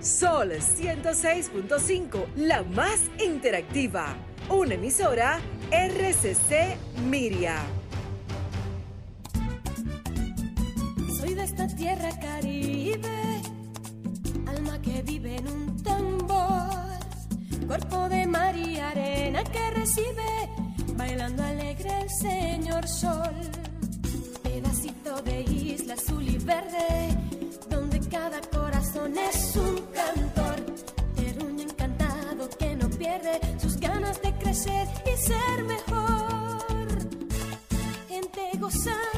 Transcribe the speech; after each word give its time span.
Sol 0.00 0.52
106.5, 0.52 2.26
la 2.36 2.62
más 2.62 3.00
interactiva. 3.18 4.14
Una 4.48 4.74
emisora 4.74 5.40
RCC 5.72 6.76
Miria. 7.04 7.56
Soy 11.18 11.34
de 11.34 11.42
esta 11.42 11.66
tierra 11.66 12.10
caribe, 12.20 13.42
alma 14.46 14.80
que 14.80 15.02
vive 15.02 15.36
en 15.36 15.48
un 15.48 15.82
tambor, 15.82 16.70
cuerpo 17.66 18.08
de 18.08 18.26
mar 18.26 18.56
y 18.56 18.78
arena 18.78 19.42
que 19.42 19.70
recibe, 19.72 20.48
bailando 20.96 21.42
alegre 21.42 21.90
el 22.02 22.10
señor 22.10 22.86
sol, 22.86 23.34
pedacito 24.44 25.20
de 25.22 25.40
isla 25.42 25.94
azul 25.94 26.26
y 26.26 26.38
verde, 26.38 27.18
donde 27.68 28.00
cada 28.08 28.40
corazón 28.42 29.14
es 29.18 29.56
un 29.56 29.67
crecer 34.58 34.88
y 35.06 35.16
ser 35.16 35.64
mejor, 35.64 36.88
gente 38.08 38.50
gozando 38.58 39.17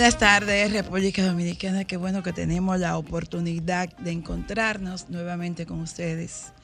Buenas 0.00 0.16
tardes, 0.16 0.72
República 0.72 1.22
Dominicana. 1.22 1.84
Qué 1.84 1.98
bueno 1.98 2.22
que 2.22 2.32
tenemos 2.32 2.80
la 2.80 2.96
oportunidad 2.96 3.94
de 3.98 4.12
encontrarnos 4.12 5.10
nuevamente 5.10 5.66
con 5.66 5.80
ustedes 5.80 6.54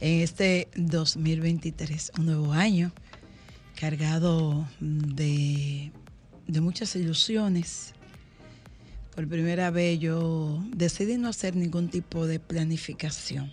en 0.00 0.20
este 0.20 0.66
2023, 0.74 2.10
un 2.18 2.26
nuevo 2.26 2.52
año 2.52 2.90
cargado 3.78 4.66
de, 4.80 5.92
de 6.48 6.60
muchas 6.60 6.96
ilusiones. 6.96 7.92
Por 9.14 9.28
primera 9.28 9.70
vez 9.70 10.00
yo 10.00 10.60
decidí 10.74 11.18
no 11.18 11.28
hacer 11.28 11.54
ningún 11.54 11.88
tipo 11.88 12.26
de 12.26 12.40
planificación. 12.40 13.52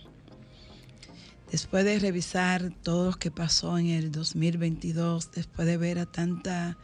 Después 1.52 1.84
de 1.84 2.00
revisar 2.00 2.72
todo 2.82 3.12
lo 3.12 3.16
que 3.16 3.30
pasó 3.30 3.78
en 3.78 3.90
el 3.90 4.10
2022, 4.10 5.30
después 5.30 5.68
de 5.68 5.76
ver 5.76 6.00
a 6.00 6.06
tanta 6.06 6.76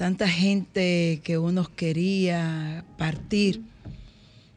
tanta 0.00 0.26
gente 0.30 1.20
que 1.22 1.36
uno 1.36 1.70
quería 1.76 2.86
partir, 2.96 3.60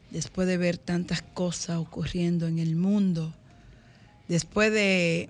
después 0.10 0.48
de 0.48 0.56
ver 0.56 0.78
tantas 0.78 1.22
cosas 1.22 1.80
ocurriendo 1.80 2.48
en 2.48 2.60
el 2.60 2.78
mundo, 2.78 3.34
después 4.30 4.72
de, 4.72 5.30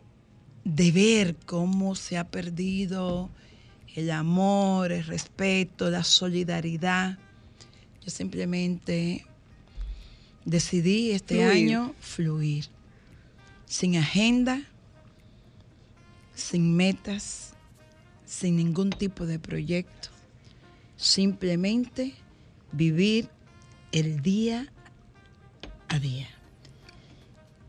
de 0.65 0.91
ver 0.91 1.35
cómo 1.47 1.95
se 1.95 2.19
ha 2.19 2.25
perdido 2.29 3.31
el 3.95 4.11
amor, 4.11 4.91
el 4.91 5.03
respeto, 5.03 5.89
la 5.89 6.03
solidaridad, 6.03 7.17
yo 8.05 8.11
simplemente 8.11 9.25
decidí 10.45 11.09
este 11.09 11.37
Fluir. 11.37 11.49
año 11.49 11.95
fluir, 11.99 12.65
sin 13.65 13.97
agenda, 13.97 14.61
sin 16.35 16.75
metas, 16.75 17.52
sin 18.33 18.55
ningún 18.55 18.89
tipo 18.89 19.25
de 19.27 19.37
proyecto, 19.37 20.09
simplemente 20.97 22.13
vivir 22.71 23.29
el 23.91 24.21
día 24.21 24.71
a 25.87 25.99
día. 25.99 26.27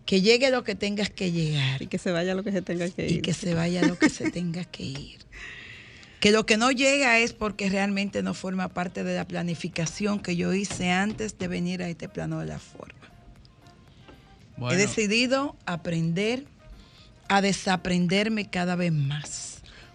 Que 0.06 0.22
llegue 0.22 0.50
lo 0.50 0.64
que 0.64 0.74
tengas 0.74 1.10
que 1.10 1.32
llegar. 1.32 1.82
Y 1.82 1.86
que 1.86 1.98
se 1.98 2.12
vaya 2.12 2.34
lo 2.34 2.42
que 2.42 2.52
se 2.52 2.62
tenga 2.62 2.88
que 2.88 3.06
Y 3.06 3.14
ir. 3.14 3.22
que 3.22 3.34
se 3.34 3.54
vaya 3.54 3.86
lo 3.86 3.98
que 3.98 4.08
se 4.08 4.30
tenga 4.30 4.64
que 4.64 4.84
ir. 4.84 5.18
Que 6.20 6.32
lo 6.32 6.46
que 6.46 6.56
no 6.56 6.70
llega 6.70 7.18
es 7.18 7.34
porque 7.34 7.68
realmente 7.68 8.22
no 8.22 8.32
forma 8.32 8.68
parte 8.68 9.04
de 9.04 9.14
la 9.14 9.28
planificación 9.28 10.20
que 10.20 10.36
yo 10.36 10.54
hice 10.54 10.90
antes 10.90 11.36
de 11.36 11.48
venir 11.48 11.82
a 11.82 11.88
este 11.90 12.08
plano 12.08 12.38
de 12.40 12.46
la 12.46 12.58
forma. 12.58 13.10
He 14.72 14.76
decidido 14.76 15.54
aprender 15.66 16.46
a 17.28 17.42
desaprenderme 17.42 18.48
cada 18.48 18.74
vez 18.74 18.90
más. 18.90 19.53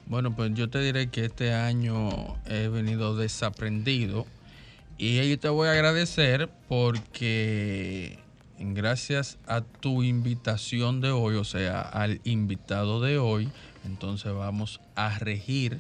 Bueno, 0.10 0.36
pues 0.36 0.54
yo 0.56 0.70
te 0.70 0.80
diré 0.80 1.10
que 1.10 1.26
este 1.26 1.54
año 1.54 2.10
he 2.48 2.68
venido 2.68 3.16
desaprendido 3.16 4.26
y 4.98 5.30
yo 5.30 5.40
te 5.40 5.50
voy 5.50 5.68
a 5.68 5.72
agradecer 5.72 6.50
porque 6.68 8.20
gracias 8.58 9.38
a 9.48 9.62
tu 9.62 10.02
invitación 10.02 11.00
de 11.00 11.12
hoy, 11.12 11.36
o 11.36 11.44
sea, 11.44 11.82
al 11.82 12.20
invitado 12.24 13.00
de 13.00 13.20
hoy, 13.20 13.50
entonces 13.86 14.34
vamos 14.34 14.82
a 14.96 15.18
regir 15.20 15.80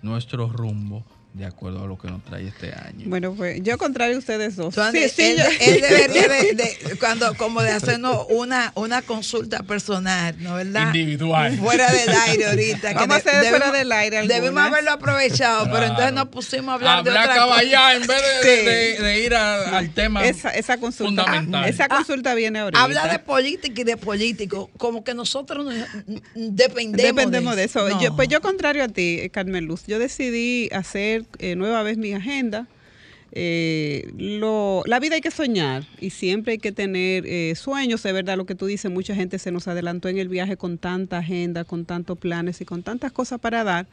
nuestro 0.00 0.48
rumbo 0.48 1.04
de 1.32 1.46
acuerdo 1.46 1.84
a 1.84 1.86
lo 1.86 1.96
que 1.96 2.08
nos 2.10 2.24
trae 2.24 2.48
este 2.48 2.72
año. 2.74 3.04
Bueno, 3.06 3.32
pues 3.34 3.62
yo 3.62 3.78
contrario 3.78 4.16
a 4.16 4.18
ustedes 4.18 4.56
dos. 4.56 4.76
Entonces, 4.76 5.12
Sí, 5.12 5.22
sí, 5.22 5.30
él, 5.30 5.38
yo- 5.38 5.44
él 5.60 5.80
de, 6.56 6.64
de- 6.88 6.96
cuando, 6.98 7.34
como 7.36 7.62
de 7.62 7.70
hacernos 7.70 8.26
una, 8.30 8.72
una 8.74 9.00
consulta 9.02 9.62
personal, 9.62 10.34
¿no 10.40 10.54
verdad? 10.56 10.86
Individual. 10.88 11.56
Fuera 11.56 11.88
del 11.92 12.08
aire 12.08 12.46
ahorita. 12.46 12.88
que 12.88 12.94
Vamos 12.94 13.16
a 13.18 13.30
de- 13.30 13.30
hacer 13.36 13.50
fuera 13.50 13.70
del 13.70 13.92
aire 13.92 14.18
algunas. 14.18 14.40
Debemos 14.40 14.60
haberlo 14.64 14.90
aprovechado, 14.90 15.70
pero 15.70 15.84
entonces 15.86 16.12
nos 16.14 16.26
pusimos 16.30 16.68
a 16.68 16.74
hablar 16.74 17.04
de 17.04 17.10
Hablar 17.10 17.24
otra 17.24 17.34
caballá 17.36 17.94
en 17.94 18.06
vez 18.08 18.22
de, 18.42 18.58
Sí. 18.58 18.64
de- 18.66 19.04
de 19.06 19.20
ir 19.24 19.34
a- 19.36 19.78
al 19.78 19.90
tema 19.94 20.26
esa, 20.26 20.50
esa 20.50 20.78
consulta, 20.78 21.22
fundamental. 21.24 21.68
esa 21.68 21.86
consulta 21.88 22.34
viene 22.34 22.58
ahorita. 22.58 22.82
Habla 22.82 23.06
de 23.06 23.20
política 23.20 23.80
y 23.80 23.84
de 23.84 23.96
político, 23.96 24.68
como 24.78 25.04
que 25.04 25.14
nosotros 25.14 25.72
dependemos, 26.34 26.96
Dependemos 27.14 27.56
de 27.56 27.64
eso. 27.64 27.88
No. 27.88 28.00
Yo, 28.02 28.16
pues 28.16 28.28
yo, 28.28 28.40
contrario 28.40 28.82
a 28.82 28.88
ti, 28.88 29.30
Carmen 29.32 29.64
Luz, 29.66 29.84
yo 29.86 29.98
decidí 30.00 30.68
hacer 30.72 31.19
eh, 31.38 31.56
nueva 31.56 31.82
vez 31.82 31.96
mi 31.98 32.12
agenda. 32.12 32.66
Eh, 33.32 34.10
la 34.86 34.98
vida 34.98 35.14
hay 35.14 35.20
que 35.20 35.30
soñar 35.30 35.84
y 36.00 36.10
siempre 36.10 36.52
hay 36.52 36.58
que 36.58 36.72
tener 36.72 37.24
eh, 37.26 37.54
sueños. 37.54 38.04
Es 38.04 38.12
verdad 38.12 38.36
lo 38.36 38.46
que 38.46 38.54
tú 38.54 38.66
dices, 38.66 38.90
mucha 38.90 39.14
gente 39.14 39.38
se 39.38 39.52
nos 39.52 39.68
adelantó 39.68 40.08
en 40.08 40.18
el 40.18 40.28
viaje 40.28 40.56
con 40.56 40.78
tanta 40.78 41.18
agenda, 41.18 41.64
con 41.64 41.84
tantos 41.84 42.18
planes 42.18 42.60
y 42.60 42.64
con 42.64 42.82
tantas 42.82 43.12
cosas 43.12 43.40
para 43.40 43.64
dar. 43.64 43.86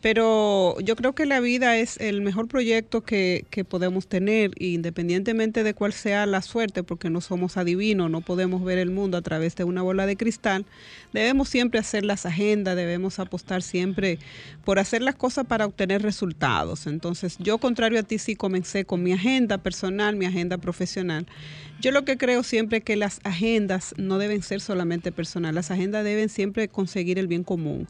Pero 0.00 0.80
yo 0.80 0.96
creo 0.96 1.14
que 1.14 1.26
la 1.26 1.40
vida 1.40 1.76
es 1.76 1.98
el 1.98 2.22
mejor 2.22 2.48
proyecto 2.48 3.02
que, 3.02 3.44
que 3.50 3.64
podemos 3.64 4.06
tener, 4.06 4.50
independientemente 4.58 5.62
de 5.62 5.74
cuál 5.74 5.92
sea 5.92 6.24
la 6.24 6.40
suerte, 6.40 6.82
porque 6.82 7.10
no 7.10 7.20
somos 7.20 7.58
adivinos, 7.58 8.10
no 8.10 8.22
podemos 8.22 8.64
ver 8.64 8.78
el 8.78 8.90
mundo 8.90 9.18
a 9.18 9.22
través 9.22 9.56
de 9.56 9.64
una 9.64 9.82
bola 9.82 10.06
de 10.06 10.16
cristal. 10.16 10.64
Debemos 11.12 11.50
siempre 11.50 11.80
hacer 11.80 12.04
las 12.04 12.24
agendas, 12.24 12.76
debemos 12.76 13.18
apostar 13.18 13.62
siempre 13.62 14.18
por 14.64 14.78
hacer 14.78 15.02
las 15.02 15.16
cosas 15.16 15.46
para 15.46 15.66
obtener 15.66 16.00
resultados. 16.00 16.86
Entonces, 16.86 17.36
yo, 17.38 17.58
contrario 17.58 18.00
a 18.00 18.02
ti, 18.02 18.18
sí 18.18 18.36
comencé 18.36 18.86
con 18.86 19.02
mi 19.02 19.12
agenda 19.12 19.58
personal, 19.58 20.16
mi 20.16 20.24
agenda 20.24 20.56
profesional. 20.56 21.26
Yo 21.80 21.92
lo 21.92 22.04
que 22.04 22.16
creo 22.16 22.42
siempre 22.42 22.78
es 22.78 22.84
que 22.84 22.96
las 22.96 23.20
agendas 23.24 23.94
no 23.98 24.18
deben 24.18 24.42
ser 24.42 24.60
solamente 24.60 25.12
personales, 25.12 25.54
las 25.54 25.70
agendas 25.70 26.04
deben 26.04 26.28
siempre 26.28 26.68
conseguir 26.68 27.18
el 27.18 27.26
bien 27.26 27.44
común 27.44 27.86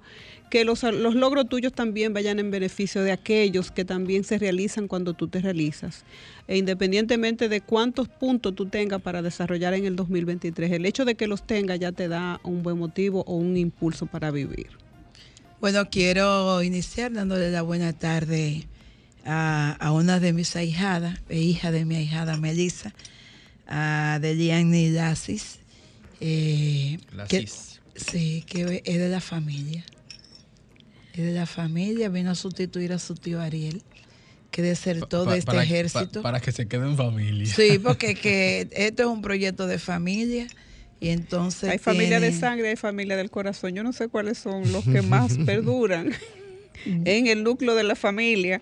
que 0.50 0.64
los, 0.64 0.82
los 0.82 1.14
logros 1.14 1.48
tuyos 1.48 1.72
también 1.72 2.12
vayan 2.12 2.38
en 2.40 2.50
beneficio 2.50 3.02
de 3.02 3.12
aquellos 3.12 3.70
que 3.70 3.84
también 3.84 4.24
se 4.24 4.36
realizan 4.36 4.88
cuando 4.88 5.14
tú 5.14 5.28
te 5.28 5.40
realizas. 5.40 6.04
E 6.48 6.58
independientemente 6.58 7.48
de 7.48 7.60
cuántos 7.60 8.08
puntos 8.08 8.54
tú 8.56 8.66
tengas 8.66 9.00
para 9.00 9.22
desarrollar 9.22 9.74
en 9.74 9.86
el 9.86 9.94
2023, 9.96 10.72
el 10.72 10.86
hecho 10.86 11.04
de 11.04 11.14
que 11.14 11.28
los 11.28 11.46
tengas 11.46 11.78
ya 11.78 11.92
te 11.92 12.08
da 12.08 12.40
un 12.42 12.62
buen 12.64 12.78
motivo 12.78 13.22
o 13.28 13.36
un 13.36 13.56
impulso 13.56 14.06
para 14.06 14.30
vivir. 14.32 14.66
Bueno, 15.60 15.88
quiero 15.88 16.62
iniciar 16.62 17.12
dándole 17.12 17.50
la 17.50 17.62
buena 17.62 17.92
tarde 17.92 18.66
a, 19.24 19.76
a 19.78 19.92
una 19.92 20.18
de 20.18 20.32
mis 20.32 20.56
ahijadas, 20.56 21.20
e 21.28 21.38
hija 21.40 21.70
de 21.70 21.84
mi 21.84 21.94
ahijada 21.94 22.36
Melissa, 22.38 22.92
a 23.68 24.18
Deliani 24.20 24.90
Lasis. 24.90 25.58
eh, 26.20 26.98
que- 27.28 27.38
sí, 27.94 28.42
que 28.46 28.82
es 28.84 28.98
de 28.98 29.08
la 29.08 29.20
familia. 29.20 29.84
Es 31.14 31.24
de 31.24 31.32
la 31.32 31.46
familia, 31.46 32.08
vino 32.08 32.30
a 32.30 32.34
sustituir 32.34 32.92
a 32.92 32.98
su 32.98 33.14
tío 33.14 33.40
Ariel, 33.40 33.82
que 34.50 34.62
desertó 34.62 35.24
Pa- 35.24 35.32
de 35.32 35.38
este 35.38 35.46
para- 35.46 35.62
ejército. 35.64 36.22
pa- 36.22 36.22
para 36.22 36.40
que 36.40 36.52
se 36.52 36.66
quede 36.68 36.86
en 36.86 36.96
familia. 36.96 37.46
Sí, 37.52 37.78
porque 37.82 38.14
que 38.14 38.68
esto 38.72 39.02
es 39.02 39.08
un 39.08 39.22
proyecto 39.22 39.66
de 39.66 39.78
familia 39.78 40.46
y 41.00 41.08
entonces 41.08 41.70
Hay 41.70 41.78
familia 41.78 42.20
de 42.20 42.32
sangre, 42.32 42.68
hay 42.70 42.76
familia 42.76 43.16
del 43.16 43.30
corazón. 43.30 43.74
Yo 43.74 43.82
no 43.82 43.92
sé 43.92 44.08
cuáles 44.08 44.38
son 44.38 44.70
los 44.72 44.84
que 44.84 45.02
más 45.02 45.36
perduran 45.46 46.12
en 46.84 47.26
el 47.26 47.42
núcleo 47.42 47.74
de 47.74 47.82
la 47.84 47.96
familia. 47.96 48.60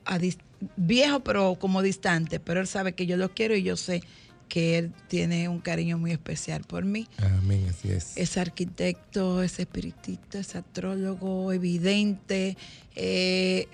viejos, 0.76 1.22
pero 1.24 1.56
como 1.58 1.82
distantes, 1.82 2.40
pero 2.44 2.60
él 2.60 2.68
sabe 2.68 2.92
que 2.92 3.06
yo 3.06 3.16
lo 3.16 3.34
quiero 3.34 3.56
y 3.56 3.64
yo 3.64 3.76
sé 3.76 4.04
que 4.50 4.76
él 4.76 4.92
tiene 5.08 5.48
un 5.48 5.60
cariño 5.60 5.96
muy 5.96 6.10
especial 6.12 6.62
por 6.64 6.84
mí. 6.84 7.08
Amén, 7.18 7.66
así 7.70 7.90
es. 7.90 8.12
Es 8.16 8.36
arquitecto, 8.36 9.42
es 9.42 9.58
espiritista, 9.58 10.40
es 10.40 10.54
astrólogo, 10.56 11.52
evidente, 11.54 12.58
eh, 12.94 13.66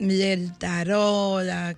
el 0.00 0.58
tarot, 0.58 1.44
la- 1.44 1.76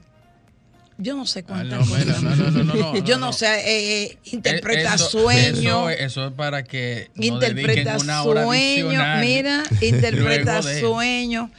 yo 0.96 1.16
no 1.16 1.26
sé 1.26 1.40
Ah, 1.40 1.44
cuántas 1.48 1.80
no, 1.88 1.92
cosas. 1.94 2.22
no, 2.22 2.36
no, 2.36 2.50
no, 2.50 2.64
no, 2.64 2.74
no, 2.92 2.98
yo 3.04 3.18
no, 3.18 3.32
sé, 3.32 3.46
eh, 3.46 4.04
eh, 4.04 4.18
interpreta 4.32 4.94
Eso- 4.94 5.10
sueños. 5.10 5.58
Eso, 5.58 5.90
eso 5.90 6.26
es 6.28 6.32
para 6.34 6.62
que 6.62 7.10
interpreta 7.16 7.90
dediquen 7.90 7.96
una 8.02 8.22
hora 8.22 8.44
sueños, 8.44 9.04
mira, 9.20 9.64
interpreta 9.82 10.62
sueños. 10.62 11.50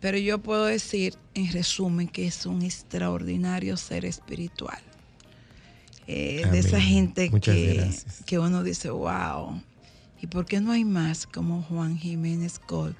Pero 0.00 0.18
yo 0.18 0.38
puedo 0.38 0.64
decir, 0.64 1.14
en 1.34 1.52
resumen, 1.52 2.08
que 2.08 2.26
es 2.26 2.44
un 2.46 2.62
extraordinario 2.62 3.76
ser 3.76 4.04
espiritual. 4.04 4.80
Eh, 6.12 6.44
de 6.50 6.58
esa 6.58 6.80
gente 6.80 7.30
Muchas 7.30 7.54
que, 7.54 7.74
gracias. 7.74 8.22
que 8.26 8.40
uno 8.40 8.64
dice, 8.64 8.90
wow. 8.90 9.62
¿Y 10.20 10.26
por 10.26 10.44
qué 10.44 10.60
no 10.60 10.72
hay 10.72 10.84
más 10.84 11.24
como 11.24 11.62
Juan 11.62 11.96
Jiménez 11.96 12.58
Col 12.58 12.96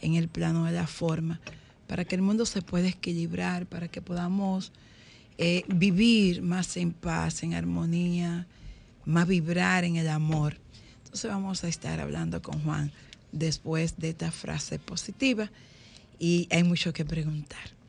en 0.00 0.14
el 0.14 0.28
plano 0.28 0.64
de 0.66 0.70
la 0.70 0.86
forma? 0.86 1.40
Para 1.88 2.04
que 2.04 2.14
el 2.14 2.22
mundo 2.22 2.46
se 2.46 2.62
pueda 2.62 2.86
equilibrar, 2.86 3.66
para 3.66 3.88
que 3.88 4.00
podamos 4.00 4.70
eh, 5.38 5.64
vivir 5.66 6.40
más 6.40 6.76
en 6.76 6.92
paz, 6.92 7.42
en 7.42 7.54
armonía, 7.54 8.46
más 9.04 9.26
vibrar 9.26 9.82
en 9.82 9.96
el 9.96 10.08
amor. 10.08 10.56
Entonces 10.98 11.28
vamos 11.28 11.64
a 11.64 11.68
estar 11.68 11.98
hablando 11.98 12.42
con 12.42 12.62
Juan 12.62 12.92
después 13.32 13.96
de 13.96 14.10
esta 14.10 14.30
frase 14.30 14.78
positiva 14.78 15.50
y 16.20 16.46
hay 16.52 16.62
mucho 16.62 16.92
que 16.92 17.04
preguntar. 17.04 17.81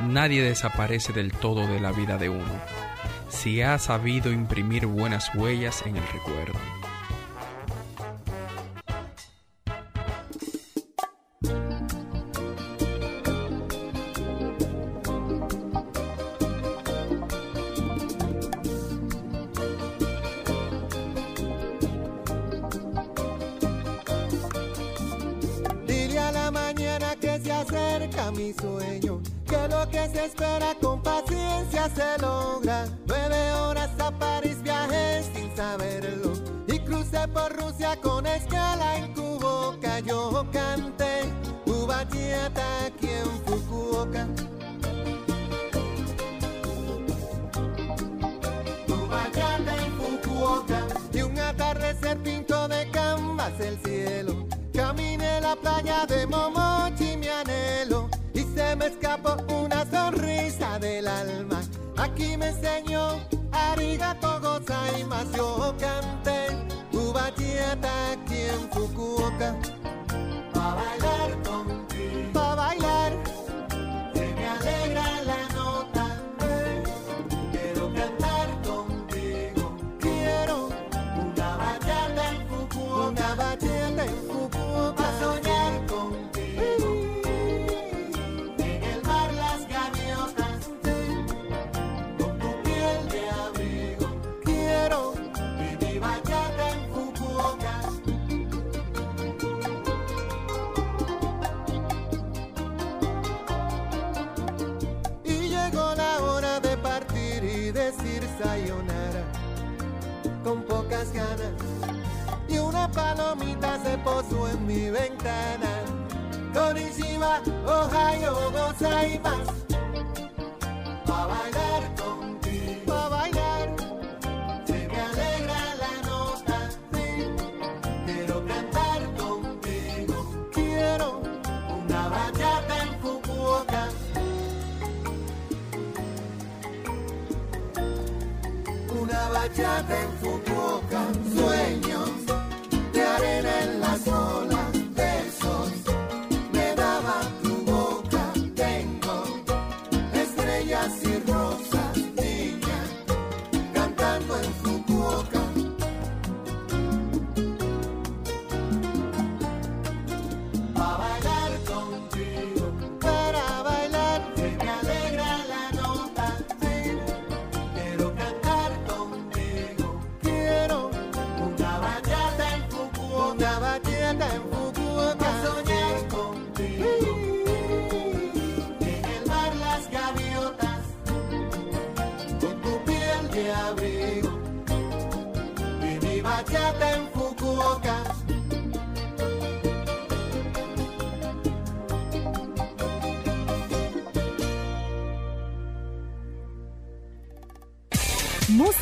Nadie 0.00 0.42
desaparece 0.42 1.12
del 1.12 1.32
todo 1.32 1.66
de 1.66 1.80
la 1.80 1.92
vida 1.92 2.18
de 2.18 2.28
uno, 2.28 2.60
si 3.28 3.62
ha 3.62 3.78
sabido 3.78 4.30
imprimir 4.30 4.86
buenas 4.86 5.34
huellas 5.34 5.82
en 5.86 5.96
el 5.96 6.06
recuerdo. 6.12 6.58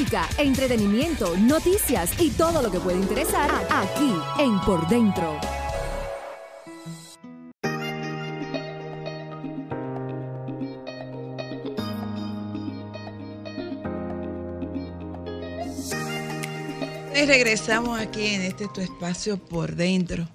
Música, 0.06 0.28
entretenimiento, 0.38 1.36
noticias 1.36 2.12
y 2.20 2.30
todo 2.30 2.62
lo 2.62 2.70
que 2.70 2.78
puede 2.78 2.96
interesar 2.96 3.50
aquí 3.68 4.12
en 4.38 4.60
Por 4.60 4.86
Dentro. 4.86 5.36
Y 17.12 17.26
regresamos 17.26 17.98
aquí 17.98 18.26
en 18.26 18.42
este 18.42 18.68
tu 18.68 18.80
espacio 18.80 19.38
por 19.38 19.74
dentro. 19.74 20.28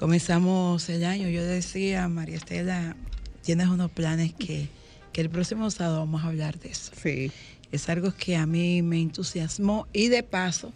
Comenzamos 0.00 0.88
el 0.88 1.04
año. 1.04 1.28
Yo 1.28 1.44
decía, 1.44 2.08
María 2.08 2.38
Estela, 2.38 2.96
tienes 3.42 3.68
unos 3.68 3.92
planes 3.92 4.32
que, 4.32 4.68
que 5.12 5.20
el 5.20 5.30
próximo 5.30 5.70
sábado 5.70 6.00
vamos 6.00 6.24
a 6.24 6.26
hablar 6.26 6.58
de 6.58 6.70
eso. 6.70 6.90
Sí. 7.00 7.30
Es 7.72 7.88
algo 7.88 8.12
que 8.16 8.36
a 8.36 8.46
mí 8.46 8.82
me 8.82 9.00
entusiasmó 9.00 9.86
y 9.92 10.08
de 10.08 10.22
paso, 10.22 10.72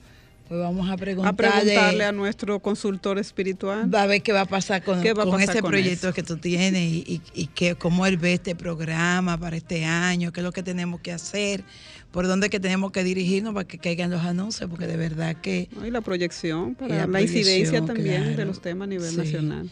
pues 0.49 0.61
vamos 0.61 0.89
a 0.89 0.97
preguntarle, 0.97 1.49
A 1.49 1.53
preguntarle 1.61 2.05
a 2.05 2.13
nuestro 2.13 2.59
consultor 2.61 3.19
espiritual. 3.19 3.93
va 3.93 4.03
a 4.03 4.07
ver 4.07 4.23
qué 4.23 4.33
va 4.33 4.43
a 4.43 4.47
pasar 4.47 4.83
con, 4.83 5.03
¿Qué 5.03 5.13
va 5.13 5.25
a 5.25 5.27
con 5.27 5.35
pasar 5.35 5.57
ese 5.57 5.61
con 5.63 5.71
proyecto 5.71 6.09
eso? 6.09 6.15
que 6.15 6.23
tú 6.23 6.37
tienes 6.39 6.81
y, 6.91 7.05
y, 7.07 7.23
y 7.35 7.47
que, 7.49 7.75
cómo 7.75 8.07
él 8.07 8.17
ve 8.17 8.33
este 8.35 8.55
programa 8.55 9.37
para 9.39 9.57
este 9.57 9.85
año, 9.85 10.33
qué 10.33 10.41
es 10.41 10.45
lo 10.45 10.53
que 10.53 10.63
tenemos 10.63 11.01
que 11.01 11.13
hacer, 11.13 11.65
por 12.13 12.27
dónde 12.29 12.47
es 12.47 12.51
que 12.51 12.61
tenemos 12.61 12.93
que 12.93 13.05
dirigirnos 13.05 13.53
para 13.55 13.67
que 13.67 13.77
caigan 13.79 14.11
los 14.11 14.23
anuncios, 14.23 14.71
porque 14.71 14.87
de 14.87 14.97
verdad 14.97 15.37
que... 15.37 15.69
¿no? 15.77 15.87
Y 15.87 15.91
la 15.91 16.01
proyección 16.01 16.75
para 16.77 16.97
la 16.97 17.07
la, 17.07 17.21
incidencia 17.21 17.85
también 17.85 18.37
de 18.37 18.45
los 18.47 18.63
temas 18.63 18.87
a 18.87 18.89
nivel 18.89 19.11
Sí. 19.11 19.17
nacional. 19.19 19.69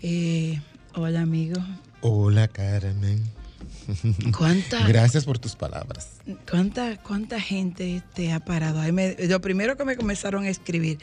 Eh, 0.00 0.60
hola 0.94 1.20
amigo, 1.20 1.60
Hola 2.00 2.48
Carmen. 2.48 3.22
¿Cuánta- 4.36 4.86
Gracias 4.86 5.24
por 5.24 5.38
tus 5.38 5.56
palabras. 5.56 6.08
¿cuánta, 6.50 6.96
cuánta 7.02 7.40
gente 7.40 8.02
te 8.14 8.32
ha 8.32 8.40
parado? 8.40 8.80
Ahí 8.80 8.92
me- 8.92 9.16
lo 9.18 9.40
primero 9.40 9.76
que 9.76 9.84
me 9.84 9.96
comenzaron 9.96 10.44
a 10.44 10.48
escribir, 10.48 10.98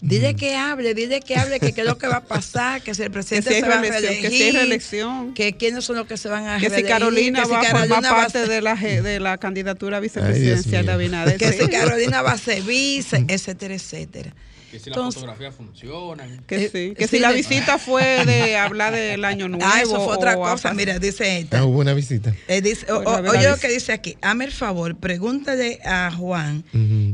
dile 0.00 0.34
que 0.36 0.54
hable, 0.54 0.94
dile 0.94 1.20
que 1.20 1.36
hable, 1.36 1.58
que 1.60 1.72
qué 1.72 1.80
es 1.80 1.86
lo 1.86 1.98
que 1.98 2.06
va 2.06 2.16
a 2.18 2.24
pasar, 2.24 2.82
que 2.82 2.94
si 2.94 3.02
el 3.02 3.10
presidente 3.10 3.48
Que 3.50 3.54
si 3.56 3.56
hay 3.56 3.62
se 3.62 3.68
va 3.68 3.78
a 3.78 3.80
reelección, 3.80 4.14
que 4.22 4.28
si 4.30 4.34
hay 4.34 4.52
reelegir, 4.52 4.54
reelección. 4.60 5.34
que 5.34 5.56
quiénes 5.56 5.84
son 5.84 5.96
los 5.96 6.06
que 6.06 6.16
se 6.16 6.28
van 6.28 6.46
a 6.46 6.54
Que 6.58 6.64
si 6.64 6.68
reelegir, 6.70 6.88
Carolina 6.88 7.38
que 7.40 7.44
si 7.46 7.50
va 7.52 7.60
a 7.60 7.64
formar 7.64 7.88
Carolina 7.88 8.10
va 8.12 8.16
a 8.18 8.20
parte 8.22 8.38
ser- 8.40 8.48
de 8.48 8.60
la, 8.62 8.74
de 8.76 9.20
la 9.20 9.38
candidatura 9.38 9.96
Ay, 9.96 10.02
vicepresidencial 10.04 10.86
de. 10.86 10.92
Abinader. 10.92 11.36
que 11.38 11.52
si 11.52 11.68
Carolina 11.68 12.22
va 12.22 12.32
a 12.32 12.38
ser 12.38 12.62
vice, 12.62 13.24
etcétera, 13.28 13.74
etcétera. 13.74 14.34
Que 14.70 14.78
si 14.78 14.90
las 14.90 14.98
Entonces- 14.98 15.20
fotografías 15.22 15.54
funcionan. 15.54 16.44
Que 16.46 16.66
Eh, 16.66 16.70
sí, 16.70 16.94
que 16.94 17.08
sí, 17.08 17.16
si 17.16 17.18
la 17.20 17.30
le- 17.30 17.36
visita 17.36 17.78
fue 17.88 18.26
de 18.26 18.56
hablar 18.56 18.94
del 18.94 19.24
año 19.24 19.48
nuevo. 19.48 19.64
Ah, 19.66 19.80
eso 19.80 20.04
fue 20.04 20.14
otra 20.14 20.36
o 20.36 20.40
cosa. 20.42 20.74
Mira, 20.74 20.98
dice 20.98 21.24
Ah, 21.24 21.38
esta. 21.38 21.64
hubo 21.64 21.78
una 21.80 21.94
visita. 21.94 22.34
Eh, 22.48 22.60
dice, 22.60 22.90
o- 22.92 22.98
o- 22.98 23.30
oye 23.30 23.48
lo 23.48 23.56
que 23.56 23.68
dice 23.68 23.92
aquí. 23.92 24.16
Hazme 24.20 24.44
el 24.44 24.52
favor, 24.52 24.96
pregúntale 24.96 25.80
a 25.84 26.12
Juan 26.14 26.64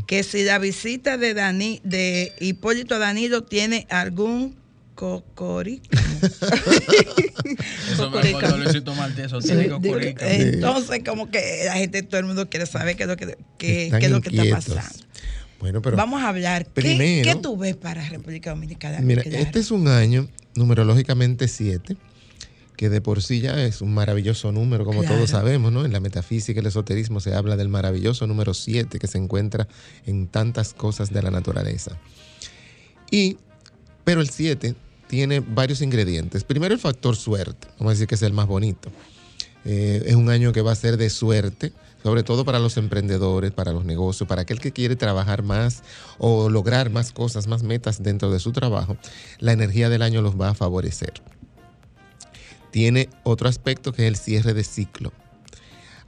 que 0.06 0.24
si 0.24 0.42
la 0.42 0.58
visita 0.58 1.16
de 1.16 1.34
Dani, 1.34 1.80
de 1.84 2.32
Hipólito 2.40 2.98
Danilo 2.98 3.44
tiene 3.44 3.86
algún 3.88 4.56
cocorico. 4.96 5.84
Eso 7.92 8.10
me 8.10 8.22
Luisito 8.58 8.94
Martínez, 8.94 9.32
tiene 9.44 9.68
cocorica. 9.68 10.30
Entonces, 10.32 11.00
como 11.04 11.30
que 11.30 11.62
la 11.66 11.74
gente, 11.74 12.02
todo 12.02 12.20
el 12.20 12.26
mundo 12.26 12.48
quiere 12.48 12.66
saber 12.66 12.96
qué 12.96 13.04
es 13.04 13.08
lo 13.08 13.16
que, 13.16 13.36
qué- 13.58 13.90
qué 13.98 14.06
es 14.06 14.10
lo 14.10 14.20
que 14.20 14.30
está 14.36 14.54
pasando. 14.56 15.04
Bueno, 15.60 15.80
pero 15.82 15.96
Vamos 15.96 16.22
a 16.22 16.28
hablar. 16.28 16.64
¿Qué, 16.66 16.70
primero- 16.82 17.24
qué 17.32 17.34
tú 17.40 17.56
ves 17.56 17.76
para 17.76 18.06
República 18.08 18.50
Dominicana? 18.50 19.00
mira, 19.00 19.22
este 19.22 19.60
es 19.60 19.70
un 19.70 19.88
año 19.88 20.28
numerológicamente 20.54 21.48
7, 21.48 21.96
que 22.76 22.88
de 22.90 23.00
por 23.00 23.22
sí 23.22 23.40
ya 23.40 23.62
es 23.64 23.80
un 23.80 23.94
maravilloso 23.94 24.52
número, 24.52 24.84
como 24.84 25.00
Claro. 25.00 25.16
todos 25.16 25.30
sabemos, 25.30 25.72
¿no? 25.72 25.84
En 25.84 25.92
la 25.92 26.00
metafísica 26.00 26.58
y 26.58 26.60
el 26.60 26.66
esoterismo 26.66 27.20
se 27.20 27.34
habla 27.34 27.56
del 27.56 27.68
maravilloso 27.68 28.26
número 28.26 28.52
7 28.52 28.98
que 28.98 29.06
se 29.06 29.18
encuentra 29.18 29.68
en 30.06 30.26
tantas 30.26 30.74
cosas 30.74 31.10
de 31.12 31.22
la 31.22 31.30
naturaleza. 31.30 31.98
Y, 33.10 33.36
pero 34.04 34.20
el 34.20 34.28
7 34.30 34.74
tiene 35.08 35.40
varios 35.40 35.80
ingredientes. 35.82 36.44
Primero 36.44 36.74
el 36.74 36.80
factor 36.80 37.14
suerte, 37.16 37.68
vamos 37.78 37.92
a 37.92 37.94
decir 37.94 38.06
que 38.08 38.16
es 38.16 38.22
el 38.22 38.32
más 38.32 38.46
bonito. 38.46 38.90
Eh, 39.64 40.02
es 40.06 40.14
un 40.14 40.28
año 40.28 40.52
que 40.52 40.60
va 40.60 40.72
a 40.72 40.76
ser 40.76 40.96
de 40.96 41.08
suerte, 41.10 41.72
sobre 42.04 42.22
todo 42.22 42.44
para 42.44 42.58
los 42.58 42.76
emprendedores, 42.76 43.50
para 43.50 43.72
los 43.72 43.86
negocios, 43.86 44.28
para 44.28 44.42
aquel 44.42 44.60
que 44.60 44.72
quiere 44.72 44.94
trabajar 44.94 45.42
más 45.42 45.82
o 46.18 46.50
lograr 46.50 46.90
más 46.90 47.12
cosas, 47.12 47.46
más 47.46 47.62
metas 47.62 48.02
dentro 48.02 48.30
de 48.30 48.40
su 48.40 48.52
trabajo. 48.52 48.98
La 49.38 49.52
energía 49.52 49.88
del 49.88 50.02
año 50.02 50.20
los 50.20 50.38
va 50.38 50.50
a 50.50 50.54
favorecer. 50.54 51.14
Tiene 52.70 53.08
otro 53.22 53.48
aspecto 53.48 53.94
que 53.94 54.02
es 54.02 54.08
el 54.08 54.16
cierre 54.16 54.52
de 54.52 54.64
ciclo. 54.64 55.14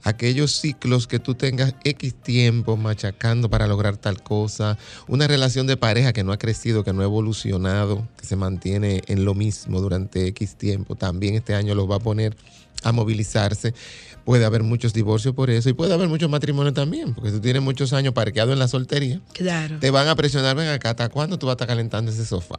Aquellos 0.03 0.51
ciclos 0.51 1.07
que 1.07 1.17
tú 1.17 1.33
tengas 1.33 1.73
X 1.83 2.13
tiempo 2.13 2.77
machacando 2.77 3.49
para 3.49 3.65
lograr 3.65 3.97
tal 3.97 4.21
cosa, 4.21 4.77
una 5.07 5.25
relación 5.25 5.65
de 5.65 5.77
pareja 5.77 6.13
que 6.13 6.23
no 6.23 6.31
ha 6.31 6.37
crecido, 6.37 6.83
que 6.83 6.93
no 6.93 7.01
ha 7.01 7.05
evolucionado, 7.05 8.07
que 8.17 8.27
se 8.27 8.35
mantiene 8.35 9.01
en 9.07 9.25
lo 9.25 9.33
mismo 9.33 9.81
durante 9.81 10.27
X 10.27 10.57
tiempo, 10.57 10.95
también 10.95 11.33
este 11.33 11.55
año 11.55 11.73
los 11.73 11.89
va 11.89 11.95
a 11.95 11.99
poner 11.99 12.37
a 12.83 12.91
movilizarse. 12.91 13.73
Puede 14.25 14.43
haber 14.45 14.61
muchos 14.63 14.93
divorcios 14.93 15.33
por 15.33 15.49
eso 15.49 15.69
y 15.69 15.73
puede 15.73 15.93
haber 15.93 16.09
muchos 16.09 16.29
matrimonios 16.29 16.73
también, 16.73 17.13
porque 17.13 17.29
si 17.29 17.35
tú 17.37 17.41
tienes 17.41 17.61
muchos 17.61 17.93
años 17.93 18.13
parqueado 18.13 18.51
en 18.51 18.59
la 18.59 18.67
soltería, 18.67 19.21
Claro. 19.33 19.79
te 19.79 19.89
van 19.89 20.07
a 20.09 20.15
presionar, 20.15 20.55
ven 20.55 20.67
acá, 20.67 20.89
¿hasta 20.89 21.07
cuándo 21.09 21.39
tú 21.39 21.45
vas 21.47 21.53
a 21.53 21.55
estar 21.55 21.67
calentando 21.67 22.11
ese 22.11 22.25
sofá? 22.25 22.57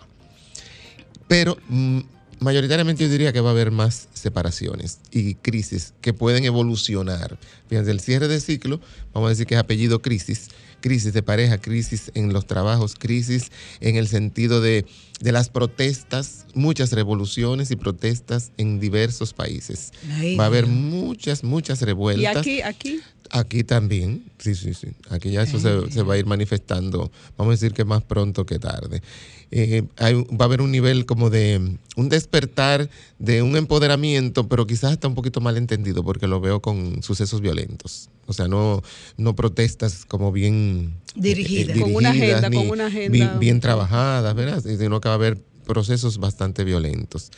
Pero 1.26 1.58
mm, 1.68 2.00
mayoritariamente 2.40 3.04
yo 3.04 3.10
diría 3.10 3.32
que 3.32 3.40
va 3.40 3.50
a 3.50 3.52
haber 3.52 3.70
más 3.70 4.08
separaciones 4.12 5.00
y 5.10 5.34
crisis 5.34 5.94
que 6.00 6.12
pueden 6.12 6.44
evolucionar. 6.44 7.38
Fíjense, 7.68 7.90
el 7.90 8.00
cierre 8.00 8.28
de 8.28 8.40
ciclo, 8.40 8.80
vamos 9.12 9.28
a 9.28 9.30
decir 9.30 9.46
que 9.46 9.54
es 9.54 9.60
apellido 9.60 10.00
crisis, 10.00 10.48
crisis 10.80 11.12
de 11.12 11.22
pareja, 11.22 11.58
crisis 11.58 12.10
en 12.14 12.32
los 12.32 12.46
trabajos, 12.46 12.94
crisis 12.94 13.50
en 13.80 13.96
el 13.96 14.08
sentido 14.08 14.60
de, 14.60 14.86
de 15.20 15.32
las 15.32 15.48
protestas, 15.48 16.46
muchas 16.54 16.92
revoluciones 16.92 17.70
y 17.70 17.76
protestas 17.76 18.52
en 18.56 18.80
diversos 18.80 19.32
países. 19.32 19.92
Ay, 20.12 20.36
va 20.36 20.44
a 20.44 20.46
haber 20.48 20.66
muchas, 20.66 21.44
muchas 21.44 21.82
revueltas. 21.82 22.46
Y 22.46 22.60
aquí, 22.60 22.62
aquí, 22.62 23.00
Aquí 23.30 23.64
también, 23.64 24.24
sí, 24.38 24.54
sí, 24.54 24.72
sí. 24.74 24.88
Aquí 25.10 25.30
ya 25.30 25.42
eso 25.42 25.58
se, 25.58 25.92
se 25.92 26.02
va 26.02 26.14
a 26.14 26.18
ir 26.18 26.26
manifestando, 26.26 27.10
vamos 27.36 27.52
a 27.52 27.56
decir 27.56 27.72
que 27.72 27.84
más 27.84 28.02
pronto 28.02 28.46
que 28.46 28.58
tarde. 28.58 29.02
Eh, 29.50 29.84
hay- 29.96 30.14
va 30.14 30.40
a 30.40 30.44
haber 30.44 30.60
un 30.60 30.70
nivel 30.70 31.06
como 31.06 31.30
de 31.30 31.76
un 31.96 32.08
despertar, 32.08 32.88
de 33.18 33.42
un 33.42 33.56
empoderamiento, 33.56 34.48
pero 34.48 34.66
quizás 34.66 34.92
está 34.92 35.08
un 35.08 35.14
poquito 35.14 35.40
mal 35.40 35.56
entendido 35.56 36.04
porque 36.04 36.26
lo 36.26 36.40
veo 36.40 36.60
con 36.60 37.02
sucesos 37.02 37.40
violentos. 37.40 38.10
O 38.26 38.32
sea, 38.34 38.46
no, 38.46 38.82
no 39.16 39.34
protestas 39.34 40.04
como 40.04 40.32
bien 40.32 40.94
Dirigidas. 41.14 41.78
Con 41.78 41.94
una 41.94 42.12
dirigidas, 42.12 42.38
agenda, 42.44 42.48
ni 42.50 42.56
con 42.56 42.70
una 42.70 42.86
agenda. 42.86 43.12
Bien, 43.12 43.38
bien 43.40 43.60
trabajadas, 43.60 44.34
¿verdad? 44.34 44.62
Sino 44.62 45.00
que 45.00 45.08
va 45.08 45.14
a 45.14 45.16
haber 45.16 45.38
procesos 45.66 46.18
bastante 46.18 46.64
violentos. 46.64 47.30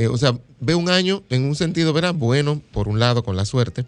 Eh, 0.00 0.08
o 0.08 0.16
sea, 0.16 0.40
veo 0.60 0.78
un 0.78 0.88
año 0.88 1.24
en 1.28 1.44
un 1.44 1.54
sentido, 1.54 1.92
¿verdad? 1.92 2.14
Bueno, 2.14 2.62
por 2.72 2.88
un 2.88 2.98
lado, 2.98 3.22
con 3.22 3.36
la 3.36 3.44
suerte, 3.44 3.84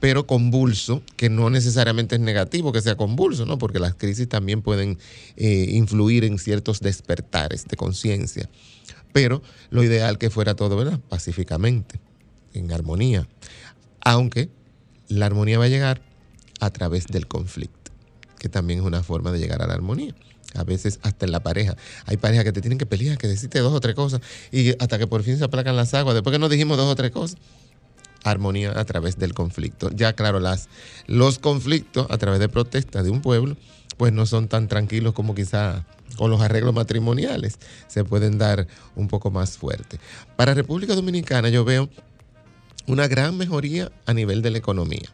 pero 0.00 0.26
convulso, 0.26 1.02
que 1.16 1.28
no 1.28 1.50
necesariamente 1.50 2.14
es 2.14 2.20
negativo 2.22 2.72
que 2.72 2.80
sea 2.80 2.96
convulso, 2.96 3.44
¿no? 3.44 3.58
Porque 3.58 3.78
las 3.78 3.94
crisis 3.94 4.26
también 4.26 4.62
pueden 4.62 4.96
eh, 5.36 5.66
influir 5.72 6.24
en 6.24 6.38
ciertos 6.38 6.80
despertares 6.80 7.66
de 7.68 7.76
conciencia. 7.76 8.48
Pero 9.12 9.42
lo 9.68 9.84
ideal 9.84 10.16
que 10.16 10.30
fuera 10.30 10.56
todo, 10.56 10.78
¿verdad? 10.78 10.98
Pacíficamente, 11.10 12.00
en 12.54 12.72
armonía. 12.72 13.28
Aunque 14.00 14.48
la 15.08 15.26
armonía 15.26 15.58
va 15.58 15.66
a 15.66 15.68
llegar 15.68 16.00
a 16.60 16.70
través 16.70 17.06
del 17.06 17.26
conflicto, 17.26 17.92
que 18.38 18.48
también 18.48 18.78
es 18.78 18.86
una 18.86 19.02
forma 19.02 19.30
de 19.30 19.40
llegar 19.40 19.60
a 19.60 19.66
la 19.66 19.74
armonía. 19.74 20.14
A 20.54 20.64
veces 20.64 20.98
hasta 21.02 21.26
en 21.26 21.32
la 21.32 21.40
pareja. 21.40 21.76
Hay 22.06 22.16
parejas 22.16 22.44
que 22.44 22.52
te 22.52 22.60
tienen 22.60 22.78
que 22.78 22.86
pelear, 22.86 23.18
que 23.18 23.28
decirte 23.28 23.60
dos 23.60 23.72
o 23.72 23.80
tres 23.80 23.94
cosas, 23.94 24.20
y 24.50 24.70
hasta 24.82 24.98
que 24.98 25.06
por 25.06 25.22
fin 25.22 25.38
se 25.38 25.44
aplacan 25.44 25.76
las 25.76 25.94
aguas, 25.94 26.14
después 26.14 26.32
que 26.32 26.38
nos 26.38 26.50
dijimos 26.50 26.76
dos 26.76 26.90
o 26.90 26.96
tres 26.96 27.10
cosas, 27.10 27.38
armonía 28.24 28.78
a 28.78 28.84
través 28.84 29.18
del 29.18 29.34
conflicto. 29.34 29.90
Ya 29.90 30.12
claro, 30.12 30.40
las, 30.40 30.68
los 31.06 31.38
conflictos 31.38 32.06
a 32.10 32.18
través 32.18 32.40
de 32.40 32.48
protestas 32.48 33.04
de 33.04 33.10
un 33.10 33.22
pueblo, 33.22 33.56
pues 33.96 34.12
no 34.12 34.26
son 34.26 34.48
tan 34.48 34.68
tranquilos 34.68 35.14
como 35.14 35.34
quizá 35.34 35.84
con 36.16 36.30
los 36.30 36.40
arreglos 36.40 36.74
matrimoniales, 36.74 37.58
se 37.86 38.04
pueden 38.04 38.38
dar 38.38 38.66
un 38.96 39.08
poco 39.08 39.30
más 39.30 39.56
fuerte. 39.56 40.00
Para 40.36 40.54
República 40.54 40.94
Dominicana 40.94 41.48
yo 41.48 41.64
veo 41.64 41.88
una 42.86 43.06
gran 43.06 43.36
mejoría 43.36 43.92
a 44.06 44.14
nivel 44.14 44.42
de 44.42 44.50
la 44.50 44.58
economía, 44.58 45.08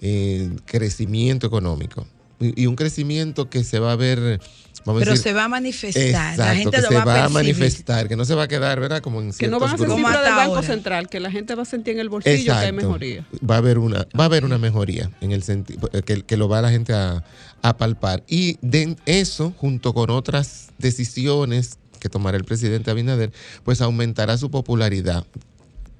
eh, 0.00 0.50
crecimiento 0.66 1.46
económico 1.46 2.06
y, 2.40 2.66
un 2.66 2.76
crecimiento 2.76 3.48
que 3.50 3.64
se 3.64 3.78
va 3.78 3.92
a 3.92 3.96
ver, 3.96 4.40
vamos 4.84 5.00
a 5.02 5.04
Pero 5.04 5.12
decir, 5.12 5.22
se 5.24 5.32
va 5.32 5.44
a 5.44 5.48
manifestar. 5.48 6.02
la 6.04 6.30
Exacto, 6.30 6.54
gente 6.54 6.76
que 6.76 6.82
lo 6.82 6.88
se 6.88 6.94
va, 6.94 7.04
va 7.04 7.12
a 7.12 7.28
percibir. 7.28 7.34
manifestar, 7.34 8.08
que 8.08 8.16
no 8.16 8.24
se 8.24 8.34
va 8.34 8.44
a 8.44 8.48
quedar, 8.48 8.80
¿verdad? 8.80 9.00
Como 9.02 9.20
en 9.20 9.32
Que 9.32 9.48
no 9.48 9.58
van 9.58 9.74
a 9.74 9.78
ser 9.78 9.90
cifras 9.90 10.24
del 10.24 10.34
Banco 10.34 10.54
ahora. 10.56 10.66
Central, 10.66 11.08
que 11.08 11.20
la 11.20 11.30
gente 11.30 11.54
va 11.54 11.62
a 11.62 11.66
sentir 11.66 11.94
en 11.94 12.00
el 12.00 12.08
bolsillo 12.08 12.52
que 12.54 12.58
hay 12.66 12.72
mejoría. 12.72 13.26
Va 13.48 13.56
a 13.56 13.58
haber 13.58 13.78
una, 13.78 14.06
va 14.18 14.24
a 14.24 14.26
haber 14.26 14.44
una 14.44 14.58
mejoría 14.58 15.10
en 15.20 15.32
el 15.32 15.42
sentido 15.42 15.88
que, 16.04 16.22
que 16.22 16.36
lo 16.36 16.48
va 16.48 16.62
la 16.62 16.70
gente 16.70 16.92
a, 16.92 17.24
a 17.62 17.76
palpar. 17.76 18.22
Y 18.28 18.58
de 18.62 18.96
eso, 19.06 19.52
junto 19.56 19.92
con 19.94 20.10
otras 20.10 20.68
decisiones 20.78 21.78
que 21.98 22.08
tomará 22.08 22.36
el 22.36 22.44
presidente 22.44 22.90
Abinader, 22.90 23.32
pues 23.64 23.80
aumentará 23.80 24.38
su 24.38 24.50
popularidad. 24.50 25.26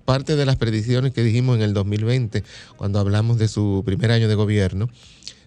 Parte 0.04 0.36
de 0.36 0.46
las 0.46 0.56
predicciones 0.56 1.12
que 1.12 1.22
dijimos 1.22 1.56
en 1.56 1.62
el 1.62 1.74
2020, 1.74 2.42
cuando 2.76 2.98
hablamos 2.98 3.36
de 3.38 3.48
su 3.48 3.82
primer 3.84 4.10
año 4.10 4.26
de 4.28 4.34
gobierno, 4.36 4.88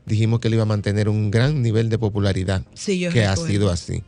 dijimos 0.05 0.39
que 0.39 0.47
él 0.47 0.55
iba 0.55 0.63
a 0.63 0.67
mantener 0.67 1.09
un 1.09 1.31
gran 1.31 1.61
nivel 1.61 1.89
de 1.89 1.97
popularidad, 1.97 2.63
Sí, 2.73 2.99
yo 2.99 3.11
que 3.11 3.25
ha 3.25 3.31
recuerdo. 3.31 3.51
sido 3.51 3.69
así. 3.69 4.03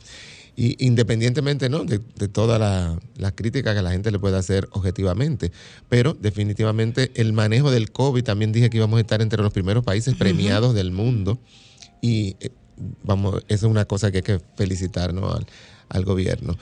Y 0.55 0.85
independientemente 0.85 1.67
¿no? 1.67 1.83
de, 1.83 1.99
de 2.15 2.27
toda 2.27 2.59
la, 2.59 2.99
la 3.17 3.31
crítica 3.31 3.73
que 3.73 3.81
la 3.81 3.91
gente 3.91 4.11
le 4.11 4.19
pueda 4.19 4.37
hacer 4.37 4.67
objetivamente, 4.71 5.51
pero 5.89 6.13
definitivamente 6.13 7.11
el 7.15 7.33
manejo 7.33 7.71
del 7.71 7.91
COVID, 7.91 8.23
también 8.23 8.51
dije 8.51 8.69
que 8.69 8.77
íbamos 8.77 8.97
a 8.99 9.01
estar 9.01 9.21
entre 9.23 9.41
los 9.41 9.51
primeros 9.51 9.83
países 9.83 10.13
premiados 10.15 10.75
del 10.75 10.91
mundo 10.91 11.39
y 12.01 12.35
eh, 12.39 12.51
vamos, 13.03 13.37
eso 13.47 13.65
es 13.65 13.71
una 13.71 13.85
cosa 13.85 14.11
que 14.11 14.17
hay 14.17 14.23
que 14.23 14.41
felicitar 14.55 15.11
¿no? 15.13 15.31
al, 15.31 15.47
al 15.89 16.05
gobierno. 16.05 16.55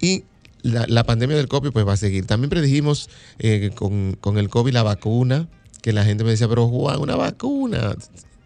Y 0.00 0.24
la, 0.62 0.86
la 0.88 1.04
pandemia 1.04 1.36
del 1.36 1.48
COVID 1.48 1.70
pues 1.70 1.86
va 1.86 1.92
a 1.92 1.96
seguir. 1.98 2.24
También 2.26 2.48
predijimos 2.48 3.10
eh, 3.38 3.72
con, 3.74 4.16
con 4.20 4.38
el 4.38 4.48
COVID 4.48 4.72
la 4.72 4.82
vacuna, 4.82 5.48
que 5.82 5.92
la 5.92 6.02
gente 6.04 6.24
me 6.24 6.30
decía, 6.30 6.48
pero 6.48 6.66
Juan, 6.68 6.98
una 6.98 7.14
vacuna 7.16 7.94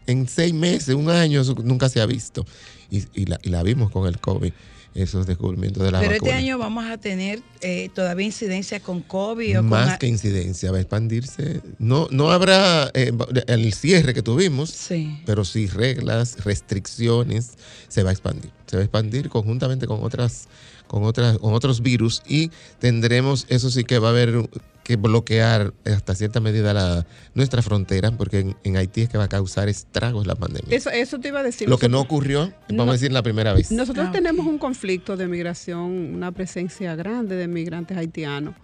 en 0.06 0.28
seis 0.28 0.52
meses, 0.54 0.94
un 0.94 1.11
año, 1.11 1.40
eso 1.40 1.54
nunca 1.62 1.88
se 1.88 2.00
ha 2.00 2.06
visto. 2.06 2.44
Y, 2.90 3.04
y 3.14 3.26
la, 3.26 3.38
y 3.42 3.49
la 3.50 3.62
vimos 3.62 3.90
con 3.90 4.06
el 4.06 4.18
COVID, 4.18 4.52
esos 4.94 5.26
descubrimientos 5.26 5.82
de 5.82 5.90
la 5.90 6.00
Pero 6.00 6.12
vacuna. 6.12 6.30
este 6.32 6.38
año 6.44 6.59
vamos 6.59 6.85
a 6.85 6.99
tener 6.99 7.40
eh, 7.62 7.88
todavía 7.94 8.26
incidencia 8.26 8.80
con 8.80 9.00
COVID 9.00 9.61
o 9.61 9.62
Más 9.62 9.88
con... 9.91 9.99
que 10.00 10.06
incidencia, 10.08 10.71
va 10.71 10.76
a 10.76 10.80
expandirse. 10.82 11.62
No, 11.78 12.08
no 12.10 12.30
habrá 12.30 12.91
eh, 12.93 13.10
el 13.47 13.73
cierre 13.73 14.12
que 14.12 14.23
tuvimos, 14.23 14.69
Sí. 14.71 15.19
pero 15.25 15.45
sí 15.47 15.67
reglas, 15.69 16.45
restricciones, 16.45 17.52
se 17.88 18.02
va 18.02 18.10
a 18.10 18.12
expandir. 18.12 18.50
Se 18.67 18.76
va 18.76 18.82
a 18.82 18.84
expandir 18.84 19.28
conjuntamente 19.30 19.86
con 19.86 20.02
otras, 20.02 20.49
con 20.86 21.04
otras, 21.04 21.38
con 21.38 21.54
otros 21.54 21.80
virus 21.80 22.23
y 22.28 22.50
tendremos, 22.78 23.47
eso 23.49 23.71
sí 23.71 23.84
que 23.84 23.99
va 23.99 24.08
a 24.08 24.10
haber 24.10 24.47
que 24.84 24.97
bloquear 24.97 25.73
hasta 25.84 26.14
cierta 26.14 26.40
medida 26.40 26.75
la, 26.75 27.06
nuestra 27.34 27.62
frontera, 27.62 28.10
porque 28.12 28.40
en, 28.40 28.56
en 28.64 28.76
Haití 28.76 29.02
es 29.02 29.08
que 29.08 29.18
va 29.18 29.25
a 29.25 29.28
causar 29.28 29.68
estragos 29.68 30.26
la 30.26 30.34
pandemia. 30.34 30.75
Eso, 30.76 30.90
eso 30.90 31.18
te 31.21 31.28
iba 31.28 31.40
a 31.40 31.42
decir. 31.42 31.68
Lo 31.68 31.78
que 31.78 31.88
no 31.88 32.00
ocurrió, 32.00 32.52
vamos 32.68 32.86
No. 32.86 32.90
a 32.90 32.92
decir, 32.95 33.12
la 33.12 33.23
primera 33.23 33.52
vez. 33.52 33.71
Nosotros 33.71 34.06
Ah, 34.08 34.12
tenemos 34.12 34.47
un 34.47 34.58
conflicto 34.58 35.16
de 35.16 35.28
migración, 35.28 35.80
una 36.14 36.32
presencia 36.32 36.95
grande 36.97 37.36
de 37.36 37.47
migrantes 37.49 37.97
haitianos. 37.97 38.54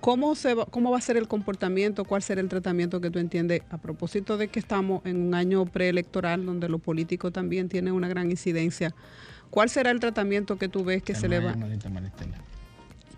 ¿Cómo, 0.00 0.34
se 0.34 0.54
va, 0.54 0.66
¿Cómo 0.66 0.90
va 0.90 0.98
a 0.98 1.00
ser 1.00 1.16
el 1.16 1.28
comportamiento? 1.28 2.04
¿Cuál 2.04 2.22
será 2.22 2.40
el 2.40 2.48
tratamiento 2.48 3.00
que 3.00 3.10
tú 3.10 3.20
entiendes 3.20 3.62
a 3.70 3.78
propósito 3.78 4.36
de 4.36 4.48
que 4.48 4.58
estamos 4.58 5.00
en 5.06 5.16
un 5.16 5.32
año 5.34 5.64
preelectoral 5.64 6.44
donde 6.44 6.68
lo 6.68 6.80
político 6.80 7.30
también 7.30 7.68
tiene 7.68 7.92
una 7.92 8.08
gran 8.08 8.28
incidencia? 8.30 8.94
¿Cuál 9.48 9.70
será 9.70 9.90
el 9.92 10.00
tratamiento 10.00 10.58
que 10.58 10.68
tú 10.68 10.82
ves 10.84 11.02
que 11.04 11.14
se 11.14 11.28
le 11.28 11.38
va? 11.38 11.54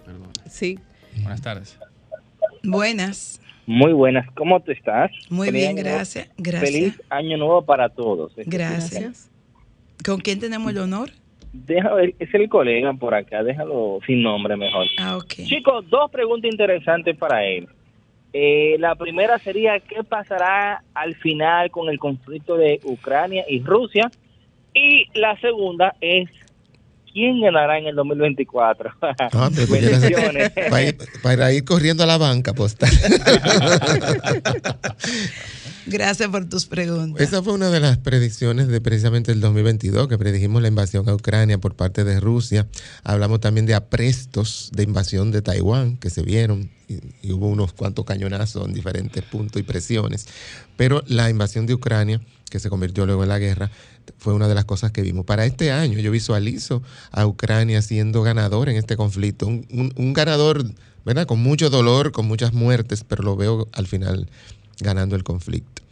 Perdón. 0.05 0.29
Sí, 0.51 0.79
Buenas 1.23 1.41
tardes. 1.43 1.79
Buenas. 2.65 3.41
Muy 3.67 3.93
buenas, 3.93 4.31
¿cómo 4.33 4.61
tú 4.61 4.73
estás? 4.73 5.11
Muy 5.31 5.49
Feliz 5.49 5.63
bien, 5.63 5.77
gracias. 5.77 6.29
Gracias. 6.37 6.71
Feliz 6.71 7.03
año 7.09 7.37
nuevo 7.39 7.63
para 7.63 7.89
todos. 7.89 8.33
Gracias. 8.37 8.91
gracias. 8.91 9.31
¿Con 10.05 10.21
quién 10.21 10.39
tenemos 10.39 10.71
el 10.71 10.79
honor? 10.79 11.11
Ver, 11.53 12.15
es 12.19 12.35
el 12.35 12.49
colega 12.49 12.93
por 12.95 13.15
acá, 13.15 13.43
déjalo 13.43 14.01
sin 14.07 14.23
nombre 14.23 14.57
mejor. 14.57 14.87
Ah. 14.99 15.19
Chicos, 15.29 15.89
dos 15.89 16.11
preguntas 16.11 16.51
interesantes 16.51 17.17
para 17.17 17.45
él. 17.45 17.69
Eh, 18.33 18.77
la 18.81 18.97
primera 18.97 19.39
sería, 19.39 19.79
¿qué 19.79 20.03
pasará 20.03 20.83
al 20.93 21.15
final 21.15 21.71
con 21.71 21.89
el 21.89 22.01
conflicto 22.01 22.57
de 22.57 22.81
Ucrania 22.83 23.45
y 23.49 23.63
Rusia? 23.63 24.11
Y 24.75 25.07
la 25.15 25.39
segunda 25.41 25.95
es, 26.01 26.29
¿quién 27.15 27.41
ganará 27.41 27.79
en 27.79 27.87
el 27.87 27.95
2024? 27.95 28.91
Ah, 29.01 29.49
Bendiciones. 29.71 30.51
para, 30.51 30.83
ir, 30.83 30.99
para 31.23 31.53
ir 31.53 31.65
corriendo 31.65 32.03
a 32.03 32.07
la 32.07 32.19
banca 32.19 32.53
postal. 32.53 32.91
Gracias 35.87 36.29
por 36.31 36.49
tus 36.49 36.65
preguntas. 36.67 37.21
Esa 37.21 37.43
fue 37.43 37.53
una 37.53 37.71
de 37.71 37.79
las 37.79 37.99
predicciones 37.99 38.69
de 38.69 38.81
precisamente 38.81 39.33
el 39.33 39.41
2022, 39.41 40.09
que 40.09 40.17
predijimos 40.17 40.63
la 40.63 40.69
invasión 40.69 41.09
a 41.09 41.15
Ucrania 41.15 41.59
por 41.59 41.75
parte 41.75 42.05
de 42.05 42.21
Rusia. 42.21 42.67
Hablamos 43.03 43.41
también 43.41 43.67
de 43.67 43.75
aprestos 43.75 44.71
de 44.73 44.83
invasión 44.83 45.31
de 45.31 45.43
Taiwán 45.43 45.99
que 45.99 46.09
se 46.11 46.23
vieron 46.23 46.71
y, 46.89 46.95
y 47.23 47.33
hubo 47.33 47.49
unos 47.49 47.75
cuantos 47.75 48.07
cañonazos 48.07 48.67
en 48.67 48.73
diferentes 48.73 49.23
puntos 49.25 49.61
y 49.61 49.63
presiones. 49.63 50.27
Pero 50.77 51.03
la 51.07 51.29
invasión 51.29 51.67
de 51.67 51.75
Ucrania, 51.75 52.21
que 52.51 52.61
se 52.61 52.71
convirtió 52.71 53.05
luego 53.05 53.23
en 53.23 53.29
la 53.29 53.39
guerra, 53.39 53.71
fue 54.19 54.35
una 54.35 54.49
de 54.49 54.55
las 54.55 54.65
cosas 54.65 54.91
que 54.93 55.03
vimos. 55.03 55.25
Para 55.25 55.45
este 55.47 55.71
año 55.73 55.99
yo 55.99 56.11
visualizo 56.11 56.83
a 57.13 57.27
Ucrania 57.27 57.83
siendo 57.83 58.23
ganador 58.23 58.69
en 58.69 58.77
este 58.77 58.97
conflicto, 58.97 59.47
un, 59.47 59.67
un- 59.71 59.93
un 59.97 60.13
ganador, 60.13 60.65
¿verdad? 61.05 61.27
Con 61.27 61.41
mucho 61.43 61.71
dolor, 61.71 62.13
con 62.13 62.27
muchas 62.27 62.53
muertes, 62.53 63.05
pero 63.07 63.23
lo 63.23 63.37
veo 63.37 63.69
al 63.73 63.87
final 63.87 64.29
ganando 64.81 65.17
el 65.17 65.25
conflicto. 65.25 65.83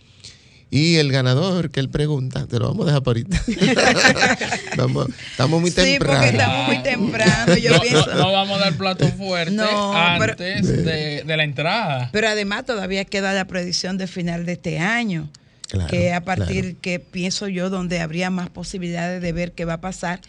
Y 0.71 0.97
el 0.97 1.13
ganador 1.13 1.71
que 1.71 1.81
él 1.81 1.91
pregunta, 1.91 2.47
te 2.47 2.59
lo 2.59 2.69
vamos 2.69 2.85
a 2.85 2.87
dejar 2.87 3.03
para 3.03 3.19
ahorita. 3.21 3.43
Vamos- 4.79 5.09
estamos 5.31 5.61
muy 5.61 5.71
Sí, 5.71 5.77
porque 5.99 6.13
temprano. 6.15 6.25
estamos 6.25 6.67
muy 6.67 6.83
temprano. 6.83 7.57
Yo 7.59 7.71
no, 7.73 7.81
pienso. 7.81 8.07
no- 8.07 8.15
no 8.15 8.33
vamos 8.33 8.57
a 8.59 8.65
dar 8.65 8.75
plato 8.79 9.07
fuerte 9.09 9.53
No, 9.55 9.93
pero- 10.19 10.33
antes 10.33 10.67
de, 10.85 11.25
de 11.25 11.37
la 11.37 11.45
entrada. 11.45 12.09
Pero 12.13 12.29
además 12.29 12.65
todavía 12.65 13.05
queda 13.05 13.35
la 13.35 13.47
predicción 13.47 13.99
de 13.99 14.07
final 14.07 14.47
de 14.47 14.53
este 14.53 14.79
año, 14.79 15.29
Claro, 15.73 15.89
que 15.89 16.13
a 16.13 16.21
partir 16.23 16.65
claro. 16.65 16.79
que 16.83 17.01
pienso 17.01 17.49
yo 17.49 17.71
donde 17.71 18.01
habría 18.01 18.29
más 18.29 18.51
posibilidades 18.51 19.23
de 19.23 19.33
ver 19.33 19.53
qué 19.53 19.65
va 19.65 19.75
a 19.75 19.81
pasar 19.81 20.21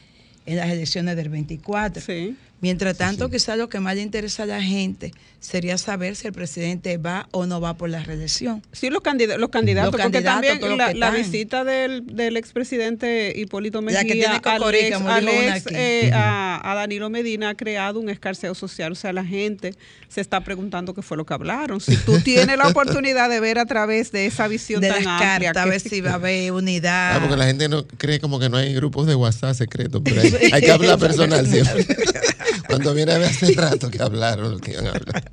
en 0.45 0.56
las 0.56 0.69
elecciones 0.69 1.17
del 1.17 1.27
24. 1.27 2.01
Sí. 2.01 2.38
Mientras 2.63 2.97
tanto, 2.97 3.30
quizás 3.30 3.58
lo 3.58 3.67
que 3.67 3.80
más 3.82 3.93
le 3.95 4.02
interesa 4.02 4.43
a 4.43 4.45
la 4.45 4.62
gente 4.63 5.12
sería 5.41 5.78
saber 5.78 6.15
si 6.15 6.28
el 6.28 6.32
presidente 6.34 6.95
va 6.97 7.28
o 7.32 7.45
no 7.45 7.60
va 7.60 7.76
por 7.76 7.89
la 7.89 8.02
reelección. 8.02 8.63
Sí, 8.71 8.89
los, 8.89 9.02
candidatos, 9.02 9.41
los 9.41 9.49
candidatos, 9.49 9.91
Los 9.91 10.02
porque 10.02 10.23
candidatos, 10.23 10.60
también 10.69 10.99
la, 10.99 11.12
visita 11.12 11.65
del, 11.65 12.06
del 12.08 12.38
expresidente 12.38 13.34
Hipólito 13.36 13.82
Mejía 13.82 14.04
que 14.04 14.13
tiene 14.13 14.28
al 14.28 14.41
cocorica, 14.41 14.88
ex- 14.88 14.97
como 14.97 15.10
al 15.10 15.26
dijo 15.26 15.38
una 15.38 15.58
ex, 15.58 15.65
aquí. 15.67 15.76
eh, 15.78 16.12
a, 16.13 16.71
a 16.71 16.76
Danilo 16.76 17.10
Medina 17.10 17.49
ha 17.49 17.56
creado 17.56 17.99
un 17.99 18.08
escarceo 18.10 18.56
social. 18.56 18.93
O 18.93 18.95
sea, 18.95 19.12
la 19.12 19.26
gente 19.26 19.73
se 20.08 20.21
está 20.21 20.39
preguntando 20.45 20.93
qué 20.93 21.02
fue 21.02 21.17
lo 21.17 21.26
que 21.26 21.34
hablaron. 21.34 21.82
Si 21.82 21.97
tú 21.97 22.17
tienes 22.23 22.58
la 22.58 22.69
oportunidad 22.69 23.30
de 23.30 23.41
ver 23.41 23.60
a 23.60 23.65
través 23.65 24.13
de 24.13 24.26
esa 24.26 24.47
visión 24.47 24.80
De 24.80 24.88
tan 24.88 25.04
las 25.04 25.21
amplia. 25.21 25.52
cartas, 25.52 25.63
a 25.63 25.65
ver 25.69 25.82
si 25.82 25.99
va 25.99 26.12
a 26.12 26.15
haber 26.15 26.54
unidad. 26.54 27.17
Ah, 27.17 27.19
porque 27.19 27.36
la 27.36 27.45
gente 27.45 27.67
no 27.67 27.86
cree 27.97 28.21
como 28.21 28.39
que 28.39 28.47
no 28.47 28.56
hay 28.56 28.73
grupos 28.73 29.06
de 29.08 29.15
WhatsApp 29.15 29.54
secretos, 29.56 30.02
pero 30.06 30.21
hay, 30.21 30.32
hay 30.54 30.62
que 30.62 30.71
hablar 30.71 30.97
personal 30.97 31.45
siempre. 31.45 31.86
Cuando 32.67 32.93
viene 32.93 33.11
a 33.13 33.17
ver 33.17 33.27
hace 33.29 33.53
rato 33.53 33.89
que 33.89 34.01
hablaron 34.01 34.51
lo 34.51 34.59
que 34.59 34.71
iban 34.71 34.87
a 34.87 34.89
hablar. 34.91 35.23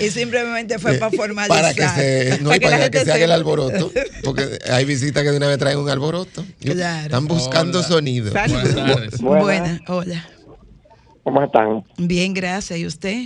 Y 0.00 0.08
simplemente 0.10 0.78
fue 0.78 0.96
Eh, 0.96 0.98
para 0.98 1.10
formalizar. 1.16 1.60
Para 1.60 1.74
que 1.74 1.88
se, 1.88 2.38
no, 2.42 2.50
Para 2.50 2.60
para 2.60 2.70
la 2.78 2.90
que, 2.90 2.98
gente 2.98 3.04
se 3.04 3.12
haga 3.12 3.24
el 3.24 3.32
alboroto. 3.32 3.90
Porque 4.24 4.58
hay 4.70 4.84
visitas 4.84 5.22
que 5.22 5.30
de 5.30 5.36
una 5.36 5.48
vez 5.48 5.58
traen 5.58 5.78
un 5.78 5.88
alboroto. 5.88 6.44
Claro. 6.60 7.04
Están 7.06 7.26
buscando 7.26 7.78
Hola. 7.78 7.88
sonido. 7.88 8.30
Buenas 8.32 8.74
tardes. 8.74 9.20
Buenas, 9.20 9.80
hola. 9.88 10.28
¿Cómo 11.24 11.42
están? 11.42 11.84
Bien, 11.98 12.34
gracias. 12.34 12.78
¿Y 12.78 12.86
usted? 12.86 13.22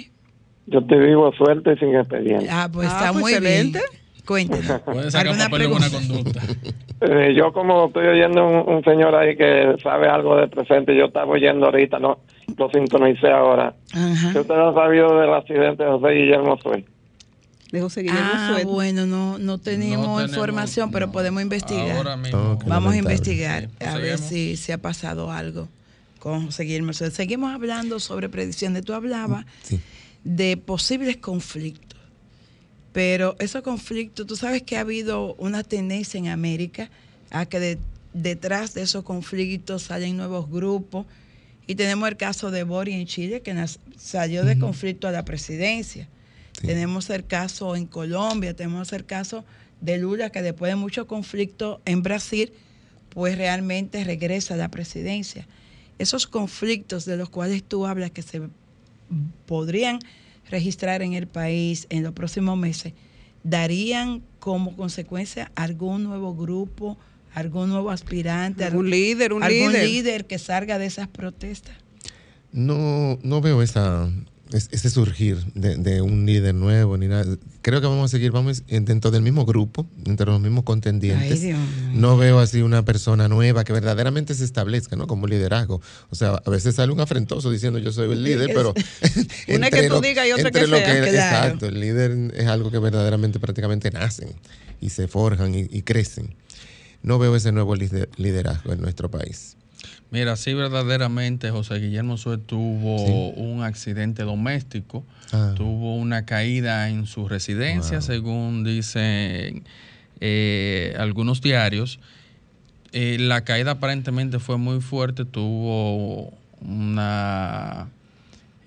Yo 0.66 0.84
te 0.84 0.98
digo 1.00 1.32
suerte 1.36 1.72
y 1.74 1.78
sin 1.78 1.94
expediente. 1.96 2.48
Ah, 2.50 2.68
pues 2.72 2.88
Ah, 2.90 2.96
está 2.98 3.12
pues 3.12 3.22
muy 3.22 3.32
excelente. 3.32 3.78
bien. 3.78 4.06
Puede 4.26 5.10
sacar 5.10 5.28
¿Alguna 5.28 5.44
papel 5.44 5.60
de 5.60 5.66
buena 5.68 5.88
pregunta? 5.88 6.40
conducta. 6.40 6.42
Eh, 6.98 7.34
yo 7.36 7.52
como 7.52 7.88
estoy 7.88 8.06
oyendo 8.06 8.46
un, 8.48 8.74
un 8.76 8.82
señor 8.82 9.14
ahí 9.14 9.36
que 9.36 9.76
sabe 9.82 10.08
algo 10.08 10.34
del 10.36 10.48
presente, 10.48 10.96
yo 10.96 11.04
estaba 11.04 11.26
oyendo 11.30 11.66
ahorita, 11.66 11.98
no 11.98 12.20
lo 12.56 12.70
sintonicé 12.70 13.28
ahora. 13.28 13.74
Ajá. 13.92 14.32
¿Qué 14.32 14.40
usted 14.40 14.54
ha 14.54 14.72
sabido 14.74 15.18
del 15.20 15.34
accidente 15.34 15.82
de 15.84 15.90
José 15.90 16.08
Guillermo 16.14 16.58
Suey? 16.62 16.84
De 17.72 17.80
José 17.80 18.02
Guillermo 18.02 18.20
Ah, 18.32 18.58
bueno, 18.64 19.06
no, 19.06 19.38
no 19.38 19.58
tenemos 19.58 20.06
No 20.06 20.16
tenemos- 20.16 20.28
información, 20.30 20.90
pero 20.92 21.06
no. 21.06 21.12
podemos 21.12 21.42
investigar. 21.42 21.96
Ahora 21.96 22.16
mismo. 22.16 22.58
Vamos 22.66 22.94
a 22.94 22.96
investigar 22.96 23.68
Sí, 23.80 23.84
a 23.86 23.96
ver 23.98 24.18
si, 24.18 24.56
si 24.56 24.72
ha 24.72 24.78
pasado 24.78 25.30
algo 25.32 25.68
con 26.20 26.46
José 26.46 26.62
Guillermo. 26.64 26.92
Soto. 26.92 27.10
Seguimos 27.10 27.52
hablando 27.52 27.98
sobre 28.00 28.28
predicciones. 28.28 28.84
Tú 28.84 28.94
hablabas 28.94 29.44
Sí. 29.62 29.80
de 30.24 30.56
posibles 30.56 31.16
conflictos, 31.16 31.98
pero 32.92 33.36
esos 33.40 33.62
conflictos, 33.62 34.26
tú 34.26 34.36
sabes 34.36 34.62
que 34.62 34.76
ha 34.76 34.80
habido 34.80 35.34
una 35.34 35.62
tendencia 35.64 36.18
en 36.18 36.28
América 36.28 36.88
a 37.30 37.46
que 37.46 37.60
de- 37.60 37.78
detrás 38.14 38.72
de 38.74 38.82
esos 38.82 39.02
conflictos 39.04 39.82
salen 39.82 40.16
nuevos 40.16 40.48
grupos. 40.50 41.04
Y 41.66 41.74
tenemos 41.74 42.08
el 42.08 42.16
caso 42.16 42.50
de 42.50 42.62
Bori 42.62 42.92
en 42.92 43.06
Chile, 43.06 43.42
que 43.42 43.52
nas- 43.54 43.78
salió 43.96 44.44
de 44.44 44.58
conflicto 44.58 45.08
a 45.08 45.10
la 45.12 45.24
presidencia. 45.24 46.08
Sí. 46.60 46.66
Tenemos 46.68 47.10
el 47.10 47.26
caso 47.26 47.74
en 47.76 47.86
Colombia, 47.86 48.54
tenemos 48.54 48.92
el 48.92 49.04
caso 49.04 49.44
de 49.80 49.98
Lula, 49.98 50.30
que 50.30 50.42
después 50.42 50.70
de 50.70 50.76
mucho 50.76 51.06
conflicto 51.06 51.80
en 51.84 52.02
Brasil, 52.02 52.52
pues 53.10 53.36
realmente 53.36 54.02
regresa 54.04 54.54
a 54.54 54.56
la 54.56 54.70
presidencia. 54.70 55.46
Esos 55.98 56.26
conflictos 56.26 57.04
de 57.04 57.16
los 57.16 57.30
cuales 57.30 57.62
tú 57.64 57.86
hablas 57.86 58.10
que 58.10 58.22
se 58.22 58.42
podrían 59.46 59.98
registrar 60.50 61.02
en 61.02 61.14
el 61.14 61.26
país 61.26 61.86
en 61.90 62.02
los 62.02 62.12
próximos 62.12 62.56
meses, 62.56 62.92
darían 63.42 64.22
como 64.38 64.76
consecuencia 64.76 65.50
algún 65.54 66.04
nuevo 66.04 66.34
grupo, 66.34 66.96
algún 67.36 67.68
nuevo 67.70 67.90
aspirante, 67.90 68.66
Un 68.70 68.90
líder, 68.90 69.32
un 69.32 69.42
algún 69.42 69.72
líder. 69.72 69.84
líder 69.88 70.26
que 70.26 70.38
salga 70.38 70.78
de 70.78 70.86
esas 70.86 71.06
protestas. 71.06 71.76
No, 72.52 73.18
no 73.22 73.40
veo 73.42 73.62
esa, 73.62 74.08
es- 74.52 74.68
ese 74.72 74.88
surgir 74.88 75.36
de, 75.54 75.76
de 75.76 76.00
un 76.00 76.24
líder 76.24 76.54
nuevo 76.54 76.96
ni 76.96 77.08
nada. 77.08 77.36
Creo 77.60 77.80
que 77.82 77.86
vamos 77.86 78.06
a 78.06 78.08
seguir, 78.08 78.30
vamos 78.30 78.62
en- 78.68 78.86
dentro 78.86 79.10
del 79.10 79.20
mismo 79.20 79.44
grupo, 79.44 79.86
entre 80.06 80.24
los 80.26 80.40
mismos 80.40 80.64
contendientes. 80.64 81.32
Ay, 81.32 81.38
Dios 81.48 81.58
mío. 81.58 81.66
No 81.92 82.16
veo 82.16 82.38
así 82.38 82.62
una 82.62 82.84
persona 82.84 83.28
nueva 83.28 83.64
que 83.64 83.74
verdaderamente 83.74 84.34
se 84.34 84.44
establezca, 84.44 84.96
¿no? 84.96 85.06
Como 85.06 85.26
liderazgo. 85.26 85.82
O 86.08 86.14
sea, 86.14 86.40
a 86.42 86.50
veces 86.50 86.76
sale 86.76 86.92
un 86.92 87.00
afrentoso 87.00 87.50
diciendo 87.50 87.78
yo 87.78 87.92
soy 87.92 88.10
el 88.12 88.22
líder, 88.24 88.50
pero 88.54 88.72
Una 89.48 89.68
que 89.68 89.76
entre 89.76 89.88
tú 89.88 89.94
lo- 89.96 90.00
digas 90.00 90.26
y 90.26 90.32
otra 90.32 90.50
que 90.50 90.66
lo 90.66 90.76
sea. 90.78 90.86
Claro. 90.86 91.06
Exacto, 91.10 91.66
el 91.66 91.78
líder 91.80 92.32
es 92.34 92.46
algo 92.46 92.70
que 92.70 92.78
verdaderamente 92.78 93.38
prácticamente 93.40 93.90
nacen 93.90 94.30
y 94.80 94.88
se 94.90 95.06
forjan 95.08 95.54
y, 95.54 95.66
y 95.70 95.82
crecen. 95.82 96.34
No 97.02 97.18
veo 97.18 97.36
ese 97.36 97.52
nuevo 97.52 97.74
lider- 97.76 98.08
liderazgo 98.16 98.72
en 98.72 98.80
nuestro 98.80 99.10
país. 99.10 99.56
Mira, 100.10 100.36
sí, 100.36 100.54
verdaderamente 100.54 101.50
José 101.50 101.78
Guillermo 101.78 102.16
Suet 102.16 102.40
tuvo 102.46 103.30
un 103.30 103.62
accidente 103.62 104.22
doméstico, 104.22 105.04
Ah. 105.32 105.52
tuvo 105.56 105.96
una 105.96 106.24
caída 106.24 106.88
en 106.88 107.06
su 107.06 107.28
residencia, 107.28 107.98
Wow. 107.98 108.06
según 108.06 108.64
dicen 108.64 109.64
eh, 110.20 110.94
algunos 110.98 111.42
diarios. 111.42 111.98
Eh, 112.92 113.18
la 113.20 113.42
caída 113.44 113.72
aparentemente 113.72 114.38
fue 114.38 114.56
muy 114.56 114.80
fuerte, 114.80 115.24
tuvo 115.26 116.32
una, 116.62 117.88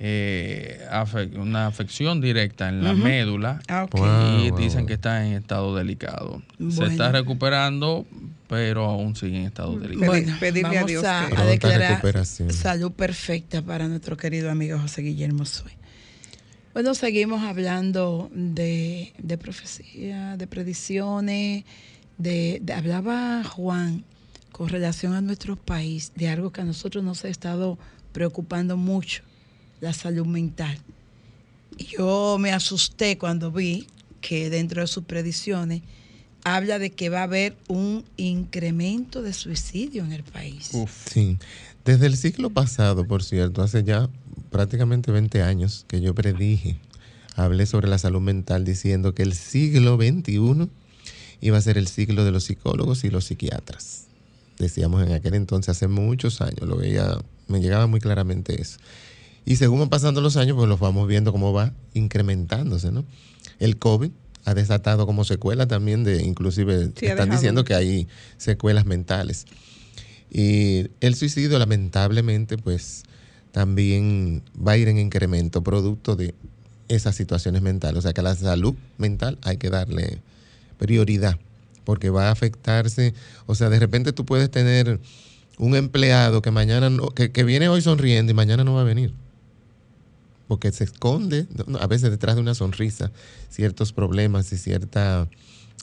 eh, 0.01 0.87
afe- 0.91 1.37
una 1.37 1.67
afección 1.67 2.21
directa 2.21 2.69
en 2.69 2.83
la 2.83 2.93
médula 2.93 3.59
Ah. 3.67 3.85
Wow. 3.91 4.39
y 4.45 4.49
wow, 4.49 4.59
dicen 4.59 4.79
wow. 4.81 4.87
que 4.87 4.93
está 4.93 5.25
en 5.25 5.33
estado 5.33 5.75
delicado. 5.75 6.41
Se 6.69 6.85
está 6.85 7.11
recuperando, 7.11 8.05
pero 8.47 8.85
aún 8.85 9.15
sigue 9.15 9.37
en 9.39 9.45
estado 9.45 9.77
delicado. 9.77 10.07
Bueno, 10.11 10.35
pedirle 10.39 10.69
a 10.69 10.71
vamos 10.73 10.87
Dios 10.87 11.03
a, 11.03 11.27
que- 11.29 11.35
a 11.35 11.45
declarar 11.45 12.01
salud 12.49 12.91
perfecta 12.93 13.61
para 13.61 13.87
nuestro 13.89 14.15
querido 14.15 14.49
amigo 14.49 14.79
José 14.79 15.01
Guillermo 15.01 15.45
Soy. 15.45 15.71
Bueno, 16.73 16.93
seguimos 16.93 17.43
hablando 17.43 18.29
de, 18.33 19.11
de 19.17 19.37
profecía, 19.37 20.37
de 20.37 20.47
predicciones, 20.47 21.65
de, 22.17 22.59
de- 22.61 22.73
hablaba 22.73 23.43
Juan 23.43 24.05
con 24.53 24.69
relación 24.69 25.13
a 25.13 25.21
nuestro 25.21 25.55
país, 25.57 26.13
de 26.15 26.29
algo 26.29 26.51
que 26.51 26.61
a 26.61 26.63
nosotros 26.65 27.03
nos 27.03 27.25
ha 27.25 27.27
estado 27.27 27.77
preocupando 28.13 28.77
mucho, 28.77 29.23
la 29.81 29.93
salud 29.93 30.25
mental. 30.25 30.77
Yo 31.77 32.37
me 32.39 32.51
asusté 32.51 33.17
cuando 33.17 33.51
vi 33.51 33.87
que 34.21 34.49
dentro 34.49 34.81
de 34.81 34.87
sus 34.87 35.03
predicciones 35.05 35.81
habla 36.43 36.79
de 36.79 36.91
que 36.91 37.09
va 37.09 37.21
a 37.21 37.23
haber 37.23 37.55
un 37.67 38.05
incremento 38.17 39.21
de 39.21 39.33
suicidio 39.33 40.03
en 40.03 40.11
el 40.11 40.23
país. 40.23 40.71
Sí. 41.05 41.37
Desde 41.85 42.05
el 42.05 42.17
siglo 42.17 42.49
pasado, 42.49 43.05
por 43.05 43.23
cierto, 43.23 43.61
hace 43.61 43.83
ya 43.83 44.09
prácticamente 44.51 45.11
20 45.11 45.41
años 45.41 45.85
que 45.87 46.01
yo 46.01 46.13
predije, 46.13 46.77
hablé 47.35 47.65
sobre 47.65 47.87
la 47.87 47.97
salud 47.97 48.21
mental 48.21 48.65
diciendo 48.65 49.13
que 49.13 49.23
el 49.23 49.33
siglo 49.33 49.97
XXI 49.97 50.69
iba 51.41 51.57
a 51.57 51.61
ser 51.61 51.77
el 51.77 51.87
siglo 51.87 52.25
de 52.25 52.31
los 52.31 52.45
psicólogos 52.45 53.03
y 53.03 53.09
los 53.09 53.25
psiquiatras. 53.25 54.05
Decíamos 54.57 55.05
en 55.05 55.13
aquel 55.13 55.35
entonces, 55.35 55.69
hace 55.69 55.87
muchos 55.87 56.41
años, 56.41 56.61
lo 56.63 56.77
veía, 56.77 57.17
me 57.47 57.61
llegaba 57.61 57.87
muy 57.87 58.01
claramente 58.01 58.61
eso. 58.61 58.77
Y 59.49 59.55
según 59.55 59.79
van 59.79 59.89
pasando 59.89 60.21
los 60.21 60.37
años, 60.37 60.55
pues 60.55 60.69
los 60.69 60.79
vamos 60.79 61.07
viendo 61.07 61.31
cómo 61.31 61.51
va 61.51 61.73
incrementándose, 61.95 62.91
¿no? 62.91 63.03
El 63.57 63.79
COVID 63.79 64.11
ha 64.45 64.53
desatado 64.53 65.07
como 65.07 65.25
secuela 65.25 65.67
también 65.67 66.03
de, 66.03 66.21
inclusive 66.21 66.91
Sí, 66.95 67.07
están 67.07 67.31
diciendo 67.31 67.63
que 67.63 67.73
hay 67.73 68.07
secuelas 68.37 68.85
mentales. 68.85 69.47
Y 70.29 70.91
el 71.01 71.15
suicidio, 71.15 71.57
lamentablemente, 71.57 72.59
pues 72.59 73.05
también 73.51 74.43
va 74.55 74.73
a 74.73 74.77
ir 74.77 74.87
en 74.87 74.99
incremento 74.99 75.63
producto 75.63 76.15
de 76.15 76.35
esas 76.87 77.15
situaciones 77.15 77.63
mentales. 77.63 77.97
O 77.97 78.01
sea 78.03 78.13
que 78.13 78.21
a 78.21 78.25
la 78.25 78.35
salud 78.35 78.75
mental 78.99 79.39
hay 79.41 79.57
que 79.57 79.71
darle 79.71 80.21
prioridad 80.77 81.39
porque 81.85 82.11
va 82.11 82.27
a 82.27 82.31
afectarse. 82.31 83.15
O 83.47 83.55
sea, 83.55 83.71
de 83.71 83.79
repente 83.79 84.13
tú 84.13 84.27
puedes 84.27 84.51
tener 84.51 84.99
un 85.57 85.75
empleado 85.75 86.43
que 86.43 86.51
mañana 86.51 86.91
no, 86.91 87.07
que, 87.07 87.31
que 87.31 87.43
viene 87.43 87.67
hoy 87.67 87.81
sonriendo 87.81 88.31
y 88.31 88.35
mañana 88.35 88.63
no 88.63 88.75
va 88.75 88.81
a 88.81 88.83
venir. 88.83 89.11
Porque 90.49 90.73
se 90.73 90.83
esconde 90.83 91.45
a 91.79 91.87
veces 91.87 92.09
detrás 92.11 92.35
de 92.35 92.41
una 92.41 92.55
sonrisa 92.55 93.11
ciertos 93.49 93.93
problemas 93.93 94.51
y 94.51 94.57
cierta 94.57 95.29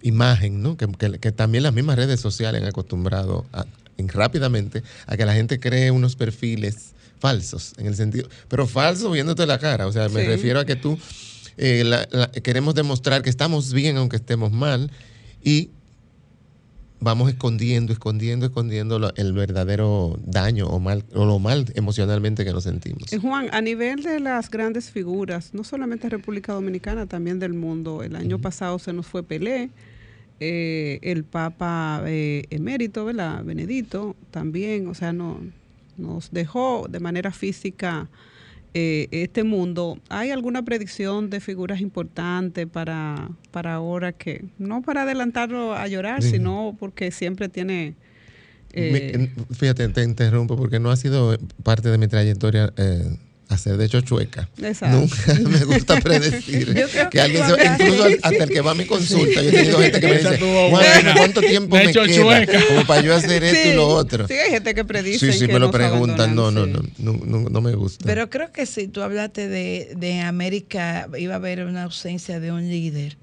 imagen, 0.02 0.60
¿no? 0.62 0.76
Que, 0.76 0.86
que- 0.88 1.18
que 1.18 1.32
también 1.32 1.62
las 1.62 1.72
mismas 1.72 1.96
redes 1.96 2.20
sociales 2.20 2.60
han 2.60 2.68
acostumbrado 2.68 3.46
a- 3.54 3.64
en- 3.96 4.08
rápidamente 4.08 4.82
a 5.06 5.16
que 5.16 5.24
la 5.24 5.32
gente 5.34 5.58
cree 5.58 5.90
unos 5.90 6.16
perfiles 6.16 6.92
falsos, 7.18 7.72
en 7.78 7.86
el 7.86 7.96
sentido, 7.96 8.28
pero 8.48 8.66
falso 8.66 9.10
viéndote 9.10 9.46
la 9.46 9.58
cara. 9.58 9.86
O 9.86 9.92
sea, 9.92 10.08
me 10.10 10.20
Sí. 10.20 10.26
refiero 10.26 10.60
a 10.60 10.66
que 10.66 10.76
tú 10.76 10.98
eh, 11.58 11.84
la- 11.84 12.06
la- 12.10 12.30
queremos 12.30 12.74
demostrar 12.74 13.22
que 13.22 13.30
estamos 13.30 13.72
bien 13.72 13.96
aunque 13.96 14.16
estemos 14.16 14.52
mal 14.52 14.90
y 15.42 15.70
vamos 17.00 17.28
escondiendo, 17.28 17.92
escondiendo, 17.92 18.46
escondiendo 18.46 18.98
lo- 18.98 19.14
el 19.16 19.32
verdadero 19.32 20.18
daño 20.24 20.66
o 20.68 20.80
mal 20.80 21.04
o 21.14 21.24
lo 21.24 21.38
mal 21.38 21.66
emocionalmente 21.74 22.44
que 22.44 22.52
nos 22.52 22.64
sentimos. 22.64 23.12
Eh, 23.12 23.18
Juan, 23.18 23.48
a 23.52 23.60
nivel 23.60 24.02
de 24.02 24.18
las 24.20 24.50
grandes 24.50 24.90
figuras, 24.90 25.52
no 25.54 25.62
solamente 25.64 26.08
República 26.08 26.52
Dominicana, 26.52 27.06
también 27.06 27.38
del 27.38 27.52
mundo, 27.54 28.02
el 28.02 28.16
año 28.16 28.38
pasado 28.40 28.78
se 28.78 28.92
nos 28.92 29.06
fue 29.06 29.22
Pelé, 29.22 29.70
eh, 30.40 30.98
el 31.02 31.24
Papa 31.24 32.02
eh, 32.06 32.44
emérito, 32.50 33.04
¿verdad? 33.04 33.42
Benedito, 33.44 34.16
también, 34.30 34.86
o 34.88 34.94
sea, 34.94 35.12
no, 35.12 35.38
nos 35.96 36.30
dejó 36.30 36.86
de 36.90 37.00
manera 37.00 37.30
física 37.32 38.08
eh, 38.78 39.08
este 39.10 39.42
mundo, 39.42 39.98
¿hay 40.10 40.30
alguna 40.30 40.62
predicción 40.62 41.30
de 41.30 41.40
figuras 41.40 41.80
importantes 41.80 42.66
para, 42.66 43.30
para 43.50 43.72
ahora 43.74 44.12
que, 44.12 44.44
no 44.58 44.82
para 44.82 45.02
adelantarlo 45.04 45.74
a 45.74 45.88
llorar, 45.88 46.22
Sí. 46.22 46.32
sino 46.32 46.76
porque 46.78 47.10
siempre 47.10 47.48
tiene... 47.48 47.94
eh, 48.74 49.30
fíjate, 49.50 49.88
te 49.88 50.02
interrumpo 50.02 50.58
porque 50.58 50.78
no 50.78 50.90
ha 50.90 50.96
sido 50.96 51.38
parte 51.62 51.88
de 51.88 51.96
mi 51.96 52.06
trayectoria 52.06 52.70
eh, 52.76 53.16
hacer 53.48 53.76
de 53.76 53.84
hecho 53.86 54.00
chueca. 54.00 54.48
Exacto. 54.60 54.98
Nunca 54.98 55.34
me 55.48 55.64
gusta 55.64 56.00
predecir 56.00 56.74
que 56.74 57.08
que 57.10 57.20
alguien 57.20 57.44
se, 57.46 57.64
incluso 57.64 58.04
hasta 58.22 58.44
el 58.44 58.50
que 58.50 58.60
va 58.60 58.72
a 58.72 58.74
mi 58.74 58.84
consulta, 58.86 59.42
yo 59.42 59.48
he 59.48 59.52
tenido 59.52 59.78
gente 59.80 60.00
que 60.00 60.06
me 60.08 60.16
dice, 60.18 60.34
estuvo 60.34 60.70
"Juan, 60.70 60.84
buena. 60.94 61.14
¿cuánto 61.16 61.40
tiempo 61.40 61.76
me 61.76 61.92
queda? 61.92 62.06
chueca. 62.08 62.66
Como 62.66 62.86
para 62.86 63.02
yo 63.02 63.14
hacer 63.14 63.44
esto 63.44 63.68
y 63.68 63.74
lo 63.74 63.88
otro. 63.88 64.26
Sí, 64.26 64.34
hay 64.34 64.50
gente 64.50 64.74
que 64.74 64.84
predice. 64.84 65.32
Sí, 65.32 65.38
sí, 65.38 65.46
que 65.46 65.52
me 65.52 65.58
lo 65.58 65.70
preguntan. 65.70 66.34
No, 66.34 66.50
no, 66.50 66.66
no, 66.66 66.82
no, 66.98 67.12
no, 67.12 67.48
no 67.48 67.60
me 67.60 67.72
gusta. 67.74 68.04
Pero 68.04 68.28
creo 68.30 68.50
que 68.52 68.66
sí, 68.66 68.88
tú 68.88 69.02
hablaste 69.02 69.48
de, 69.48 69.92
de 69.96 70.20
América, 70.20 71.08
iba 71.18 71.34
a 71.34 71.36
haber 71.36 71.64
una 71.64 71.84
ausencia 71.84 72.40
de 72.40 72.52
un 72.52 72.68
líder. 72.68 73.16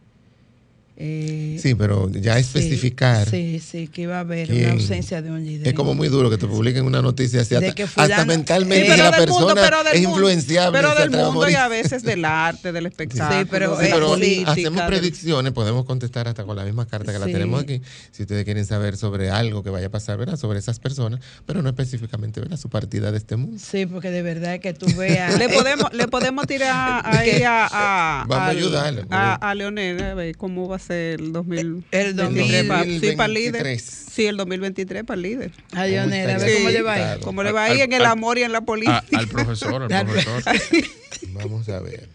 Eh, 0.95 1.58
Sí, 1.62 1.73
pero 1.75 2.10
ya 2.12 2.36
sí, 2.36 2.41
especificar. 2.41 3.27
Sí, 3.29 3.60
sí, 3.60 3.88
que 3.88 4.03
iba 4.03 4.17
a 4.17 4.19
haber 4.19 4.47
quién- 4.47 4.65
una 4.65 4.73
ausencia 4.73 5.21
de 5.21 5.32
un 5.32 5.43
líder. 5.43 5.67
Es 5.69 5.73
como 5.73 5.95
muy 5.95 6.08
duro 6.08 6.29
que 6.29 6.38
te 6.38 6.45
publiquen 6.45 6.86
una 6.86 7.01
noticia 7.01 7.41
así, 7.41 7.56
hasta, 7.56 7.73
que 7.73 7.84
hasta 7.84 8.03
fulano- 8.06 8.25
mentalmente 8.27 8.91
Sí, 8.91 8.97
la 8.97 9.12
del 9.12 9.27
mundo, 9.29 9.47
persona 9.47 9.62
pero 9.62 9.84
del 9.84 9.93
es 9.95 10.01
mundo. 10.03 10.17
influenciable. 10.19 10.79
Pero 10.79 10.93
del 10.95 11.13
a 11.19 11.25
mundo 11.32 11.49
y 11.49 11.56
a 11.56 11.67
veces 11.67 12.03
del 12.03 12.23
arte, 12.25 12.71
del 12.71 12.86
espectáculo, 12.93 13.47
pero, 13.49 13.79
Sí, 13.79 13.88
pero 13.91 14.08
política. 14.08 14.51
hacemos 14.51 14.82
predicciones, 14.84 15.51
podemos 15.53 15.86
contestar 15.86 16.27
hasta 16.27 16.43
con 16.43 16.56
la 16.56 16.63
misma 16.63 16.86
carta 16.86 17.12
que 17.12 17.19
la 17.19 17.25
Sí. 17.25 17.34
tenemos 17.34 17.63
aquí, 17.63 17.82
si 18.12 18.23
ustedes 18.23 18.43
quieren 18.45 18.65
saber 18.65 18.95
sobre 18.95 19.29
algo 19.32 19.63
que 19.63 19.69
vaya 19.71 19.88
a 19.88 19.91
pasar, 19.91 20.17
¿verdad? 20.17 20.38
Sobre 20.38 20.60
esas 20.60 20.79
personas, 20.79 21.19
pero 21.45 21.62
no 21.63 21.69
específicamente, 21.69 22.39
¿verdad? 22.39 22.58
Su 22.58 22.69
partida 22.69 23.12
de 23.12 23.17
este 23.17 23.36
mundo. 23.36 23.58
Sí, 23.60 23.86
porque 23.88 24.12
de 24.12 24.21
verdad 24.21 24.60
que 24.60 24.73
tú 24.73 24.86
veas. 24.95 25.38
Le 25.39 25.49
podemos, 25.49 25.91
le 25.93 26.08
podemos 26.08 26.45
tirar 26.45 27.01
ahí 27.06 27.41
a, 27.43 27.67
a, 27.71 28.25
Vamos 28.27 28.47
a 28.47 28.49
ayudarle, 28.49 29.06
pues. 29.06 29.12
a, 29.12 29.34
a 29.36 29.56
Leonel 29.56 30.01
a 30.03 30.13
ver 30.13 30.38
cómo 30.38 30.67
va 30.67 30.75
a 30.75 30.83
ser 30.84 31.19
el 31.19 31.32
2023. 31.34 32.62
El 32.62 32.67
para, 32.67 32.84
sí, 32.84 33.12
para 33.15 33.26
el 33.28 33.34
líder. 33.34 33.52
2023. 33.63 33.82
Sí, 34.13 34.26
el 34.28 34.38
2023 34.38 35.04
para 35.04 35.15
el 35.15 35.22
líder. 35.24 35.52
A 35.74 35.86
Leonel, 35.86 36.30
a 36.30 36.38
ver 36.38 36.50
Sí. 36.50 36.56
cómo 36.58 36.69
le 36.69 36.82
va 36.84 36.93
a 36.93 36.98
ir. 36.98 37.04
Claro. 37.04 37.22
¿Cómo 37.22 37.43
le 37.43 37.52
va 37.52 37.63
ahí 37.65 37.72
Al- 37.82 37.88
en 37.88 37.93
el 37.93 38.02
al- 38.02 38.12
amor 38.12 38.38
y 38.38 38.43
en 38.43 38.52
la 38.52 38.62
política? 38.62 39.04
A- 39.13 39.17
al 39.19 39.28
profesor, 39.28 39.91
al 39.91 40.06
profesor. 40.06 40.43
Vamos 41.30 41.67
a 41.69 41.80
ver. 41.80 42.10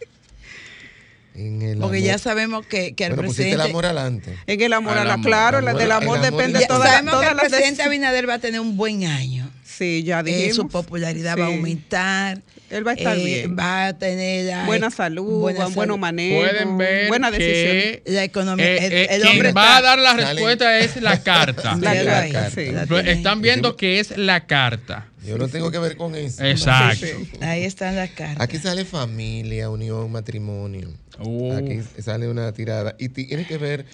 En 1.35 1.63
el 1.63 1.79
Porque 1.79 1.99
amor- 1.99 2.07
ya 2.09 2.19
sabemos 2.19 2.67
que, 2.67 2.95
que 2.95 3.05
al 3.05 3.13
Bueno, 3.13 3.23
presidente. 3.31 3.55
el 3.55 3.61
amor 3.61 3.85
adelante. 3.87 4.37
En 4.47 4.61
el 4.61 4.73
amor, 4.73 4.93
Al 4.95 4.99
a 4.99 5.05
la, 5.05 5.15
amor. 5.15 5.27
claro, 5.27 5.59
El 5.59 5.65
la 5.67 5.71
amor- 5.73 5.81
del 5.83 5.93
amor 5.93 6.19
el 6.19 6.25
amor 6.25 6.37
depende 6.39 6.61
Ya 6.61 6.67
toda 6.67 6.85
la, 6.85 6.93
sabemos 6.93 7.21
que 7.21 7.29
el 7.29 7.37
presidente 7.37 7.83
Abinader 7.83 8.29
va 8.29 8.35
a 8.35 8.39
tener 8.41 8.61
un 8.61 8.77
buen 8.77 9.05
año. 9.05 9.49
Sí, 9.65 10.03
ya 10.03 10.21
Eh, 10.21 10.25
dijimos. 10.25 10.57
su 10.57 10.69
popularidad 10.69 11.39
va 11.39 11.45
a 11.47 11.49
Sí. 11.49 11.55
aumentar. 11.55 12.43
Él 12.71 12.87
va 12.87 12.91
a 12.91 12.95
estar 12.95 13.17
Eh, 13.19 13.25
bien. 13.25 13.57
Va 13.59 13.87
a 13.87 13.99
tener 13.99 14.53
ay, 14.53 14.67
Buena 14.67 14.91
salud, 14.91 15.41
buena 15.41 15.65
buen, 15.69 15.75
salud. 15.75 15.97
manejo, 15.99 16.41
Pueden 16.41 16.77
ver 16.79 17.09
buena 17.09 17.31
decisión. 17.31 17.73
que 17.73 18.03
La 18.07 18.25
economía. 18.25 18.67
eh, 18.67 18.87
el, 18.87 18.93
eh, 18.93 19.07
el 19.11 19.21
quien 19.23 19.33
hombre 19.33 19.53
va 19.53 19.63
está- 19.65 19.77
a 19.79 19.83
dar 19.83 19.99
la 19.99 20.13
respuesta 20.15 20.79
es 20.79 21.01
la 21.01 21.23
carta. 21.23 21.77
La 21.77 22.05
carta, 22.05 22.51
sí. 22.51 22.67
Están 23.07 23.41
viendo 23.41 23.77
que 23.77 24.01
es 24.01 24.17
la 24.19 24.47
carta. 24.47 25.07
Yo 25.27 25.37
no 25.39 25.49
tengo 25.49 25.71
que 25.71 25.79
ver 25.79 25.97
con 25.97 26.15
eso. 26.15 26.45
Exacto. 26.45 27.07
Ahí 27.41 27.65
están 27.65 27.97
las 27.97 28.11
cartas. 28.11 28.41
Aquí 28.41 28.59
sale 28.59 28.85
familia, 28.85 29.69
unión, 29.71 30.11
matrimonio. 30.13 30.89
Uh. 31.21 31.53
Aquí 31.55 31.81
sale 32.03 32.29
una 32.29 32.53
tirada. 32.53 32.95
Y 32.99 33.09
tiene 33.11 33.47
que 33.47 33.59
ver, 33.59 33.85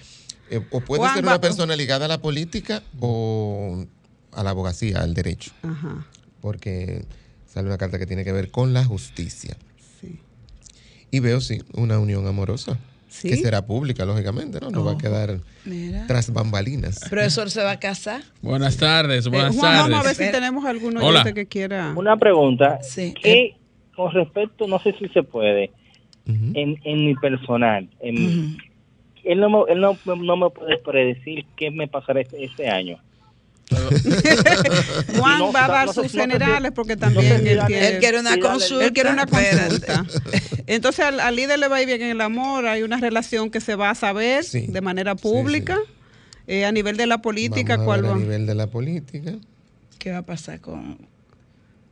eh, 0.51 0.61
o 0.71 0.81
puede 0.81 0.99
Juan, 1.01 1.15
ser 1.15 1.25
una 1.25 1.41
persona 1.41 1.75
ligada 1.77 2.05
a 2.05 2.09
la 2.09 2.19
política 2.21 2.83
o 3.01 3.85
a 4.33 4.43
la 4.43 4.51
abogacía, 4.51 4.99
al 4.99 5.15
derecho. 5.15 5.53
Ajá. 5.63 6.07
Porque 6.41 7.05
sale 7.55 7.69
una 7.69 7.79
carta 7.79 7.99
que 7.99 8.07
tiene 8.07 8.25
que 8.25 8.33
ver 8.33 8.51
con 8.51 8.73
la 8.75 8.85
justicia. 8.85 9.57
Sí. 10.01 10.19
Y 11.13 11.21
veo, 11.21 11.41
sí, 11.41 11.61
una 11.75 11.99
unión 12.01 12.27
amorosa. 12.27 12.77
Sí. 13.09 13.29
Que 13.29 13.37
será 13.37 13.65
pública, 13.65 14.05
lógicamente, 14.05 14.59
¿no? 14.61 14.71
No 14.73 14.83
va 14.85 14.91
a 14.91 14.95
Ojo. 14.95 15.03
quedar 15.03 15.39
Mira. 15.65 16.05
tras 16.09 16.33
bambalinas. 16.33 16.99
Profesor 17.09 17.49
se 17.49 17.63
va 17.63 17.71
a 17.71 17.79
casar. 17.79 18.23
Buenas 18.43 18.77
tardes, 18.77 19.27
Eh, 19.27 19.29
buenas 19.29 19.55
Juan, 19.55 19.73
vamos 19.73 19.85
a 19.85 20.03
ver 20.03 20.03
tardes. 20.17 20.17
si 20.27 20.33
tenemos 20.33 20.65
alguno 20.65 20.99
Hola. 21.01 21.21
oyente 21.21 21.33
que 21.35 21.47
quiera. 21.47 21.95
Una 21.97 22.17
pregunta. 22.17 22.81
Sí. 22.83 23.15
que 23.15 23.55
con 23.95 24.13
respecto, 24.13 24.67
no 24.67 24.81
sé 24.81 24.93
si 24.99 25.07
se 25.11 25.23
puede, 25.23 25.71
en, 26.27 26.81
en 26.83 27.07
mi 27.07 27.15
personal, 27.15 27.89
en, 28.01 28.57
él, 29.23 29.39
no 29.39 29.49
me, 29.49 29.73
él 29.73 29.81
no, 29.81 29.97
no 30.17 30.37
me 30.37 30.51
puede 30.51 30.79
predecir 30.79 31.45
qué 31.57 31.71
me 31.71 31.87
pasará 31.87 32.21
este, 32.23 32.45
este 32.45 32.69
año. 32.69 32.99
Juan 35.19 35.39
No, 35.39 35.53
va 35.53 35.65
a 35.65 35.69
dar 35.69 35.87
no 35.87 35.93
sus 35.93 36.15
no 36.15 36.21
generales 36.21 36.73
porque 36.75 36.97
también 36.97 37.47
él 37.47 37.61
quiere, 37.67 37.89
Él 37.95 37.99
quiere 37.99 38.21
una 38.21 38.39
consulta. 38.39 38.85
él 38.85 38.93
quiere 38.93 39.11
una 39.11 39.27
consulta. 39.27 40.05
Entonces 40.67 41.05
al, 41.05 41.21
al 41.21 41.37
líder 41.37 41.59
le 41.59 41.69
va 41.69 41.77
a 41.77 41.81
ir 41.83 41.87
bien 41.87 42.03
en 42.03 42.11
el 42.11 42.21
amor, 42.21 42.67
hay 42.67 42.83
una 42.83 42.99
relación 42.99 43.51
que 43.51 43.61
se 43.61 43.75
va 43.75 43.91
a 43.91 43.95
saber 43.95 44.45
Sí. 44.45 44.67
de 44.69 44.81
manera 44.81 45.13
Sí, 45.15 45.23
pública. 45.23 45.79
Eh, 46.47 46.67
a 46.67 46.73
nivel 46.73 46.97
de 46.99 47.07
la 47.07 47.19
política, 47.23 47.77
Vamos 47.77 47.83
a 47.83 47.87
¿cuál 47.87 48.03
ver 48.03 48.11
va? 48.11 48.15
a 48.17 48.19
nivel 48.19 48.47
de 48.47 48.55
la 48.55 48.67
política. 48.67 49.33
¿Qué 49.99 50.11
va 50.13 50.19
a 50.19 50.23
pasar 50.23 50.61
con, 50.61 50.99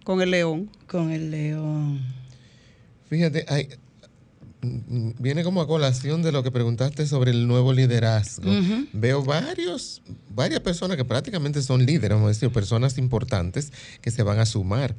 Con 0.05 0.21
el 0.21 0.31
león. 0.31 0.71
con 0.87 1.11
el 1.11 1.31
león? 1.31 2.01
Fíjate, 3.09 3.45
hay, 3.49 3.69
viene 4.63 5.43
como 5.43 5.61
a 5.61 5.67
colación 5.67 6.23
de 6.23 6.31
lo 6.31 6.43
que 6.43 6.51
preguntaste 6.51 7.07
sobre 7.07 7.33
el 7.33 7.49
nuevo 7.49 7.73
liderazgo. 7.73 8.51
Veo 8.93 9.23
varios, 9.25 10.03
varias 10.35 10.61
personas 10.61 10.97
que 10.97 11.05
prácticamente 11.05 11.63
son 11.63 11.85
líderes, 11.85 12.11
vamos 12.11 12.27
a 12.27 12.29
decir, 12.29 12.51
personas 12.51 12.97
importantes 12.97 13.73
que 14.01 14.11
se 14.11 14.23
van 14.23 14.39
a 14.39 14.47
sumar 14.47 14.95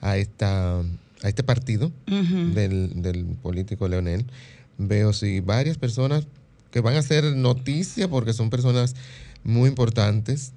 a 0.00 0.16
esta 0.16 0.82
a 1.22 1.28
este 1.28 1.42
partido 1.42 1.90
del 2.06 3.36
político 3.42 3.88
Leonel. 3.88 4.26
Veo 4.78 5.12
sí 5.12 5.40
varias 5.40 5.78
personas 5.78 6.26
que 6.70 6.80
van 6.80 6.94
a 6.94 6.98
hacer 6.98 7.24
noticia 7.36 8.08
porque 8.08 8.34
son 8.34 8.50
personas 8.50 8.94
muy 9.42 9.68
importantes, 9.68 10.52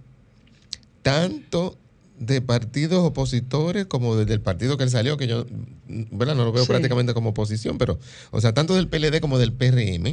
tanto 1.01 1.77
de 2.19 2.41
partidos 2.41 2.99
opositores 3.03 3.85
como 3.85 4.15
desde 4.15 4.33
el 4.33 4.41
partido 4.41 4.77
que 4.77 4.83
él 4.83 4.89
salió, 4.89 5.17
que 5.17 5.27
yo 5.27 5.45
¿verdad? 5.87 6.35
no 6.35 6.43
lo 6.45 6.51
veo 6.51 6.63
Sí. 6.63 6.69
prácticamente 6.69 7.13
como 7.13 7.29
oposición, 7.29 7.77
pero, 7.77 7.97
o 8.31 8.41
sea, 8.41 8.53
tanto 8.53 8.75
del 8.75 8.87
PLD 8.89 9.21
como 9.21 9.37
del 9.39 9.53
PRM, 9.53 10.03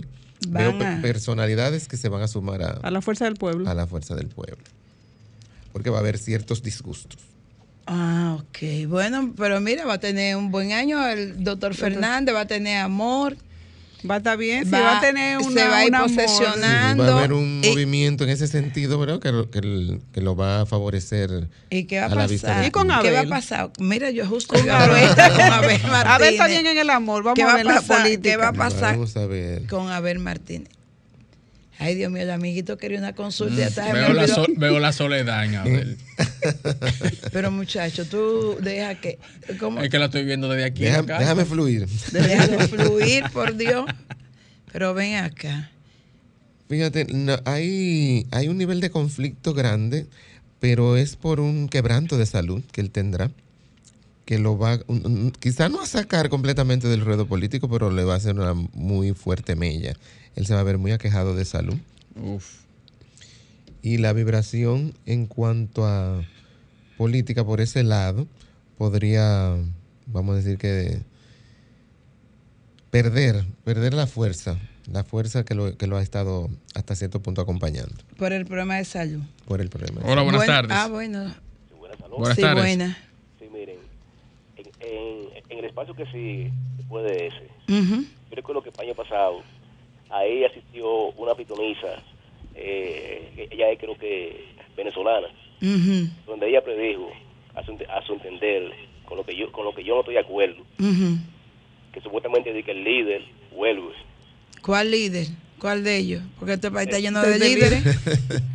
veo 0.49 0.71
Van 0.71 0.79
pe- 0.79 0.87
a- 0.87 1.03
personalidades 1.03 1.88
que 1.88 1.97
se 1.97 2.09
van 2.09 2.23
a 2.23 2.29
sumar 2.29 2.62
a, 2.62 2.71
A 2.83 2.90
la 2.90 3.03
fuerza 3.03 3.25
del 3.25 3.35
pueblo. 3.35 3.69
a 3.69 3.75
la 3.75 3.87
fuerza 3.87 4.14
del 4.14 4.29
pueblo. 4.29 4.57
Porque 5.73 5.90
va 5.90 5.99
a 5.99 6.01
haber 6.01 6.16
ciertos 6.19 6.62
disgustos. 6.62 7.19
Ah, 7.87 8.38
ok. 8.40 8.88
Bueno, 8.88 9.33
pero 9.37 9.61
mira, 9.61 9.85
va 9.85 9.95
a 9.95 10.01
tener 10.01 10.37
un 10.37 10.51
buen 10.51 10.73
año. 10.73 11.07
El 11.07 11.45
doctor 11.45 11.75
Fernández 11.75 12.35
va 12.35 12.40
a 12.42 12.47
tener 12.47 12.79
amor. 12.79 13.37
Va 14.09 14.16
a 14.16 14.18
estar 14.18 14.37
bien, 14.37 14.72
Va- 14.72 14.80
va 14.80 14.98
a 14.98 15.00
tener 15.00 15.38
una, 15.38 15.61
se 15.62 15.68
va 15.68 15.76
a 15.78 15.82
ir 15.85 15.88
un 15.88 15.94
amor. 15.96 16.11
posesionando. 16.11 17.02
Sí, 17.04 17.11
va 17.11 17.14
a 17.16 17.18
haber 17.18 17.32
un 17.32 17.61
y- 17.64 17.68
movimiento 17.70 18.24
en 18.24 18.30
ese 18.30 18.46
sentido, 18.46 18.98
¿verdad? 18.98 19.18
Que, 19.20 19.32
lo- 19.32 19.50
que, 19.50 19.98
que 20.12 20.20
lo 20.20 20.37
va 20.37 20.61
a 20.61 20.66
favorecer. 20.66 21.48
¿Y 21.70 21.85
qué 21.85 22.00
va 22.00 22.06
a 22.06 22.11
pasar? 22.11 22.64
¿Y 22.66 22.70
con 22.70 22.85
¿Qué 22.88 22.92
va 22.92 22.96
a 22.96 23.20
Abel? 23.20 23.28
pasar? 23.28 23.70
Mira, 23.78 24.11
yo 24.11 24.26
justo 24.26 24.54
Con 24.54 24.68
Abel. 24.70 25.09
con 25.09 25.20
Abel 25.40 25.80
Martínez. 25.90 26.06
A 26.06 26.18
ver, 26.18 26.32
está 26.32 26.46
bien 26.46 26.66
en 26.66 26.78
el 26.78 26.90
amor. 26.90 27.22
Vamos 27.24 27.37
¿Qué 27.37 27.42
a 27.42 27.54
ver 27.54 27.66
la 27.66 27.80
política. 27.80 28.20
¿Qué 28.22 28.37
va 28.37 28.48
a 28.48 28.52
pasar 28.52 28.92
Vamos 28.94 29.16
a 29.16 29.26
ver. 29.26 29.66
con 29.66 29.88
Abel 29.90 30.18
Martínez? 30.18 30.68
Ay, 31.78 31.94
Dios 31.94 32.10
mío, 32.10 32.22
el 32.22 32.30
amiguito 32.30 32.78
quería 32.78 32.98
una 32.98 33.14
consulta 33.14 33.68
me 33.92 33.92
Veo 33.92 34.12
la, 34.14 34.26
so- 34.28 34.46
veo 34.56 34.78
la 34.80 34.92
soledad 34.92 35.44
en 35.44 35.54
Abel. 35.56 35.98
Pero 37.32 37.50
muchacho, 37.50 38.06
tú 38.06 38.56
deja 38.62 38.94
que... 38.94 39.18
¿Cómo? 39.60 39.80
Es 39.82 39.90
que 39.90 39.98
la 39.98 40.06
estoy 40.06 40.24
viendo 40.24 40.48
desde 40.48 40.64
aquí. 40.64 40.84
Deja- 40.84 41.00
acá. 41.00 41.18
déjame 41.18 41.44
fluir. 41.44 41.86
Déjalo 42.12 42.60
fluir, 42.68 43.24
por 43.32 43.56
Dios. 43.56 43.84
Pero 44.72 44.94
ven 44.94 45.16
acá. 45.16 45.70
Fíjate, 46.68 47.04
no, 47.12 47.36
hay, 47.44 48.26
hay 48.30 48.48
un 48.48 48.58
nivel 48.58 48.80
de 48.80 48.90
conflicto 48.90 49.52
grande, 49.54 50.06
pero 50.60 50.96
es 50.96 51.14
por 51.16 51.40
un 51.40 51.68
quebranto 51.68 52.16
de 52.18 52.26
salud 52.26 52.62
que 52.72 52.80
él 52.80 52.90
tendrá, 52.90 53.30
que 54.26 54.38
lo 54.38 54.58
va, 54.58 54.78
quizá 55.40 55.68
no 55.70 55.80
a 55.80 55.86
sacar 55.86 56.28
completamente 56.28 56.88
del 56.88 57.00
ruedo 57.00 57.26
político, 57.26 57.68
pero 57.70 57.90
le 57.90 58.04
va 58.04 58.14
a 58.14 58.16
hacer 58.18 58.34
una 58.34 58.52
muy 58.52 59.14
fuerte 59.14 59.56
mella. 59.56 59.94
Él 60.34 60.46
se 60.46 60.52
va 60.54 60.60
a 60.60 60.64
ver 60.64 60.76
muy 60.78 60.92
aquejado 60.92 61.34
de 61.34 61.44
salud. 61.46 61.76
Uf. 62.20 62.44
Y 63.82 63.98
la 63.98 64.12
vibración 64.12 64.94
en 65.06 65.26
cuanto 65.26 65.86
a 65.86 66.22
política 66.98 67.44
por 67.44 67.60
ese 67.60 67.84
lado 67.84 68.26
podría, 68.78 69.54
vamos 70.06 70.34
a 70.34 70.36
decir 70.38 70.58
que 70.58 71.00
perder, 72.90 73.44
perder 73.64 73.94
la 73.94 74.06
fuerza, 74.06 74.58
la 74.90 75.04
fuerza 75.04 75.44
que 75.44 75.54
lo, 75.54 75.76
que 75.76 75.86
lo 75.86 75.96
ha 75.98 76.02
estado 76.02 76.48
hasta 76.74 76.94
cierto 76.96 77.20
punto 77.22 77.40
acompañando 77.42 77.94
Por 78.16 78.32
el 78.32 78.44
problema 78.46 78.76
de 78.76 78.84
salud. 78.84 79.22
por 79.46 79.60
el 79.60 79.68
problema. 79.68 80.00
Hola, 80.04 80.22
buenas 80.22 80.40
Buen- 80.40 80.46
tardes. 80.48 80.76
Ah, 80.76 80.88
bueno. 80.88 81.34
Buenas 82.18 82.36
sí, 82.36 82.42
tardes. 82.42 82.62
buena. 82.64 82.98
En, 84.88 85.59
el 85.59 85.64
espacio 85.64 85.94
que 85.94 86.07
sí 86.07 86.51
puede 86.88 87.27
ese, 87.29 87.49
Ujú. 87.68 88.03
yo 88.31 88.37
recuerdo 88.37 88.62
que 88.62 88.70
el 88.70 88.81
año 88.81 88.94
pasado 88.94 89.42
ahí 90.11 90.44
asistió 90.44 91.09
una 91.16 91.35
pitonisa, 91.35 92.03
eh, 92.55 93.49
ella 93.51 93.70
es 93.70 93.79
creo 93.79 93.96
que 93.99 94.55
venezolana, 94.77 95.29
donde 96.27 96.49
ella 96.49 96.62
predijo, 96.62 97.11
a 97.55 97.64
su, 97.64 97.72
a 97.88 98.03
su 98.07 98.12
entender, 98.14 98.70
con 99.07 99.16
lo 99.16 99.25
que 99.25 99.37
yo 99.37 99.51
con 99.51 99.64
lo 99.64 99.75
que 99.75 99.83
yo 99.83 99.94
no 99.94 100.01
estoy 100.01 100.14
de 100.14 100.20
acuerdo, 100.20 100.62
que 101.92 102.01
supuestamente 102.03 102.53
dice 102.53 102.64
que 102.64 102.72
el 102.72 102.85
líder 102.85 103.22
vuelve, 103.55 103.92
¿Cuál 104.62 104.90
líder? 104.90 105.29
¿Cuál 105.61 105.85
de 105.85 105.96
ellos? 105.96 106.22
Porque 106.38 106.55
este 106.55 106.70
país 106.70 106.88
está 106.88 106.99
lleno 106.99 107.22
El 107.22 107.38
de 107.38 107.38
de 107.38 107.49
líderes. 107.49 107.85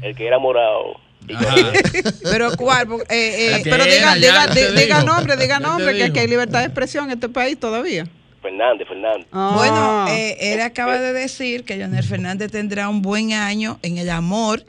el 0.01 0.15
que 0.15 0.27
era 0.27 0.39
morado. 0.39 0.99
Pero 2.23 2.55
¿cuál? 2.57 2.87
Eh, 3.09 3.55
eh, 3.57 3.61
Pero 3.63 3.83
diga, 3.85 4.15
diga, 4.15 4.47
di- 4.47 4.75
diga 4.81 5.03
nombre, 5.03 5.37
diga 5.37 5.59
nombre, 5.59 5.97
que, 5.97 6.13
que 6.13 6.19
hay 6.21 6.27
libertad 6.27 6.59
de 6.59 6.65
expresión 6.65 7.05
en 7.05 7.11
este 7.11 7.29
país 7.29 7.59
todavía. 7.59 8.05
Fernández, 8.41 8.87
Fernández. 8.87 9.27
Bueno, 9.31 10.07
eh, 10.09 10.53
él 10.53 10.61
acaba 10.61 10.97
de 10.97 11.13
decir 11.13 11.63
que 11.63 11.75
Leonel 11.77 12.03
Fernández 12.03 12.51
tendrá 12.51 12.89
un 12.89 13.01
buen 13.01 13.33
año 13.33 13.77
en 13.83 13.97
el 13.99 14.09
amor 14.09 14.63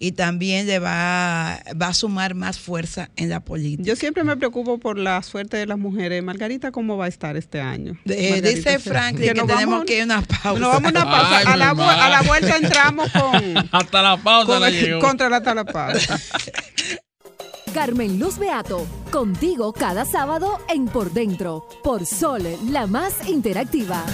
y 0.00 0.12
también 0.12 0.66
le 0.66 0.78
va, 0.78 1.60
va 1.80 1.88
a 1.88 1.94
sumar 1.94 2.34
más 2.34 2.58
fuerza 2.58 3.10
en 3.16 3.28
la 3.30 3.40
política. 3.40 3.82
Yo 3.84 3.96
siempre 3.96 4.24
me 4.24 4.36
preocupo 4.36 4.78
por 4.78 4.98
la 4.98 5.22
suerte 5.22 5.56
de 5.56 5.66
las 5.66 5.78
mujeres. 5.78 6.22
Margarita, 6.22 6.70
¿cómo 6.70 6.96
va 6.96 7.06
a 7.06 7.08
estar 7.08 7.36
este 7.36 7.60
año? 7.60 7.98
Eh, 8.06 8.40
dice. 8.42 8.78
Franklin 8.78 9.28
que, 9.28 9.34
nos 9.34 9.46
tenemos 9.46 9.72
vamos- 9.72 9.86
que 9.86 9.96
ir 9.96 10.02
a 10.02 10.04
una 10.04 10.22
pausa. 10.22 10.60
Nos 10.60 10.72
vamos 10.72 10.84
a 10.86 10.90
una 10.90 11.04
pausa. 11.04 11.38
Ay, 11.38 11.44
a, 11.46 11.56
la, 11.56 12.18
a 12.18 12.22
vuelta 12.22 12.56
entramos 12.56 13.10
con, 13.10 13.68
Hasta 13.72 14.02
la 14.02 14.16
pausa 14.16 14.46
con 14.46 14.60
la 14.60 14.70
llegó. 14.70 15.00
contra 15.00 15.28
la 15.28 15.42
talapaz. 15.42 16.06
Carmen 17.74 18.18
Luz 18.18 18.38
Beato, 18.38 18.86
contigo 19.10 19.72
cada 19.72 20.04
sábado 20.04 20.58
en 20.72 20.86
Por 20.86 21.12
Dentro, 21.12 21.68
por 21.84 22.06
Sol, 22.06 22.42
la 22.70 22.86
más 22.86 23.28
interactiva. 23.28 24.04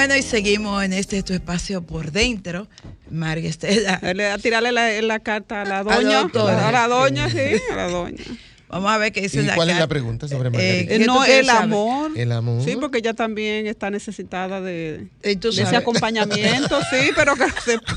Bueno, 0.00 0.16
y 0.16 0.22
seguimos 0.22 0.82
en 0.82 0.94
este 0.94 1.22
tu 1.22 1.34
espacio 1.34 1.82
por 1.82 2.10
dentro. 2.10 2.66
María 3.10 3.50
Estela. 3.50 4.00
A 4.32 4.38
tirarle 4.38 4.72
la, 4.72 4.90
la 5.02 5.18
carta 5.18 5.60
a 5.60 5.64
la 5.66 5.80
A 5.80 5.82
doña. 5.82 6.22
doctora. 6.22 6.68
A 6.70 6.72
la 6.72 6.88
doña, 6.88 7.28
sí, 7.28 7.36
a 7.70 7.76
la 7.76 7.88
doña. 7.88 8.24
Vamos 8.70 8.90
a 8.90 8.98
ver 8.98 9.12
qué 9.12 9.22
dice 9.22 9.40
¿Y 9.42 9.46
la 9.46 9.54
cuál 9.56 9.70
es 9.70 9.78
la 9.78 9.88
pregunta 9.88 10.28
sobre 10.28 10.48
Eh, 10.48 10.52
Margarita? 10.52 10.94
Eh, 10.94 10.98
¿qué 10.98 11.04
no, 11.06 11.24
el 11.24 11.50
amor. 11.50 12.10
El 12.16 12.32
amor. 12.32 12.64
Sí, 12.64 12.76
porque 12.80 12.98
ella 12.98 13.14
también 13.14 13.66
está 13.66 13.90
necesitada 13.90 14.60
de, 14.60 15.06
de 15.22 15.32
ese 15.32 15.76
acompañamiento, 15.76 16.78
sí, 16.90 17.10
pero 17.16 17.34
que 17.36 17.46
sepa. 17.64 17.94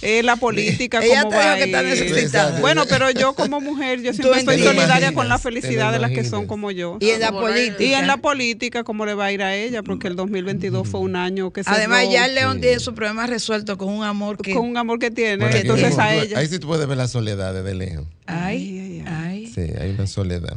Eh, 0.00 0.22
la 0.24 0.34
política, 0.36 1.00
Ella 1.00 1.22
cómo 1.22 1.36
va 1.36 1.56
que 1.56 1.64
está 1.64 1.78
a 1.78 1.82
ir. 1.82 1.88
necesitada. 1.90 2.60
Bueno, 2.60 2.84
pero 2.88 3.10
yo 3.10 3.34
como 3.34 3.60
mujer, 3.60 4.02
yo 4.02 4.12
siempre 4.12 4.40
estoy 4.40 4.58
solidaria 4.60 5.12
con 5.12 5.28
la 5.28 5.38
felicidad 5.38 5.92
de 5.92 5.98
las 6.00 6.10
que 6.10 6.24
son 6.24 6.46
como 6.46 6.70
yo. 6.70 6.96
Y 7.00 7.10
en 7.10 7.20
la 7.20 7.30
política. 7.30 7.84
Y 7.84 7.94
en 7.94 8.06
la 8.06 8.16
política, 8.16 8.82
cómo 8.82 9.06
le 9.06 9.14
va 9.14 9.26
a 9.26 9.32
ir 9.32 9.42
a 9.42 9.54
ella, 9.54 9.82
porque 9.82 10.08
el 10.08 10.16
2022 10.16 10.88
fue 10.88 11.00
un 11.00 11.14
año 11.16 11.52
que 11.52 11.62
se 11.62 11.70
Además, 11.70 12.06
ya 12.10 12.26
el 12.26 12.34
León 12.34 12.60
tiene 12.60 12.80
su 12.80 12.94
problema 12.94 13.26
resuelto 13.26 13.78
con 13.78 13.88
un 13.90 14.04
amor 14.04 14.38
que. 14.38 14.54
con 14.54 14.64
un 14.64 14.76
amor 14.76 14.98
que 14.98 15.10
tiene. 15.10 15.36
Bueno, 15.36 15.56
entonces 15.56 15.96
a 15.98 16.14
ella. 16.14 16.38
Ahí 16.38 16.48
sí 16.48 16.58
tú 16.58 16.66
puedes 16.66 16.86
ver 16.88 16.96
la 16.96 17.06
soledad 17.08 17.54
desde 17.54 17.74
lejos. 17.74 18.06
Ay, 18.26 19.04
ay. 19.06 19.31
Sí, 19.54 19.60
hay 19.60 19.90
una 19.90 20.06
soledad. 20.06 20.56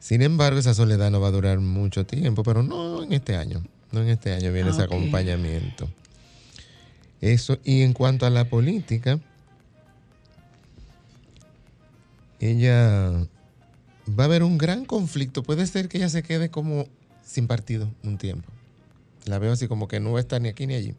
Sin 0.00 0.22
embargo, 0.22 0.58
esa 0.58 0.74
soledad 0.74 1.10
no 1.10 1.20
va 1.20 1.28
a 1.28 1.32
durar 1.32 1.58
mucho 1.60 2.06
tiempo, 2.06 2.42
pero 2.42 2.62
no 2.62 3.02
en 3.02 3.12
este 3.12 3.36
año. 3.36 3.62
No 3.92 4.00
en 4.02 4.08
este 4.08 4.32
año 4.32 4.52
viene 4.52 4.68
Ah, 4.70 4.72
ese 4.72 4.82
ok. 4.82 4.92
acompañamiento. 4.92 5.88
Eso, 7.20 7.58
y 7.64 7.82
en 7.82 7.92
cuanto 7.94 8.26
a 8.26 8.30
la 8.30 8.48
política, 8.48 9.18
ella 12.40 13.10
va 14.08 14.22
a 14.22 14.26
haber 14.26 14.42
un 14.42 14.56
gran 14.58 14.84
conflicto. 14.84 15.42
Puede 15.42 15.66
ser 15.66 15.88
que 15.88 15.98
ella 15.98 16.08
se 16.08 16.22
quede 16.22 16.50
como 16.50 16.86
sin 17.24 17.46
partido 17.46 17.90
un 18.04 18.18
tiempo. 18.18 18.48
La 19.26 19.38
veo 19.38 19.52
así 19.52 19.68
como 19.68 19.88
que 19.88 20.00
no 20.00 20.12
va 20.12 20.18
a 20.18 20.22
estar 20.22 20.40
ni 20.40 20.48
aquí 20.48 20.66
ni 20.66 20.74
allí. 20.74 20.94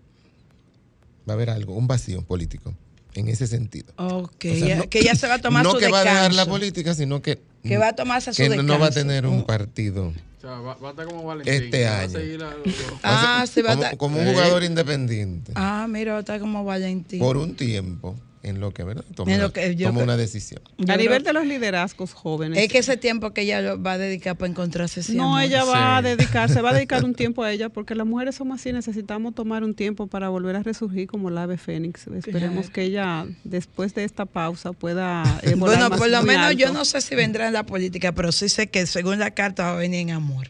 Va 1.27 1.34
a 1.34 1.36
haber 1.36 1.49
algo, 1.49 1.73
un 1.75 1.88
vacío 1.88 2.21
político, 2.23 2.73
en 3.19 3.27
ese 3.29 3.47
sentido. 3.47 3.93
Ok, 3.97 4.45
O 4.51 4.55
sea, 4.55 4.75
no- 4.77 4.89
que 4.89 4.99
ella 4.99 5.15
se 5.15 5.27
va 5.27 5.36
a 5.36 5.39
tomar 5.39 5.63
no 5.63 5.71
su 5.71 5.77
que 5.77 5.88
va 5.89 5.99
a 5.99 6.03
dejar 6.03 6.21
la 6.23 6.27
descanso. 6.29 6.49
política, 6.51 6.93
sino 6.95 7.21
que, 7.21 7.39
Que 7.63 7.77
va 7.77 7.89
a 7.89 7.95
tomarse 7.95 8.34
su 8.34 8.38
que 8.41 8.49
no- 8.49 8.63
no 8.63 8.79
va 8.79 8.86
a 8.86 8.89
descanso. 8.89 9.08
tener 9.08 9.25
un 9.27 9.45
partido 9.45 10.08
O 10.08 10.41
sea, 10.41 10.51
va, 10.51 10.75
va 10.75 10.88
a 10.88 10.91
estar 10.91 11.05
como 11.05 11.23
Valentín. 11.23 11.53
este 11.53 11.84
va 11.86 11.89
a 11.91 11.99
año. 12.01 12.10
seguir 12.10 12.43
a- 12.43 12.55
Ah, 13.03 13.45
sí, 13.53 13.62
va 13.62 13.71
a 13.71 13.75
como, 13.75 13.84
estar- 13.84 13.97
como 13.97 14.19
un 14.19 14.25
jugador 14.27 14.63
independiente 14.63 15.51
Ah, 15.55 15.86
mira, 15.89 16.17
está 16.19 16.39
como 16.39 16.63
Valentín. 16.63 17.19
por 17.19 17.36
un 17.38 17.55
tiempo 17.55 18.15
en 18.41 18.62
lo 18.62 18.71
que 18.71 18.84
¿verdad? 18.86 19.04
toma, 19.15 19.34
En 19.34 19.41
lo 19.41 19.52
que 19.52 19.75
yo 19.75 19.88
toma 19.88 19.97
creo- 19.99 20.04
una 20.06 20.17
decisión. 20.17 20.62
A 20.88 20.95
nivel 20.95 21.23
de 21.23 21.34
los 21.34 21.45
liderazgos 21.45 22.13
jóvenes. 22.13 22.58
Es 22.58 22.71
que 22.71 22.78
ese 22.78 22.95
tiempo 22.95 23.32
que 23.32 23.41
ella 23.41 23.62
lo 23.62 23.82
va 23.82 23.93
a 23.93 23.97
dedicar 23.97 24.38
para 24.38 24.49
encontrarse 24.49 25.02
ese 25.02 25.13
No, 25.13 25.36
amor. 25.36 25.41
ella 25.41 25.65
va 25.65 25.97
a 25.97 26.02
dedicarse, 26.02 26.62
va 26.62 26.69
a 26.69 26.73
dedicar 26.80 27.04
un 27.04 27.13
tiempo 27.15 27.43
a 27.43 27.52
ella, 27.52 27.67
porque 27.69 27.95
las 27.95 28.08
mujeres 28.08 28.36
somos 28.36 28.60
así, 28.62 28.71
necesitamos 28.71 29.36
tomar 29.36 29.63
un 29.65 29.73
tiempo 29.73 30.08
para 30.08 30.30
volver 30.30 30.56
a 30.56 30.63
resurgir 30.63 31.08
como 31.08 31.28
el 31.30 31.38
ave 31.38 31.58
fénix. 31.58 32.08
Esperemos 32.08 32.67
Claro. 32.67 32.73
que 32.73 32.84
ella, 32.84 33.25
después 33.43 33.93
de 33.93 34.06
esta 34.06 34.25
pausa, 34.25 34.71
pueda 34.71 35.23
eh, 35.43 35.56
Bueno, 35.56 35.89
más- 35.89 35.99
por 35.99 36.10
lo 36.10 36.23
menos 36.23 36.56
yo 36.56 36.71
no 36.71 36.86
sé 36.86 37.02
si 37.02 37.15
vendrá 37.15 37.47
en 37.47 37.54
la 37.54 37.65
política, 37.65 38.13
pero 38.13 38.32
sí 38.32 38.47
sé 38.47 38.67
que 38.67 38.86
según 38.86 39.19
la 39.19 39.32
carta 39.32 39.63
va 39.65 39.73
a 39.73 39.75
venir 39.75 39.99
en 39.99 40.12
amor. 40.12 40.47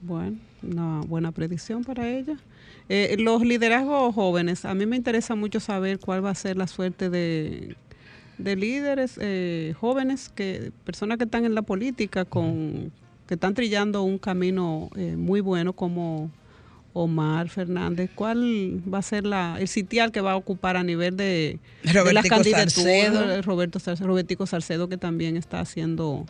Bueno, 0.00 0.36
una 0.62 1.00
buena 1.00 1.32
predicción 1.32 1.84
para 1.84 2.08
ella. 2.08 2.36
Eh, 2.88 3.16
los 3.18 3.42
liderazgos 3.42 4.14
jóvenes, 4.14 4.64
a 4.64 4.74
mí 4.74 4.86
me 4.86 4.96
interesa 4.96 5.34
mucho 5.34 5.58
saber 5.58 5.98
cuál 5.98 6.24
va 6.24 6.30
a 6.30 6.34
ser 6.34 6.56
la 6.56 6.66
suerte 6.66 7.10
de, 7.10 7.76
de 8.38 8.56
líderes 8.56 9.18
eh, 9.20 9.74
jóvenes, 9.80 10.28
que 10.28 10.70
personas 10.84 11.18
que 11.18 11.24
están 11.24 11.44
en 11.44 11.54
la 11.54 11.62
política, 11.62 12.24
con 12.24 12.92
que 13.26 13.34
están 13.34 13.54
trillando 13.54 14.04
un 14.04 14.18
camino 14.18 14.88
eh, 14.94 15.16
muy 15.16 15.40
bueno 15.40 15.72
como 15.72 16.30
Omar 16.92 17.48
Fernández. 17.48 18.08
¿Cuál 18.14 18.80
va 18.92 18.98
a 18.98 19.02
ser 19.02 19.26
la, 19.26 19.56
el 19.58 19.66
sitial 19.66 20.12
que 20.12 20.20
va 20.20 20.32
a 20.32 20.36
ocupar 20.36 20.76
a 20.76 20.84
nivel 20.84 21.16
de, 21.16 21.58
de 21.82 22.12
las 22.12 22.26
candidaturas? 22.26 22.72
Salcedo. 22.72 23.42
Roberto 23.42 23.80
Salcedo, 23.80 24.06
Robertico 24.06 24.46
Salcedo, 24.46 24.88
que 24.88 24.96
también 24.96 25.36
está 25.36 25.58
haciendo 25.58 26.24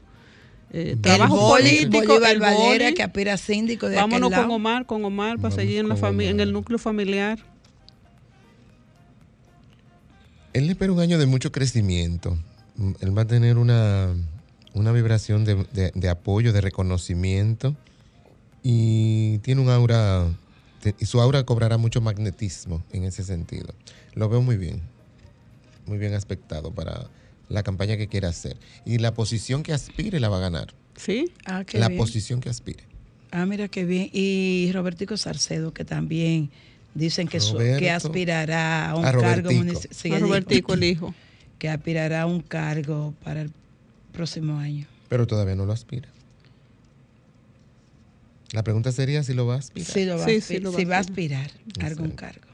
eh, 0.76 0.90
El 0.92 1.00
trabajo 1.00 1.36
boli, 1.36 1.86
político. 1.86 2.06
Bolívar 2.14 2.30
el 2.32 2.40
Valera, 2.40 2.92
que 2.92 3.02
aspira 3.02 3.34
a 3.34 3.36
síndico 3.36 3.88
de 3.88 3.96
Vámonos 3.96 4.28
aquel 4.28 4.30
lado. 4.32 4.42
con 4.48 4.54
Omar, 4.56 4.86
con 4.86 5.04
Omar 5.04 5.38
para 5.38 5.54
seguir 5.54 5.78
en 5.78 5.88
la 5.88 5.96
familia, 5.96 6.30
en 6.30 6.40
el 6.40 6.52
núcleo 6.52 6.78
familiar. 6.78 7.38
Él 10.52 10.70
espera 10.70 10.92
un 10.92 11.00
año 11.00 11.18
de 11.18 11.26
mucho 11.26 11.52
crecimiento. 11.52 12.36
Mm, 12.76 12.92
Él 13.00 13.16
va 13.16 13.22
a 13.22 13.26
tener 13.26 13.58
una, 13.58 14.14
una 14.74 14.92
vibración 14.92 15.44
de, 15.44 15.54
de- 15.72 15.92
de 15.94 16.08
apoyo, 16.08 16.52
de 16.52 16.60
reconocimiento 16.60 17.74
y 18.62 19.38
tiene 19.38 19.60
un 19.60 19.68
aura, 19.70 20.26
y 20.98 21.06
su 21.06 21.20
aura 21.20 21.44
cobrará 21.44 21.76
mucho 21.78 22.00
magnetismo 22.00 22.82
en 22.92 23.04
ese 23.04 23.22
sentido. 23.22 23.74
Lo 24.14 24.28
veo 24.28 24.40
muy 24.42 24.56
bien, 24.56 24.80
muy 25.86 25.98
bien 25.98 26.14
aspectado 26.14 26.70
para 26.72 27.06
la 27.48 27.62
campaña 27.62 27.96
que 27.96 28.08
quiera 28.08 28.28
hacer. 28.28 28.56
Y 28.84 28.98
la 28.98 29.14
posición 29.14 29.62
que 29.62 29.72
aspire 29.72 30.20
la 30.20 30.28
va 30.28 30.38
a 30.38 30.40
ganar. 30.40 30.74
¿Sí? 30.96 31.32
Ah, 31.44 31.64
qué 31.64 31.78
La 31.78 31.88
bien. 31.88 31.98
posición 31.98 32.40
que 32.40 32.48
aspire. 32.48 32.84
Ah, 33.30 33.44
mira 33.46 33.68
qué 33.68 33.84
bien. 33.84 34.08
Y 34.12 34.70
Robertico 34.72 35.16
Salcedo, 35.16 35.72
que 35.74 35.84
también 35.84 36.50
dicen 36.94 37.28
que, 37.28 37.40
su- 37.40 37.58
que 37.58 37.90
aspirará 37.90 38.90
a 38.90 38.96
un 38.96 39.04
A 39.04 39.12
cargo 39.12 39.50
municipal. 39.52 40.12
A 40.14 40.18
Robertico, 40.18 40.74
el 40.74 40.84
hijo. 40.84 41.14
Que 41.58 41.70
aspirará 41.70 42.20
a 42.22 42.26
un 42.26 42.42
cargo 42.42 43.14
para 43.24 43.40
el 43.40 43.50
próximo 44.12 44.58
año. 44.58 44.86
Pero 45.08 45.26
todavía 45.26 45.54
no 45.56 45.64
lo 45.64 45.72
aspira. 45.72 46.06
La 48.52 48.62
pregunta 48.62 48.92
sería 48.92 49.22
si 49.22 49.32
lo 49.32 49.46
va 49.46 49.54
a 49.54 49.58
aspirar. 49.58 49.90
Sí, 49.90 50.04
lo 50.04 50.18
va, 50.18 50.24
Sí, 50.26 50.36
a, 50.36 50.40
sí, 50.42 50.58
lo 50.58 50.70
va 50.70 50.78
si 50.78 50.84
a 50.84 50.88
va 50.88 50.96
a 50.96 51.00
aspirar. 51.00 51.46
aspirar 51.46 51.82
a 51.82 51.86
algún 51.86 52.10
cargo. 52.10 52.46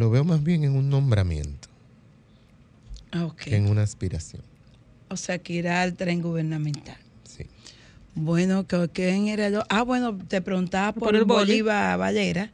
Lo 0.00 0.08
veo 0.08 0.24
más 0.24 0.42
bien 0.42 0.64
en 0.64 0.74
un 0.76 0.88
nombramiento 0.88 1.68
Ah, 3.12 3.26
ok. 3.26 3.36
que 3.36 3.56
en 3.56 3.68
una 3.68 3.82
aspiración. 3.82 4.40
O 5.10 5.16
sea, 5.18 5.36
que 5.36 5.52
irá 5.52 5.82
al 5.82 5.92
tren 5.92 6.22
gubernamental. 6.22 6.96
Sí. 7.28 7.44
Bueno, 8.14 8.66
¿qué- 8.66 8.88
¿quién 8.94 9.28
era 9.28 9.48
el 9.48 9.58
Ah, 9.68 9.82
bueno, 9.82 10.16
te 10.16 10.40
preguntaba 10.40 10.92
por, 10.92 11.14
el. 11.14 11.24
Bolívar 11.24 11.98
Valera, 11.98 12.50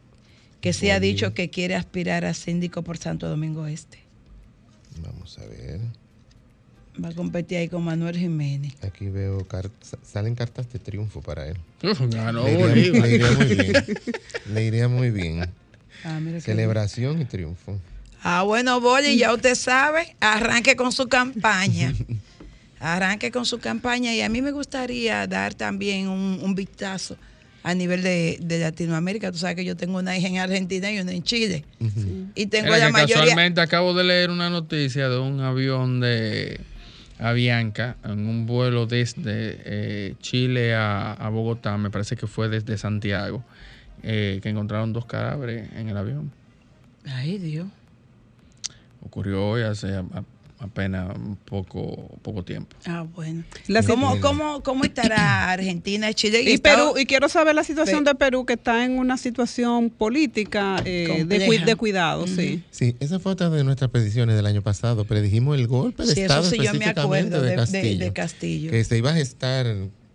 que 0.60 0.72
sí 0.72 0.90
ha 0.90 0.98
dicho 0.98 1.34
que 1.34 1.48
quiere 1.48 1.76
aspirar 1.76 2.24
a 2.24 2.34
síndico 2.34 2.82
por 2.82 2.98
Santo 2.98 3.28
Domingo 3.28 3.68
Este. 3.68 3.98
Vamos 5.00 5.38
a 5.38 5.46
ver. 5.46 5.78
Va 7.00 7.10
a 7.10 7.14
competir 7.14 7.58
ahí 7.58 7.68
con 7.68 7.84
Manuel 7.84 8.16
Jiménez. 8.18 8.72
Aquí 8.82 9.08
veo 9.08 9.46
salen 10.02 10.34
cartas 10.34 10.68
de 10.72 10.80
triunfo 10.80 11.20
para 11.20 11.46
él. 11.46 11.58
Ganó 12.10 12.42
le, 12.42 12.54
iría, 12.54 12.66
Bolívar. 12.66 13.02
le 13.06 13.14
iría 13.14 13.30
muy 13.30 13.54
bien. 13.54 13.84
Le 14.52 14.64
iría 14.64 14.88
muy 14.88 15.10
bien. 15.12 15.48
Ah, 16.04 16.20
mira 16.20 16.40
Celebración 16.40 17.20
y 17.20 17.24
triunfo. 17.24 17.78
Ah, 18.22 18.42
bueno, 18.42 18.80
Boli, 18.80 19.16
ya 19.16 19.32
usted 19.32 19.54
sabe, 19.54 20.16
arranque 20.20 20.76
con 20.76 20.92
su 20.92 21.08
campaña. 21.08 21.92
Arranque 22.78 23.30
con 23.30 23.46
su 23.46 23.58
campaña 23.58 24.14
y 24.14 24.20
a 24.20 24.28
mí 24.28 24.42
me 24.42 24.50
gustaría 24.50 25.26
dar 25.26 25.54
también 25.54 26.08
un, 26.08 26.40
un 26.42 26.54
vistazo 26.54 27.16
a 27.62 27.74
nivel 27.74 28.02
de, 28.02 28.38
de 28.40 28.58
Latinoamérica. 28.60 29.32
Tú 29.32 29.38
sabes 29.38 29.56
que 29.56 29.64
yo 29.64 29.76
tengo 29.76 29.98
una 29.98 30.16
hija 30.16 30.28
en 30.28 30.38
Argentina 30.38 30.92
y 30.92 31.00
una 31.00 31.12
en 31.12 31.22
Chile. 31.22 31.64
Y 32.34 32.46
tengo 32.46 32.66
Mira 32.66 32.78
la 32.78 32.90
mayoría... 32.90 33.16
Casualmente 33.16 33.60
acabo 33.60 33.94
de 33.94 34.04
leer 34.04 34.30
una 34.30 34.50
noticia 34.50 35.08
de 35.08 35.18
un 35.18 35.40
avión 35.40 36.00
de 36.00 36.60
Avianca 37.18 37.96
en 38.04 38.26
un 38.28 38.46
vuelo 38.46 38.86
desde 38.86 39.22
eh, 39.64 40.14
Chile 40.20 40.74
a, 40.74 41.12
a 41.14 41.28
Bogotá, 41.30 41.78
me 41.78 41.90
parece 41.90 42.14
que 42.14 42.26
fue 42.26 42.48
desde 42.48 42.76
Santiago, 42.78 43.42
eh, 44.02 44.40
que 44.42 44.48
encontraron 44.48 44.92
dos 44.92 45.06
cadáveres 45.06 45.70
en 45.74 45.88
el 45.88 45.96
avión. 45.96 46.30
Ay, 47.04 47.38
Dios. 47.38 47.66
Ocurrió 49.04 49.46
hoy 49.48 49.62
hace 49.62 49.94
a- 49.94 50.00
a- 50.00 50.24
apenas 50.58 51.14
un 51.16 51.36
poco, 51.36 52.10
poco 52.22 52.42
tiempo. 52.42 52.74
Ah, 52.86 53.06
bueno. 53.14 53.44
La 53.68 53.82
¿Cómo, 53.82 54.18
cómo, 54.20 54.62
¿Cómo 54.62 54.84
estará 54.84 55.50
Argentina, 55.52 56.12
Chile 56.14 56.42
Y 56.42 56.54
Estados- 56.54 56.92
Perú, 56.94 56.98
y 57.02 57.06
quiero 57.06 57.28
saber 57.28 57.54
la 57.54 57.62
situación 57.62 58.02
Pe- 58.04 58.10
de 58.10 58.14
Perú, 58.16 58.46
que 58.46 58.54
está 58.54 58.84
en 58.84 58.98
una 58.98 59.18
situación 59.18 59.90
política 59.90 60.80
eh, 60.84 61.24
de, 61.26 61.76
cuidado, 61.76 62.26
sí. 62.26 62.64
Sí, 62.70 62.96
esa 63.00 63.20
fue 63.20 63.32
otra 63.32 63.50
de 63.50 63.62
nuestras 63.64 63.90
predicciones 63.90 64.34
del 64.34 64.46
año 64.46 64.62
pasado. 64.62 65.04
Predijimos 65.04 65.56
el 65.58 65.66
golpe 65.68 66.04
de 66.04 66.14
Sí, 66.14 66.20
eso 66.22 66.32
Estado 66.32 66.42
sí, 66.50 66.56
yo 66.56 66.62
me 66.62 66.64
específicamente 66.86 67.00
acuerdo 67.00 67.36
de, 67.42 67.44
de- 67.44 67.50
de- 67.50 67.56
Castillo, 67.56 68.04
de 68.06 68.12
Castillo. 68.12 68.70
que 68.70 68.82
se 68.84 68.98
iba 68.98 69.10
a 69.10 69.14
gestar 69.14 69.66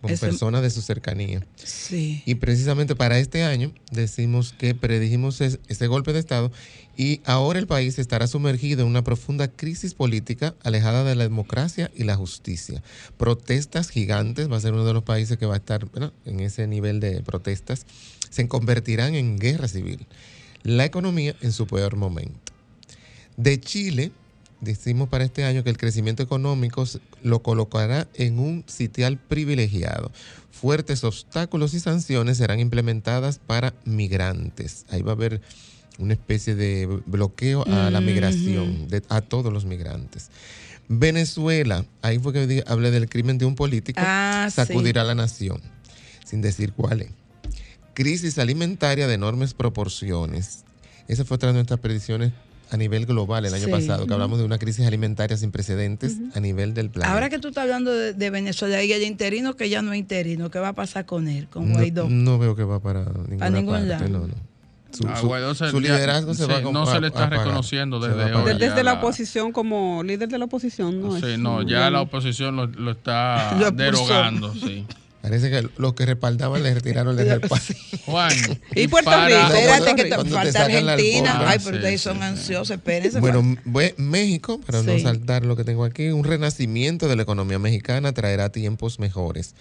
con 0.02 0.10
personas 0.18 0.62
de 0.62 0.70
su 0.70 0.82
cercanía. 0.82 1.46
Sí. 1.56 2.22
Y 2.26 2.34
precisamente 2.34 2.94
para 2.94 3.18
este 3.18 3.44
año 3.44 3.72
decimos 3.90 4.52
que 4.52 4.74
predijimos 4.74 5.40
es- 5.40 5.60
ese 5.68 5.86
golpe 5.86 6.12
de 6.12 6.18
Estado 6.18 6.50
y 6.96 7.20
ahora 7.24 7.58
el 7.58 7.66
país 7.66 7.98
estará 7.98 8.26
sumergido 8.26 8.82
en 8.82 8.88
una 8.88 9.02
profunda 9.04 9.48
crisis 9.48 9.94
política 9.94 10.54
alejada 10.62 11.04
de 11.04 11.14
la 11.14 11.22
democracia 11.22 11.90
y 11.96 12.02
la 12.04 12.16
justicia. 12.16 12.82
Protestas 13.16 13.88
gigantes, 13.88 14.50
va 14.50 14.56
a 14.56 14.60
ser 14.60 14.74
uno 14.74 14.84
de 14.84 14.92
los 14.92 15.04
países 15.04 15.38
que 15.38 15.46
va 15.46 15.54
a 15.54 15.58
estar 15.58 15.88
en 16.26 16.40
ese 16.40 16.66
nivel 16.66 17.00
de 17.00 17.22
protestas, 17.22 17.86
se 18.28 18.46
convertirán 18.48 19.14
en 19.14 19.38
guerra 19.38 19.68
civil. 19.68 20.06
La 20.64 20.84
economía 20.84 21.34
en 21.40 21.52
su 21.52 21.66
peor 21.66 21.96
momento. 21.96 22.52
De 23.36 23.58
Chile, 23.60 24.12
decimos 24.62 25.08
para 25.10 25.24
este 25.24 25.44
año 25.44 25.62
que 25.62 25.68
el 25.70 25.76
crecimiento 25.76 26.22
económico 26.22 26.84
lo 27.22 27.42
colocará 27.42 28.08
en 28.14 28.38
un 28.38 28.64
sitial 28.66 29.18
privilegiado. 29.18 30.10
Fuertes 30.50 31.04
obstáculos 31.04 31.74
y 31.74 31.80
sanciones 31.80 32.38
serán 32.38 32.60
implementadas 32.60 33.38
para 33.38 33.74
migrantes. 33.84 34.86
Ahí 34.90 35.02
va 35.02 35.12
a 35.12 35.14
haber 35.14 35.42
una 35.98 36.14
especie 36.14 36.54
de 36.54 36.86
bloqueo 37.06 37.66
a 37.66 37.90
la 37.90 38.00
migración, 38.00 38.88
de- 38.88 39.02
a 39.10 39.20
todos 39.20 39.52
los 39.52 39.64
migrantes. 39.66 40.30
Venezuela, 40.88 41.84
ahí 42.00 42.18
fue 42.18 42.32
que 42.32 42.64
hablé 42.66 42.90
del 42.90 43.08
crimen 43.08 43.38
de 43.38 43.44
un 43.44 43.54
político, 43.54 44.00
Ah, 44.02 44.46
sí. 44.50 44.56
sacudirá 44.56 45.02
a 45.02 45.04
la 45.04 45.14
nación, 45.14 45.60
sin 46.24 46.40
decir 46.40 46.72
cuál 46.72 47.02
es. 47.02 47.10
Crisis 47.94 48.38
alimentaria 48.38 49.06
de 49.06 49.14
enormes 49.14 49.54
proporciones. 49.54 50.64
Esa 51.08 51.24
fue 51.24 51.34
otra 51.34 51.48
de 51.48 51.54
nuestras 51.54 51.80
predicciones 51.80 52.32
a 52.72 52.76
nivel 52.78 53.04
global 53.04 53.44
el 53.44 53.52
año 53.52 53.66
Sí. 53.66 53.70
pasado, 53.70 54.06
que 54.06 54.14
hablamos 54.14 54.38
de 54.38 54.44
una 54.46 54.58
crisis 54.58 54.86
alimentaria 54.86 55.36
sin 55.36 55.50
precedentes 55.52 56.16
a 56.34 56.40
nivel 56.40 56.72
del 56.72 56.88
planeta. 56.90 57.12
Ahora 57.12 57.28
que 57.28 57.38
tú 57.38 57.48
estás 57.48 57.64
hablando 57.64 57.92
de, 57.92 58.14
de 58.14 58.30
Venezuela 58.30 58.82
y 58.82 58.90
el 58.92 59.02
interino 59.02 59.54
que 59.56 59.68
ya 59.68 59.82
no 59.82 59.92
es 59.92 59.98
interino, 59.98 60.50
¿qué 60.50 60.58
va 60.58 60.68
a 60.68 60.72
pasar 60.72 61.04
con 61.04 61.28
él, 61.28 61.48
con 61.48 61.70
Guaidó? 61.72 62.08
no 62.08 62.38
veo 62.38 62.56
que 62.56 62.64
va 62.64 62.80
para 62.80 63.04
ninguna 63.28 63.50
ningún 63.50 63.74
parte, 63.74 63.88
lado. 63.88 64.08
no, 64.08 64.26
no. 64.26 64.34
Su, 64.90 65.08
A 65.08 65.16
su- 65.70 65.80
liderazgo 65.80 66.34
se 66.34 66.44
sí, 66.44 66.50
va 66.50 66.58
a 66.58 66.60
no 66.60 66.84
se 66.84 67.00
le 67.00 67.06
está 67.06 67.26
reconociendo 67.26 67.98
desde 67.98 68.30
ahora. 68.32 68.54
Desde 68.54 68.76
la 68.84 68.92
la- 68.92 68.98
oposición, 68.98 69.50
como 69.52 70.02
líder 70.02 70.28
de 70.28 70.38
la 70.38 70.44
oposición, 70.44 71.00
no 71.00 71.18
Sí, 71.18 71.26
es- 71.32 71.38
no, 71.38 71.62
ya 71.62 71.90
la 71.90 72.02
oposición 72.02 72.56
lo, 72.56 72.66
lo 72.66 72.90
está 72.90 73.54
derogando, 73.74 74.52
sí. 74.54 74.86
Parece 75.22 75.50
que 75.50 75.68
los 75.78 75.94
que 75.94 76.04
respaldaban 76.04 76.62
le 76.64 76.74
retiraron 76.74 77.16
el 77.18 77.28
respaldo. 77.40 77.64
Juan. 78.06 78.32
Y 78.74 78.88
Puerto 78.88 79.08
para- 79.10 79.28
Rico. 79.28 79.54
Espérate 79.58 79.94
que 79.94 80.30
falta 80.30 80.64
Argentina. 80.64 81.48
Ay, 81.48 81.58
pero 81.64 81.76
ustedes 81.76 82.00
sí, 82.00 82.04
son 82.04 82.16
sí. 82.18 82.22
ansiosos, 82.24 82.70
espérense. 82.76 83.20
Bueno, 83.20 83.40
bue- 83.64 83.94
México, 83.98 84.60
para 84.66 84.82
no 84.82 84.98
saltar 84.98 85.44
lo 85.46 85.54
que 85.56 85.62
tengo 85.64 85.84
aquí, 85.84 86.08
un 86.08 86.24
renacimiento 86.24 87.06
de 87.08 87.14
la 87.16 87.22
economía 87.22 87.60
mexicana 87.60 88.12
traerá 88.12 88.50
tiempos 88.50 88.98
mejores, 88.98 89.54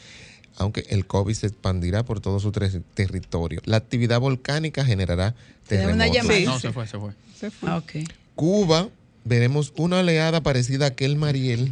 aunque 0.57 0.83
el 0.89 1.05
COVID 1.05 1.33
se 1.35 1.47
expandirá 1.47 2.03
por 2.03 2.21
todo 2.21 2.39
su 2.39 2.51
territorio. 2.51 3.61
La 3.65 3.77
actividad 3.77 4.19
volcánica 4.19 4.83
generará 4.83 5.35
terremotos. 5.67 6.11
llamada. 6.15 6.39
No, 6.41 6.59
se 6.59 6.71
fue, 6.71 6.87
se 6.87 6.97
fue. 6.97 7.11
Se 7.39 7.51
fue. 7.51 7.69
Ah, 7.69 7.77
ok. 7.77 7.91
Cuba, 8.35 8.89
veremos 9.25 9.73
una 9.77 9.99
oleada 9.99 10.41
parecida 10.41 10.85
a 10.85 10.87
aquel 10.89 11.15
Mariel. 11.17 11.71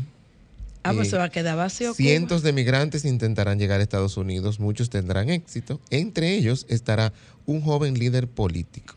Ah, 0.89 0.93
pues 0.93 1.07
Eh, 1.07 1.11
se 1.11 1.17
va 1.17 1.25
a 1.25 1.29
quedar 1.29 1.57
vacío. 1.57 1.89
Cuba. 1.89 1.97
Cientos 1.97 2.41
de 2.43 2.53
migrantes 2.53 3.05
intentarán 3.05 3.59
llegar 3.59 3.79
a 3.79 3.83
Estados 3.83 4.17
Unidos, 4.17 4.59
muchos 4.59 4.89
tendrán 4.89 5.29
éxito. 5.29 5.79
Entre 5.89 6.35
ellos 6.35 6.65
estará 6.69 7.13
un 7.45 7.61
joven 7.61 7.97
líder 7.97 8.27
político. 8.27 8.95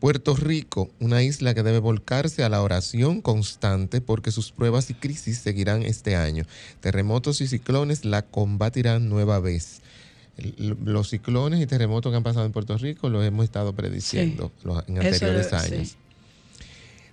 Puerto 0.00 0.34
Rico, 0.34 0.90
una 0.98 1.22
isla 1.22 1.52
que 1.52 1.62
debe 1.62 1.78
volcarse 1.78 2.42
a 2.42 2.48
la 2.48 2.62
oración 2.62 3.20
constante 3.20 4.00
porque 4.00 4.32
sus 4.32 4.50
pruebas 4.50 4.88
y 4.88 4.94
crisis 4.94 5.38
seguirán 5.38 5.82
este 5.82 6.16
año. 6.16 6.44
Terremotos 6.80 7.42
y 7.42 7.46
ciclones 7.46 8.06
la 8.06 8.22
combatirán 8.22 9.10
nueva 9.10 9.40
vez. 9.40 9.82
Los 10.56 11.10
ciclones 11.10 11.60
y 11.60 11.66
terremotos 11.66 12.10
que 12.10 12.16
han 12.16 12.22
pasado 12.22 12.46
en 12.46 12.52
Puerto 12.52 12.78
Rico 12.78 13.10
los 13.10 13.22
hemos 13.26 13.44
estado 13.44 13.74
prediciendo 13.74 14.50
en 14.64 14.96
Eso, 14.96 15.26
anteriores 15.26 15.48
sí. 15.68 15.96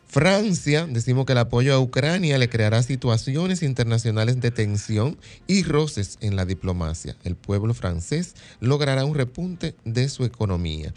Francia, 0.07 0.87
decimos 0.89 1.25
que 1.25 1.33
el 1.33 1.37
apoyo 1.37 1.73
a 1.73 1.79
Ucrania 1.79 2.37
le 2.37 2.47
creará 2.49 2.81
situaciones 2.81 3.61
internacionales 3.61 4.39
de 4.39 4.51
tensión 4.51 5.17
y 5.47 5.63
roces 5.63 6.17
en 6.21 6.35
la 6.35 6.45
diplomacia. 6.45 7.15
El 7.23 7.35
pueblo 7.35 7.73
francés 7.73 8.33
logrará 8.61 9.03
un 9.05 9.15
repunte 9.15 9.75
de 9.83 10.07
su 10.07 10.23
economía. 10.23 10.93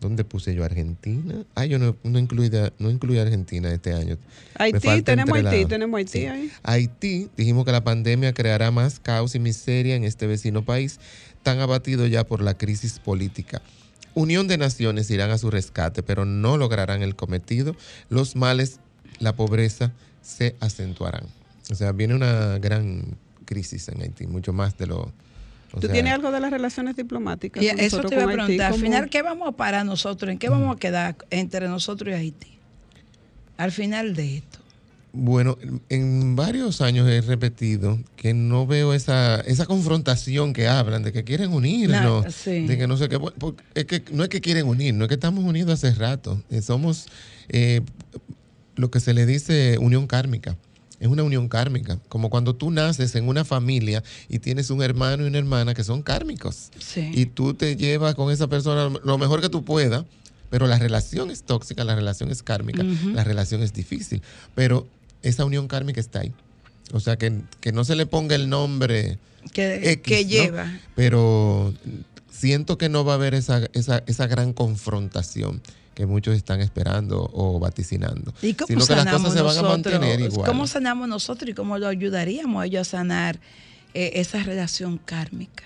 ¿Dónde 0.00 0.24
puse 0.24 0.54
yo 0.54 0.64
Argentina? 0.64 1.44
Ah, 1.56 1.66
yo 1.66 1.78
no, 1.78 1.96
no 2.04 2.18
incluí, 2.20 2.50
no 2.78 2.90
incluí 2.90 3.18
Argentina 3.18 3.72
este 3.72 3.92
año. 3.92 4.16
Haití, 4.56 5.02
tenemos 5.02 5.36
Haití, 5.36 5.62
la- 5.62 5.68
tenemos 5.68 5.98
Haití 5.98 6.12
sí. 6.20 6.26
ahí. 6.26 6.50
Haití, 6.62 7.28
dijimos 7.36 7.64
que 7.64 7.72
la 7.72 7.82
pandemia 7.82 8.32
creará 8.32 8.70
más 8.70 9.00
caos 9.00 9.34
y 9.34 9.40
miseria 9.40 9.96
en 9.96 10.04
este 10.04 10.26
vecino 10.28 10.64
país, 10.64 11.00
tan 11.42 11.58
abatido 11.60 12.06
ya 12.06 12.24
por 12.24 12.42
la 12.42 12.56
crisis 12.56 13.00
política. 13.00 13.60
Unión 14.14 14.48
de 14.48 14.58
Naciones 14.58 15.10
irán 15.10 15.30
a 15.30 15.38
su 15.38 15.50
rescate, 15.50 16.02
pero 16.02 16.24
no 16.24 16.56
lograrán 16.56 17.02
el 17.02 17.14
cometido. 17.16 17.76
Los 18.08 18.34
males, 18.36 18.80
la 19.20 19.34
pobreza, 19.36 19.92
se 20.22 20.56
acentuarán. 20.60 21.24
O 21.70 21.74
sea, 21.74 21.92
viene 21.92 22.14
una 22.14 22.58
gran 22.58 23.16
crisis 23.44 23.88
en 23.88 24.02
Haití, 24.02 24.26
mucho 24.26 24.52
más 24.52 24.76
de 24.78 24.86
lo... 24.86 24.98
o 25.00 25.12
¿Tú 25.74 25.82
sea, 25.82 25.92
tienes 25.92 26.12
algo 26.12 26.30
de 26.30 26.40
las 26.40 26.50
relaciones 26.50 26.96
diplomáticas? 26.96 27.62
Y 27.62 27.68
con 27.68 27.80
eso 27.80 28.00
te 28.02 28.14
iba 28.14 28.24
a 28.24 28.26
Haití? 28.26 28.34
preguntar. 28.36 28.66
Al 28.66 28.72
¿Cómo- 28.72 28.82
final, 28.84 29.10
¿qué 29.10 29.22
vamos 29.22 29.48
a 29.48 29.52
parar 29.52 29.86
nosotros? 29.86 30.30
¿En 30.32 30.38
qué 30.38 30.48
vamos 30.48 30.74
a 30.76 30.78
quedar 30.78 31.16
entre 31.30 31.68
nosotros 31.68 32.10
y 32.10 32.14
Haití? 32.16 32.58
Al 33.56 33.72
final 33.72 34.14
de 34.14 34.38
esto. 34.38 34.57
Bueno, 35.12 35.56
en 35.88 36.36
varios 36.36 36.80
años 36.80 37.08
he 37.08 37.20
repetido 37.22 37.98
que 38.16 38.34
no 38.34 38.66
veo 38.66 38.92
esa, 38.92 39.40
esa 39.40 39.64
confrontación 39.66 40.52
que 40.52 40.68
hablan, 40.68 41.02
de 41.02 41.12
que 41.12 41.24
quieren 41.24 41.52
unirnos, 41.52 42.24
No, 42.24 42.30
sí. 42.30 42.66
de 42.66 42.76
que 42.76 42.86
no 42.86 42.96
sé 42.96 43.08
qué. 43.08 43.16
bueno, 43.16 43.34
porque 43.38 43.62
Es 43.74 43.86
que 43.86 44.04
no 44.12 44.22
es 44.22 44.28
que 44.28 44.40
quieren 44.40 44.66
unir, 44.66 44.94
no 44.94 45.04
es 45.04 45.08
que 45.08 45.14
estamos 45.14 45.44
unidos 45.44 45.72
hace 45.72 45.94
rato. 45.94 46.42
eh, 46.50 46.60
Somos 46.60 47.06
eh, 47.48 47.80
lo 48.76 48.90
que 48.90 49.00
se 49.00 49.14
le 49.14 49.24
dice 49.26 49.78
unión 49.80 50.06
kármica. 50.06 50.56
Es 51.00 51.06
una 51.08 51.22
unión 51.22 51.48
kármica, 51.48 51.98
como 52.08 52.28
cuando 52.28 52.54
tú 52.56 52.70
naces 52.72 53.14
en 53.14 53.28
una 53.28 53.44
familia 53.44 54.02
y 54.28 54.40
tienes 54.40 54.68
un 54.70 54.82
hermano 54.82 55.24
y 55.24 55.28
una 55.28 55.38
hermana 55.38 55.72
que 55.72 55.84
son 55.84 56.02
kármicos. 56.02 56.70
Sí. 56.78 57.10
Y 57.14 57.26
tú 57.26 57.54
te 57.54 57.76
llevas 57.76 58.14
con 58.16 58.32
esa 58.32 58.48
persona 58.48 58.88
lo 59.04 59.16
mejor 59.18 59.40
que 59.40 59.48
tú 59.48 59.64
puedas, 59.64 60.04
pero 60.50 60.66
la 60.66 60.76
relación 60.78 61.30
es 61.30 61.44
tóxica, 61.44 61.84
la 61.84 61.94
relación 61.94 62.30
es 62.32 62.42
kármica, 62.42 62.82
la 63.14 63.22
relación 63.22 63.62
es 63.62 63.72
difícil. 63.72 64.22
Pero 64.56 64.86
esa 65.22 65.44
unión 65.44 65.68
kármica 65.68 66.00
está 66.00 66.20
ahí. 66.20 66.32
O 66.92 67.00
sea, 67.00 67.16
que, 67.16 67.42
que 67.60 67.72
no 67.72 67.84
se 67.84 67.96
le 67.96 68.06
ponga 68.06 68.34
el 68.34 68.48
nombre 68.48 69.18
Que, 69.52 69.92
X, 69.92 70.02
que 70.02 70.24
¿no? 70.24 70.30
lleva. 70.30 70.80
pero 70.94 71.74
siento 72.30 72.78
que 72.78 72.88
no 72.88 73.04
va 73.04 73.12
a 73.12 73.16
haber 73.16 73.34
esa, 73.34 73.68
esa, 73.72 74.02
esa 74.06 74.26
gran 74.26 74.52
confrontación 74.52 75.60
que 75.94 76.06
muchos 76.06 76.36
están 76.36 76.60
esperando 76.60 77.28
o 77.34 77.58
vaticinando. 77.58 78.32
¿Y 78.40 78.54
cómo 78.54 78.68
sino 78.68 78.86
que 78.86 78.94
las 78.94 79.04
sanamos 79.04 79.22
cosas 79.22 79.34
se 79.34 79.42
van 79.42 79.64
a 79.64 79.68
mantener 79.68 80.20
igual. 80.20 80.46
¿Cómo 80.46 80.66
sanamos 80.68 81.08
nosotros 81.08 81.50
y 81.50 81.54
cómo 81.54 81.76
lo 81.76 81.88
ayudaríamos 81.88 82.62
a 82.62 82.66
ellos 82.66 82.86
a 82.86 82.90
sanar 82.98 83.40
eh, 83.94 84.12
esa 84.14 84.42
relación 84.44 84.98
kármica? 84.98 85.64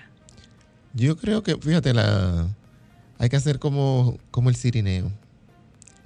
Yo 0.95 1.19
creo 1.19 1.43
que, 1.43 1.57
fíjate, 1.57 1.93
la, 1.93 2.49
hay 3.19 3.29
que 3.29 3.37
hacer 3.37 3.59
como, 3.59 4.19
como 4.31 4.49
el 4.49 4.57
cirineo. 4.57 5.13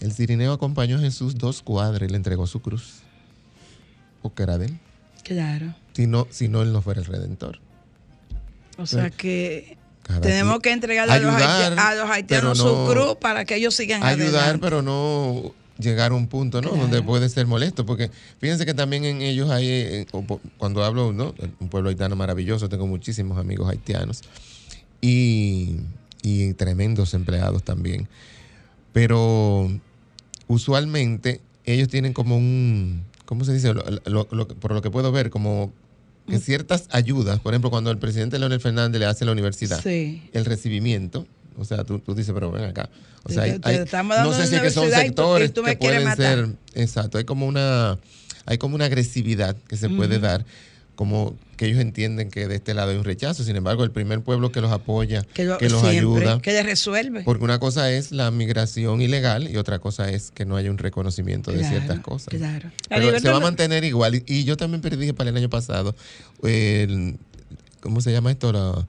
El 0.00 0.12
cirineo 0.12 0.52
acompañó 0.52 0.96
a 0.96 1.00
Jesús 1.00 1.36
dos 1.36 1.62
cuadras 1.62 2.08
y 2.08 2.10
le 2.10 2.16
entregó 2.16 2.48
su 2.48 2.60
cruz. 2.60 3.02
Porque 4.28 4.42
era 4.44 4.58
de 4.58 4.66
él. 4.66 4.78
Claro. 5.24 5.74
Si 5.94 6.06
no, 6.06 6.26
si 6.30 6.48
no, 6.48 6.62
él 6.62 6.72
no 6.72 6.82
fuera 6.82 7.00
el 7.00 7.06
redentor. 7.06 7.58
O 8.78 8.86
sea 8.86 9.10
que 9.10 9.76
tenemos 10.22 10.60
que 10.60 10.70
entregarle 10.70 11.14
a 11.14 11.18
los, 11.18 11.34
Ayudar, 11.34 11.72
haiti- 11.72 11.78
a 11.80 11.94
los 11.94 12.10
haitianos 12.10 12.58
no- 12.58 12.86
su 12.86 12.92
cruz 12.92 13.16
para 13.20 13.44
que 13.44 13.56
ellos 13.56 13.74
sigan 13.74 14.02
ayudar, 14.04 14.28
adelante. 14.42 14.58
pero 14.60 14.82
no 14.82 15.52
llegar 15.78 16.12
a 16.12 16.14
un 16.14 16.28
punto, 16.28 16.60
¿no? 16.62 16.70
Donde 16.70 17.02
puede 17.02 17.28
ser 17.28 17.46
molesto, 17.46 17.84
porque 17.86 18.10
fíjense 18.38 18.64
que 18.66 18.72
también 18.74 19.04
en 19.04 19.20
ellos 19.22 19.50
hay, 19.50 19.66
eh, 19.68 20.06
cuando 20.58 20.84
hablo, 20.84 21.12
¿no? 21.12 21.34
Un 21.60 21.68
pueblo 21.68 21.88
haitiano 21.90 22.14
maravilloso, 22.16 22.68
tengo 22.68 22.86
muchísimos 22.86 23.36
amigos 23.38 23.68
haitianos 23.70 24.22
y, 25.00 25.76
y 26.22 26.52
tremendos 26.54 27.12
empleados 27.14 27.62
también, 27.62 28.08
pero 28.92 29.70
usualmente 30.48 31.40
ellos 31.64 31.88
tienen 31.88 32.12
como 32.12 32.36
un, 32.36 33.04
¿cómo 33.26 33.44
se 33.44 33.52
dice? 33.52 33.74
Lo- 33.74 33.84
lo- 34.06 34.28
lo- 34.30 34.48
por 34.48 34.72
lo 34.72 34.80
que 34.80 34.90
puedo 34.90 35.12
ver, 35.12 35.28
como 35.30 35.72
Mm. 36.26 36.30
que 36.32 36.38
ciertas 36.38 36.88
ayudas, 36.90 37.38
por 37.40 37.52
ejemplo, 37.52 37.70
cuando 37.70 37.90
el 37.90 37.98
presidente 37.98 38.38
Leonel 38.38 38.60
Fernández 38.60 38.98
le 38.98 39.06
hace 39.06 39.24
a 39.24 39.26
la 39.26 39.32
universidad, 39.32 39.80
Sí. 39.82 40.22
el 40.32 40.44
recibimiento 40.46 41.26
O 41.58 41.64
sea, 41.64 41.84
tú, 41.84 42.00
tú 42.00 42.14
dices, 42.14 42.34
pero 42.34 42.50
ven 42.52 42.64
acá. 42.64 42.90
O 43.22 43.30
sea, 43.32 43.44
hay- 43.44 43.58
hay- 43.62 43.78
no 43.78 44.32
sé 44.34 44.46
si 44.46 44.56
es 44.56 44.60
que 44.60 44.70
son 44.70 44.90
tú- 44.90 44.94
sectores 44.94 45.54
tú 45.54 45.62
que 45.62 45.74
pueden 45.74 46.04
matar. 46.04 46.16
ser, 46.36 46.48
exacto, 46.74 47.16
hay 47.16 47.24
como 47.24 47.46
una, 47.46 47.98
hay 48.44 48.58
como 48.58 48.74
una 48.74 48.84
agresividad 48.84 49.56
que 49.66 49.78
se 49.78 49.88
puede 49.88 50.18
dar, 50.18 50.44
como 50.96 51.36
que 51.56 51.66
ellos 51.66 51.78
entienden 51.80 52.30
que 52.30 52.48
de 52.48 52.56
este 52.56 52.74
lado 52.74 52.90
hay 52.90 52.96
un 52.96 53.04
rechazo. 53.04 53.44
Sin 53.44 53.54
embargo, 53.54 53.84
el 53.84 53.90
primer 53.90 54.20
pueblo 54.22 54.50
que 54.50 54.60
los 54.60 54.72
apoya, 54.72 55.22
Que, 55.34 55.44
lo- 55.44 55.56
que 55.58 55.68
los 55.68 55.80
siempre, 55.82 55.98
ayuda, 55.98 56.40
Que 56.42 56.52
le 56.52 56.62
resuelve. 56.62 57.22
porque 57.22 57.44
una 57.44 57.58
cosa 57.60 57.90
es 57.92 58.12
la 58.12 58.30
migración 58.30 59.00
ilegal 59.00 59.48
y 59.48 59.56
otra 59.56 59.78
cosa 59.78 60.10
es 60.10 60.30
que 60.32 60.44
no 60.44 60.56
haya 60.56 60.70
un 60.70 60.78
reconocimiento 60.78 61.52
de 61.52 61.64
ciertas 61.64 62.00
cosas. 62.00 62.28
Claro. 62.28 62.70
Pero 62.88 63.18
se 63.20 63.30
va 63.30 63.36
a 63.36 63.40
mantener 63.40 63.84
igual. 63.84 64.16
Y, 64.16 64.24
y 64.26 64.44
yo 64.44 64.56
también 64.56 64.80
perdí 64.80 65.12
para 65.12 65.30
el 65.30 65.36
año 65.36 65.48
pasado. 65.50 65.94
el- 66.42 67.16
¿Cómo 67.80 68.00
se 68.00 68.10
llama 68.10 68.30
esto? 68.32 68.52
La- 68.52 68.86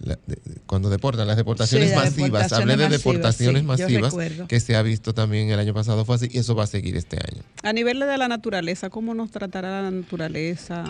la- 0.00 0.18
de- 0.26 0.38
cuando 0.66 0.90
deportan, 0.90 1.26
las 1.26 1.36
deportaciones 1.36 1.90
Sí, 1.90 1.94
masivas. 1.94 2.16
deportaciones 2.16 2.52
Hablé 2.62 2.72
de 2.72 2.76
masivas, 2.88 2.98
deportaciones 3.04 3.60
sí, 3.62 3.66
masivas 3.66 4.14
que 4.48 4.60
se 4.60 4.74
ha 4.76 4.82
visto 4.82 5.14
también 5.14 5.50
el 5.50 5.58
año 5.58 5.72
pasado. 5.72 6.04
Fue 6.04 6.16
así 6.16 6.28
y 6.32 6.38
eso 6.38 6.54
va 6.56 6.64
a 6.64 6.66
seguir 6.66 6.96
este 6.96 7.16
año. 7.16 7.42
A 7.62 7.72
nivel 7.72 8.00
de 8.00 8.18
la 8.18 8.26
naturaleza, 8.28 8.90
¿cómo 8.90 9.14
nos 9.14 9.30
tratará 9.30 9.82
la 9.82 9.90
naturaleza 9.90 10.84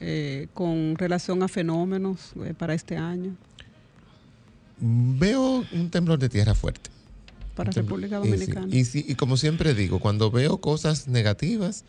eh, 0.00 0.48
con 0.54 0.96
relación 0.96 1.42
a 1.42 1.48
fenómenos 1.48 2.32
eh, 2.44 2.54
para 2.56 2.74
este 2.74 2.96
año? 2.96 3.34
Veo 4.78 5.64
un 5.72 5.90
temblor 5.90 6.18
de 6.18 6.28
tierra 6.28 6.54
fuerte. 6.54 6.90
Para 7.54 7.72
República 7.72 8.20
y 8.20 8.24
sí, 8.24 8.30
Dominicana. 8.30 8.66
Y, 8.70 8.84
sí, 8.84 9.04
y 9.08 9.14
como 9.14 9.36
siempre 9.38 9.74
digo, 9.74 9.98
cuando 9.98 10.30
veo 10.30 10.58
cosas 10.58 11.08
negativas, 11.08 11.84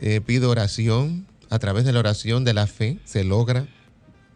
eh, 0.00 0.20
pido 0.20 0.50
oración. 0.50 1.26
A 1.48 1.60
través 1.60 1.84
de 1.84 1.92
la 1.92 2.00
oración 2.00 2.44
de 2.44 2.54
la 2.54 2.66
fe 2.66 2.98
se 3.04 3.22
logra 3.22 3.68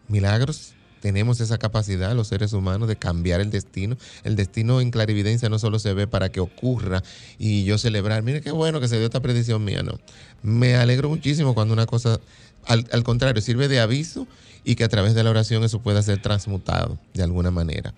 milagros. 0.07 0.73
Tenemos 1.01 1.41
esa 1.41 1.57
capacidad, 1.57 2.15
los 2.15 2.27
seres 2.27 2.53
humanos, 2.53 2.87
de 2.87 2.95
cambiar 2.95 3.41
el 3.41 3.49
destino. 3.49 3.97
El 4.23 4.35
destino 4.35 4.79
en 4.79 4.91
clarividencia 4.91 5.49
no 5.49 5.59
solo 5.59 5.79
se 5.79 5.93
ve 5.93 6.07
para 6.07 6.29
que 6.29 6.39
ocurra 6.39 7.03
y 7.39 7.65
yo 7.65 7.77
celebrar, 7.77 8.21
mire 8.23 8.39
qué 8.39 8.51
bueno 8.51 8.79
que 8.79 8.87
se 8.87 8.97
dio 8.97 9.05
esta 9.05 9.19
predicción 9.19 9.63
mía, 9.65 9.81
no. 9.83 9.99
Me 10.43 10.75
alegro 10.75 11.09
muchísimo 11.09 11.53
cuando 11.55 11.73
una 11.73 11.87
cosa, 11.87 12.19
al, 12.65 12.87
al 12.91 13.03
contrario, 13.03 13.41
sirve 13.41 13.67
de 13.67 13.79
aviso 13.79 14.27
y 14.63 14.75
que 14.75 14.83
a 14.83 14.89
través 14.89 15.13
de 15.15 15.23
la 15.23 15.29
oración 15.29 15.63
eso 15.63 15.79
pueda 15.79 16.01
ser 16.01 16.21
transmutado 16.21 16.99
de 17.13 17.23
alguna 17.23 17.51
manera. 17.51 17.93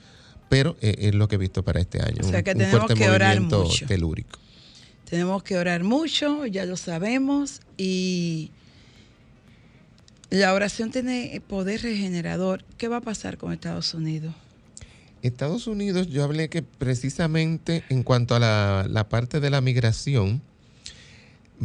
Pero 0.49 0.77
eh, 0.81 0.95
es 0.99 1.15
lo 1.15 1.27
que 1.27 1.35
he 1.35 1.37
visto 1.37 1.63
para 1.63 1.79
este 1.79 2.01
año. 2.01 2.21
O 2.21 2.29
sea 2.29 2.43
que 2.43 2.51
un 2.51 2.57
tenemos 2.57 2.85
fuerte 2.85 3.03
que 3.03 3.09
orar 3.09 3.39
mucho. 3.41 3.85
telúrico. 3.85 4.39
Tenemos 5.09 5.43
que 5.43 5.57
orar 5.57 5.83
mucho, 5.83 6.45
ya 6.45 6.65
lo 6.65 6.77
sabemos, 6.77 7.61
y 7.77 8.51
la 10.29 10.53
oración 10.53 10.91
tiene 10.91 11.41
poder 11.47 11.81
regenerador. 11.81 12.63
¿Qué 12.77 12.87
va 12.87 12.97
a 12.97 13.01
pasar 13.01 13.37
con 13.37 13.53
Estados 13.53 13.93
Unidos? 13.93 14.33
Estados 15.21 15.67
Unidos, 15.67 16.07
yo 16.07 16.23
hablé 16.23 16.49
que 16.49 16.63
precisamente 16.63 17.83
en 17.89 18.03
cuanto 18.03 18.35
a 18.35 18.39
la, 18.39 18.87
la 18.89 19.07
parte 19.07 19.39
de 19.39 19.49
la 19.49 19.61
migración, 19.61 20.41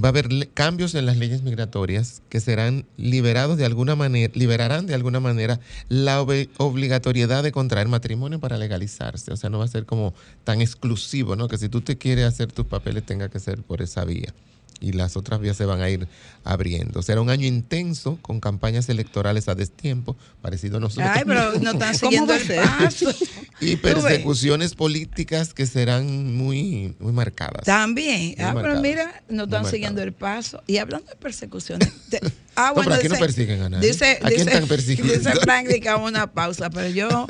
va 0.03 0.09
a 0.09 0.11
haber 0.11 0.49
cambios 0.55 0.94
en 0.94 1.07
las 1.07 1.16
leyes 1.16 1.42
migratorias 1.42 2.22
que 2.28 2.40
serán 2.40 2.84
liberados 2.96 3.57
de 3.57 3.64
alguna 3.64 3.96
manera, 3.96 4.32
liberarán 4.34 4.86
de 4.86 4.94
alguna 4.94 5.20
manera 5.20 5.61
la 5.88 6.22
ob- 6.22 6.49
obligatoriedad 6.59 7.42
de 7.42 7.53
contraer 7.53 7.88
matrimonio 7.88 8.38
para 8.40 8.59
legalizarse. 8.59 9.32
O 9.32 9.36
sea, 9.36 9.51
no 9.51 9.59
va 9.59 9.64
a 9.64 9.68
ser 9.68 9.86
como 9.86 10.14
tan 10.44 10.61
exclusivo, 10.61 11.36
¿no? 11.36 11.49
Que 11.49 11.59
si 11.59 11.68
tú 11.68 11.80
te 11.80 11.99
quieres 11.99 12.24
hacer 12.26 12.53
tus 12.53 12.66
papeles 12.66 13.05
tenga 13.05 13.28
que 13.28 13.40
ser 13.40 13.62
por 13.62 13.82
esa 13.82 14.05
vía. 14.05 14.32
Y 14.80 14.92
las 14.92 15.16
otras 15.16 15.40
vías 15.40 15.56
se 15.56 15.64
van 15.64 15.80
a 15.80 15.90
ir 15.90 16.06
abriendo. 16.44 17.02
Será 17.02 17.20
un 17.20 17.30
año 17.30 17.46
intenso 17.46 18.18
con 18.22 18.40
campañas 18.40 18.88
electorales 18.88 19.48
a 19.48 19.54
destiempo, 19.54 20.16
parecido 20.40 20.76
a 20.76 20.80
nosotros. 20.80 21.10
Ay, 21.12 21.22
pero 21.26 21.58
no 21.60 21.72
están 21.72 21.94
siguiendo 21.96 22.32
el 22.34 22.46
paso. 22.46 23.10
Y 23.60 23.74
persecuciones 23.74 24.76
políticas 24.76 25.52
que 25.52 25.66
serán 25.66 26.36
muy, 26.36 26.94
muy 27.00 27.12
marcadas. 27.12 27.64
También. 27.64 28.20
Muy 28.20 28.34
Ah, 28.38 28.54
pero 28.54 28.80
mira, 28.80 29.22
no 29.28 29.44
están 29.44 29.66
siguiendo 29.66 30.00
el 30.00 30.12
paso. 30.12 30.62
Y 30.68 30.76
hablando 30.76 31.10
de 31.10 31.16
persecuciones. 31.16 31.88
ah, 32.54 32.68
No, 32.68 32.74
bueno, 32.74 32.90
pero 32.90 32.94
aquí 32.94 33.08
no 33.08 33.14
dice- 33.14 33.24
persiguen 33.24 33.62
a 33.62 33.68
nadie. 33.68 33.88
Dice, 33.88 34.12
¿A 34.22 34.28
quién 34.28 34.38
dice- 34.38 34.50
están 34.52 34.68
persiguiendo? 34.68 35.12
Dice 35.12 35.32
Frank 35.40 35.66
una 36.00 36.32
pausa, 36.32 36.70
pero 36.70 36.88
yo 36.88 37.26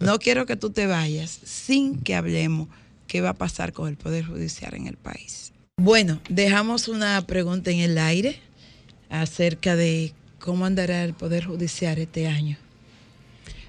no 0.00 0.18
quiero 0.20 0.46
que 0.46 0.56
tú 0.56 0.70
te 0.70 0.86
vayas 0.86 1.40
sin 1.44 2.00
que 2.00 2.14
hablemos 2.14 2.68
qué 3.06 3.20
va 3.20 3.30
a 3.30 3.34
pasar 3.34 3.72
con 3.72 3.88
el 3.88 3.96
Poder 3.96 4.24
Judicial 4.24 4.74
en 4.74 4.86
el 4.86 4.96
país. 4.96 5.51
Bueno, 5.78 6.20
dejamos 6.28 6.86
una 6.88 7.26
pregunta 7.26 7.70
en 7.70 7.78
el 7.80 7.96
aire 7.98 8.38
acerca 9.08 9.74
de 9.74 10.12
cómo 10.38 10.66
andará 10.66 11.02
el 11.02 11.14
Poder 11.14 11.44
Judicial 11.46 11.96
este 11.98 12.26
año. 12.28 12.58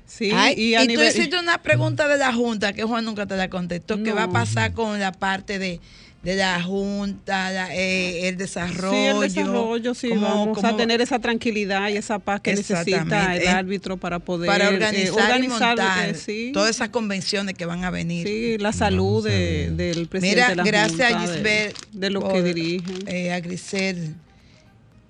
Sí, 0.06 0.30
Ay, 0.34 0.54
y 0.58 0.64
y, 0.72 0.76
a 0.76 0.82
tú 0.82 0.88
nivel- 0.88 1.08
hiciste 1.10 1.40
una 1.40 1.62
pregunta 1.64 2.08
de 2.10 2.18
la 2.18 2.34
Junta 2.34 2.74
que 2.74 2.84
Juan 2.84 3.06
nunca 3.06 3.26
te 3.26 3.36
la 3.38 3.50
contestó. 3.50 4.04
¿Qué 4.04 4.12
va 4.12 4.24
a 4.24 4.32
pasar 4.32 4.74
con 4.74 5.00
la 5.00 5.12
parte 5.14 5.58
de, 5.60 5.80
de 6.24 6.38
la 6.38 6.62
Junta, 6.64 7.52
la- 7.52 7.76
eh, 7.76 8.30
el 8.30 8.38
desarrollo? 8.38 8.92
Sí, 8.98 9.06
el 9.06 9.20
desarrollo, 9.20 9.94
sí, 9.94 10.08
¿Cómo- 10.10 10.22
vamos 10.22 10.58
a 10.60 10.62
cómo- 10.70 10.78
tener 10.78 11.02
esa 11.02 11.20
tranquilidad 11.20 11.90
y 11.90 11.98
esa 11.98 12.18
paz 12.20 12.40
que 12.40 12.56
necesita 12.56 13.36
el 13.36 13.48
árbitro 13.48 13.98
para 13.98 14.20
poder 14.20 14.48
para 14.48 14.66
eh, 14.66 14.74
organizar, 14.74 15.44
y 15.44 15.48
montar 15.50 16.10
eh, 16.10 16.14
sí, 16.16 16.52
todas 16.54 16.70
esas 16.70 16.90
convenciones 16.90 17.56
que 17.56 17.66
van 17.66 17.84
a 17.84 17.90
venir. 17.92 18.26
sí, 18.26 18.58
la 18.58 18.72
salud 18.72 19.24
de- 19.26 19.72
del 19.72 20.08
presidente 20.08 20.36
Mira, 20.38 20.50
de 20.50 20.56
la 20.56 20.64
gracias 20.64 20.92
Junta, 20.92 21.08
a 21.08 21.28
de- 21.28 21.34
Gisbert 21.36 21.78
de, 21.92 22.10
lo 22.10 22.22
que 22.22 22.30
por, 22.30 22.44
dirigen. 22.44 23.04
eh, 23.08 23.34
a 23.34 23.40
Grisel 23.42 24.16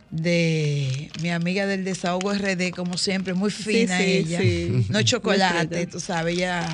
de 0.09 1.09
mi 1.22 1.30
amiga 1.30 1.66
del 1.66 1.84
desahogo 1.84 2.32
RD, 2.34 2.72
como 2.72 2.97
siempre, 2.97 3.34
muy 3.34 3.51
fina 3.51 3.97
sí, 3.97 4.03
ella. 4.03 4.39
sí. 4.39 4.86
No 4.89 5.01
chocolate, 5.01 5.88
tú 5.88 5.99
sabes, 5.99 6.36
ella, 6.36 6.68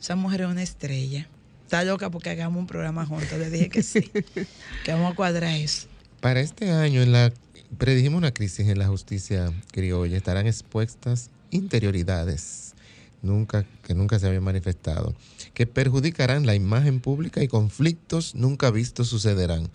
esa 0.00 0.16
mujer 0.16 0.42
es 0.42 0.46
una 0.48 0.62
estrella. 0.62 1.28
Está 1.66 1.82
loca 1.82 2.12
porque 2.12 2.30
hagamos 2.30 2.60
un 2.60 2.68
programa 2.68 3.04
juntos. 3.04 3.36
Le 3.36 3.50
dije 3.50 3.68
que 3.68 3.82
sí, 3.82 4.02
que 4.84 4.92
vamos 4.92 5.12
a 5.12 5.16
cuadrar 5.16 5.52
eso. 5.52 5.88
Para 6.20 6.38
este 6.38 6.70
año, 6.70 7.02
en 7.02 7.10
la, 7.10 7.32
predijimos 7.76 8.18
una 8.18 8.30
crisis 8.30 8.68
en 8.68 8.78
la 8.78 8.86
justicia 8.86 9.52
criolla. 9.72 10.16
Estarán 10.16 10.46
expuestas 10.46 11.30
interioridades 11.50 12.76
nunca, 13.20 13.66
que 13.82 13.94
nunca 13.96 14.20
se 14.20 14.28
habían 14.28 14.44
manifestado, 14.44 15.16
que 15.54 15.66
perjudicarán 15.66 16.46
la 16.46 16.54
imagen 16.54 17.00
pública 17.00 17.42
y 17.42 17.48
conflictos 17.48 18.36
nunca 18.36 18.70
vistos 18.70 19.08
sucederán. 19.08 19.68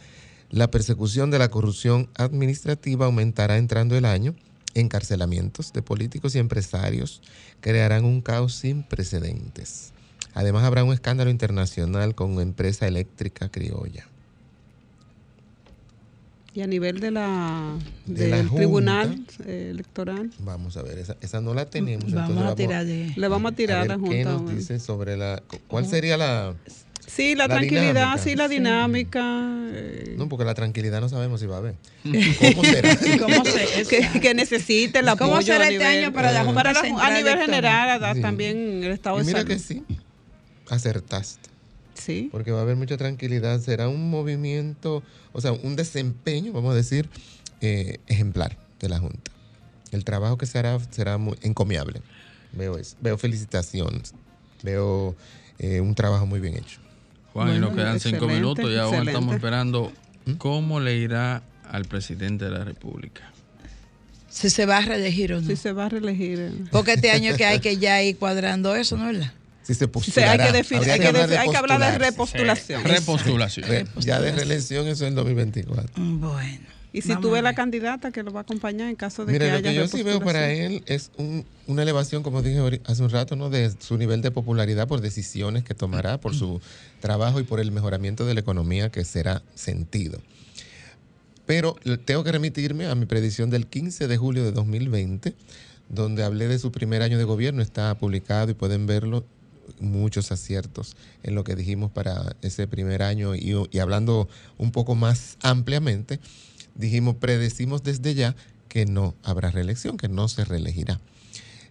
La 0.49 0.71
persecución 0.71 1.29
de 1.29 1.39
la 1.39 1.51
corrupción 1.51 2.07
administrativa 2.15 3.05
aumentará 3.05 3.57
entrando 3.57 3.97
el 3.97 4.05
año. 4.05 4.33
Encarcelamientos 4.75 5.73
de 5.73 5.81
políticos 5.81 6.35
y 6.35 6.39
empresarios 6.39 7.21
crearán 7.59 8.05
un 8.05 8.21
caos 8.21 8.55
sin 8.55 8.83
precedentes. 8.83 9.90
Además, 10.33 10.63
habrá 10.63 10.83
un 10.83 10.93
escándalo 10.93 11.29
internacional 11.29 12.15
con 12.15 12.31
una 12.31 12.41
empresa 12.43 12.87
eléctrica 12.87 13.49
criolla. 13.49 14.07
Y 16.53 16.61
a 16.61 16.67
nivel 16.67 16.99
de 16.99 17.11
la, 17.11 17.75
De 18.05 18.27
la 18.27 18.37
del 18.37 18.47
Junta. 18.47 18.55
tribunal 18.57 19.25
eh, 19.45 19.69
electoral. 19.71 20.31
Vamos 20.39 20.75
a 20.75 20.81
ver, 20.83 20.99
esa, 20.99 21.15
esa 21.21 21.39
no 21.39 21.53
la 21.53 21.69
tenemos. 21.69 22.11
Vamos 22.11 22.29
entonces 22.31 22.51
a 22.51 22.55
tirarle. 22.55 23.13
Le 23.15 23.27
vamos 23.29 23.53
a 23.53 23.55
tirar 23.55 23.81
ver 23.83 23.91
a 23.91 23.97
la 23.97 24.03
¿Qué 24.03 24.15
Junta. 24.17 24.31
nos 24.33 24.41
bueno. 24.43 24.57
dice 24.57 24.79
sobre 24.79 25.15
la... 25.15 25.41
¿Cuál 25.67 25.85
sería 25.85 26.17
la...? 26.17 26.53
Sí, 27.07 27.35
la, 27.35 27.47
La 27.47 27.55
tranquilidad, 27.55 27.87
dinámica. 27.93 28.17
sí, 28.23 28.35
la 28.35 28.47
Sí. 28.47 28.53
dinámica. 28.55 29.19
eh, 29.73 30.15
No, 30.17 30.27
porque 30.29 30.45
la 30.45 30.53
tranquilidad 30.53 30.99
no 31.01 31.07
sabemos 31.09 31.39
si 31.41 31.45
va 31.45 31.55
a 31.55 31.59
haber. 31.59 31.75
¿Cómo 32.03 32.63
será? 32.65 32.97
¿Cómo 33.19 33.45
se- 33.45 33.85
que, 34.13 34.19
que 34.19 34.33
necesite 34.33 34.99
apoyo. 34.99 35.17
¿Cómo 35.17 35.41
será 35.41 35.65
a 35.65 35.69
este 35.69 35.79
nivel- 35.83 36.03
año 36.05 36.13
para 36.13 36.31
la 36.33 36.43
Junta 36.43 36.63
para 36.63 36.73
la 36.73 36.79
A 36.79 36.83
nivel 36.83 37.01
Electoral? 37.17 37.45
general, 37.45 38.03
a- 38.03 38.13
Sí. 38.13 38.21
también 38.21 38.83
el 38.83 38.91
estado 38.91 39.17
Y 39.17 39.19
de 39.21 39.25
mira 39.25 39.39
salud. 39.39 39.51
que 39.53 39.59
sí, 39.59 39.83
acertaste. 40.71 41.49
Sí. 41.93 42.29
Porque 42.31 42.51
va 42.51 42.59
a 42.59 42.61
haber 42.63 42.75
mucha 42.77 42.97
tranquilidad. 42.97 43.59
Será 43.59 43.87
un 43.89 44.09
movimiento, 44.09 45.03
o 45.33 45.41
sea, 45.41 45.51
un 45.51 45.75
desempeño, 45.75 46.51
vamos 46.51 46.71
a 46.71 46.75
decir, 46.75 47.09
eh, 47.59 47.99
ejemplar 48.07 48.57
de 48.79 48.89
la 48.89 48.99
Junta. 48.99 49.31
El 49.91 50.03
trabajo 50.05 50.37
que 50.37 50.45
se 50.45 50.57
hará 50.57 50.79
será 50.89 51.17
muy 51.17 51.37
encomiable. 51.41 52.01
Veo 52.53 52.77
eso. 52.77 52.95
Veo 53.01 53.17
felicitaciones. 53.17 54.13
Veo 54.63 55.15
eh, 55.59 55.81
un 55.81 55.93
trabajo 55.93 56.25
muy 56.25 56.39
bien 56.39 56.55
hecho. 56.55 56.79
Juan, 57.33 57.55
y 57.55 57.59
nos 57.59 57.73
quedan 57.75 57.99
cinco 57.99 58.27
minutos 58.27 58.65
y 58.65 58.77
aún 58.77 58.87
excelente. 58.93 59.11
estamos 59.11 59.35
esperando 59.35 59.91
cómo 60.37 60.79
le 60.79 60.95
irá 60.97 61.43
al 61.69 61.85
presidente 61.85 62.45
de 62.45 62.51
la 62.51 62.63
República. 62.63 63.31
Si 64.29 64.49
se 64.49 64.65
va 64.65 64.77
a 64.77 64.81
reelegir 64.81 65.33
o 65.33 65.41
no. 65.41 65.47
Si 65.47 65.55
se 65.55 65.73
va 65.73 65.85
a 65.85 65.89
reelegir. 65.89 66.39
eh. 66.39 66.51
Porque 66.71 66.93
este 66.93 67.11
año 67.11 67.35
que 67.35 67.45
hay 67.45 67.59
que 67.59 67.77
ya 67.77 68.01
ir 68.01 68.17
cuadrando 68.17 68.75
eso, 68.75 68.95
¿no 68.97 69.09
es 69.09 69.17
verdad? 69.17 69.33
Si 69.63 69.73
se 69.75 69.83
hay 69.85 69.89
postulará. 69.89 70.45
que, 70.47 70.51
definir, 70.53 70.79
Habría 70.79 70.93
hay 70.95 70.99
que, 70.99 71.07
hablar 71.07 71.29
defi- 71.29 71.37
hay 71.37 71.49
que 71.49 71.57
hablar 71.57 71.79
de 71.91 71.97
repostulación. 71.99 72.83
Repostulación. 72.83 73.69
Re- 73.69 73.85
Ya 73.99 74.19
de 74.19 74.31
reelección 74.31 74.87
eso 74.87 75.05
es 75.05 75.09
el 75.09 75.15
2024. 75.15 75.91
Bueno. 76.03 76.59
Y 76.93 77.01
si 77.03 77.07
Vamos 77.09 77.21
tú 77.21 77.31
ves 77.31 77.41
la 77.41 77.53
candidata 77.53 78.11
que 78.11 78.21
lo 78.21 78.33
va 78.33 78.41
a 78.41 78.43
acompañar 78.43 78.89
en 78.89 78.97
caso 78.97 79.25
de 79.25 79.31
Mira, 79.31 79.45
que 79.45 79.51
lo 79.53 79.57
haya 79.59 79.69
que 79.69 79.75
yo 79.75 79.87
sí 79.87 80.03
veo 80.03 80.19
para 80.19 80.51
él 80.51 80.83
es 80.87 81.11
un- 81.15 81.45
una 81.67 81.83
elevación, 81.83 82.21
como 82.21 82.41
dije 82.41 82.81
hace 82.85 83.01
un 83.03 83.09
rato, 83.09 83.37
¿no? 83.37 83.49
de 83.49 83.71
su 83.79 83.97
nivel 83.97 84.21
de 84.21 84.29
popularidad 84.31 84.89
por 84.89 84.99
decisiones 84.99 85.63
que 85.63 85.73
tomará, 85.73 86.19
por 86.19 86.35
su 86.35 86.59
trabajo 86.99 87.39
y 87.39 87.43
por 87.43 87.61
el 87.61 87.71
mejoramiento 87.71 88.25
de 88.25 88.33
la 88.33 88.41
economía 88.41 88.89
que 88.91 89.05
será 89.05 89.41
sentido. 89.55 90.19
Pero 91.45 91.77
tengo 92.05 92.23
que 92.23 92.31
remitirme 92.33 92.87
a 92.87 92.95
mi 92.95 93.05
predicción 93.05 93.49
del 93.49 93.67
15 93.67 94.07
de 94.07 94.17
julio 94.17 94.43
de 94.43 94.51
2020, 94.51 95.33
donde 95.87 96.23
hablé 96.23 96.47
de 96.47 96.59
su 96.59 96.71
primer 96.73 97.01
año 97.03 97.17
de 97.17 97.23
gobierno, 97.23 97.61
está 97.61 97.97
publicado 97.97 98.51
y 98.51 98.53
pueden 98.53 98.85
verlo 98.85 99.25
muchos 99.79 100.31
aciertos 100.31 100.95
en 101.23 101.35
lo 101.35 101.43
que 101.43 101.55
dijimos 101.55 101.91
para 101.91 102.35
ese 102.41 102.67
primer 102.67 103.03
año 103.03 103.35
y, 103.35 103.53
y 103.71 103.79
hablando 103.79 104.27
un 104.57 104.71
poco 104.71 104.95
más 104.95 105.37
ampliamente, 105.41 106.19
dijimos, 106.75 107.15
predecimos 107.15 107.83
desde 107.83 108.13
ya 108.13 108.35
que 108.67 108.85
no 108.85 109.15
habrá 109.23 109.51
reelección, 109.51 109.97
que 109.97 110.07
no 110.07 110.27
se 110.27 110.45
reelegirá. 110.45 110.99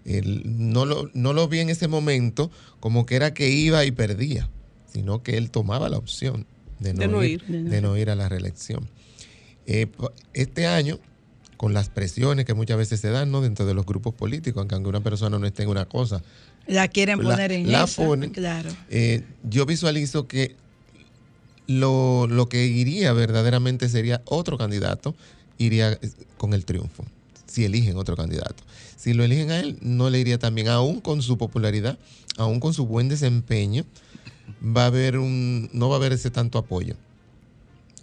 Él 0.05 0.43
no, 0.45 0.85
lo, 0.85 1.11
no 1.15 1.33
lo 1.33 1.49
vi 1.49 1.61
en 1.61 1.71
ese 1.71 1.89
momento 1.89 2.51
como 2.79 3.07
que 3.07 3.17
era 3.17 3.35
que 3.35 3.51
iba 3.51 3.85
y 3.85 3.91
perdía, 3.91 4.49
sino 4.93 5.23
que 5.23 5.37
él 5.37 5.51
tomaba 5.51 5.89
la 5.89 5.99
opción 5.99 6.47
de 6.79 6.95
no, 6.95 7.01
De 7.01 7.09
no 7.09 7.25
ir, 7.25 7.45
ir. 7.49 7.69
de 7.69 7.81
no 7.81 7.97
ir 7.97 8.11
a 8.11 8.17
la 8.17 8.29
reelección. 8.29 8.89
Eh, 9.67 9.87
este 10.33 10.67
año, 10.67 10.99
con 11.57 11.75
las 11.75 11.91
presiones 11.91 12.47
que 12.47 12.55
muchas 12.55 12.79
veces 12.79 13.01
se 13.01 13.11
dan 13.11 13.31
¿no? 13.31 13.41
dentro 13.43 13.67
de 13.67 13.75
los 13.75 13.85
grupos 13.85 14.15
políticos, 14.15 14.67
aunque 14.69 14.89
una 14.89 15.01
persona 15.01 15.39
no 15.39 15.47
esté 15.47 15.63
en 15.65 15.69
una 15.69 15.85
cosa, 15.85 16.23
La 16.71 16.89
quieren 16.89 17.19
La- 17.19 17.31
poner 17.31 17.53
en 17.53 17.71
la 17.73 17.85
esa, 17.85 18.05
ponen. 18.07 18.31
Claro. 18.31 18.71
eh, 18.91 19.25
yo 19.43 19.67
visualizo 19.67 20.27
que 20.29 20.55
lo, 21.67 22.27
lo 22.29 22.49
que 22.49 22.67
iría 22.67 23.13
verdaderamente 23.13 23.89
sería 23.89 24.23
otro 24.25 24.57
candidato, 24.59 25.15
iría 25.59 25.93
eh, 25.93 25.99
con 26.37 26.53
el 26.55 26.65
triunfo, 26.65 27.05
si 27.47 27.65
eligen 27.65 27.97
otro 27.97 28.17
candidato. 28.17 28.63
Si 28.97 29.15
lo 29.15 29.25
eligen 29.25 29.51
a 29.51 29.59
él, 29.61 29.79
no 29.81 30.11
le 30.11 30.19
iría 30.21 30.39
tan 30.39 30.55
bien, 30.55 30.69
aún 30.69 31.01
con 31.01 31.23
su 31.23 31.39
popularidad, 31.39 31.99
aún 32.37 32.61
con 32.61 32.75
su 32.75 32.87
buen 32.87 33.09
desempeño, 33.09 33.85
va 34.65 34.85
a 34.85 34.87
haber 34.87 35.19
un, 35.19 35.71
no 35.73 35.89
va 35.89 35.97
a 35.97 35.99
haber 35.99 36.13
ese 36.13 36.31
tanto 36.31 36.59
apoyo 36.59 36.95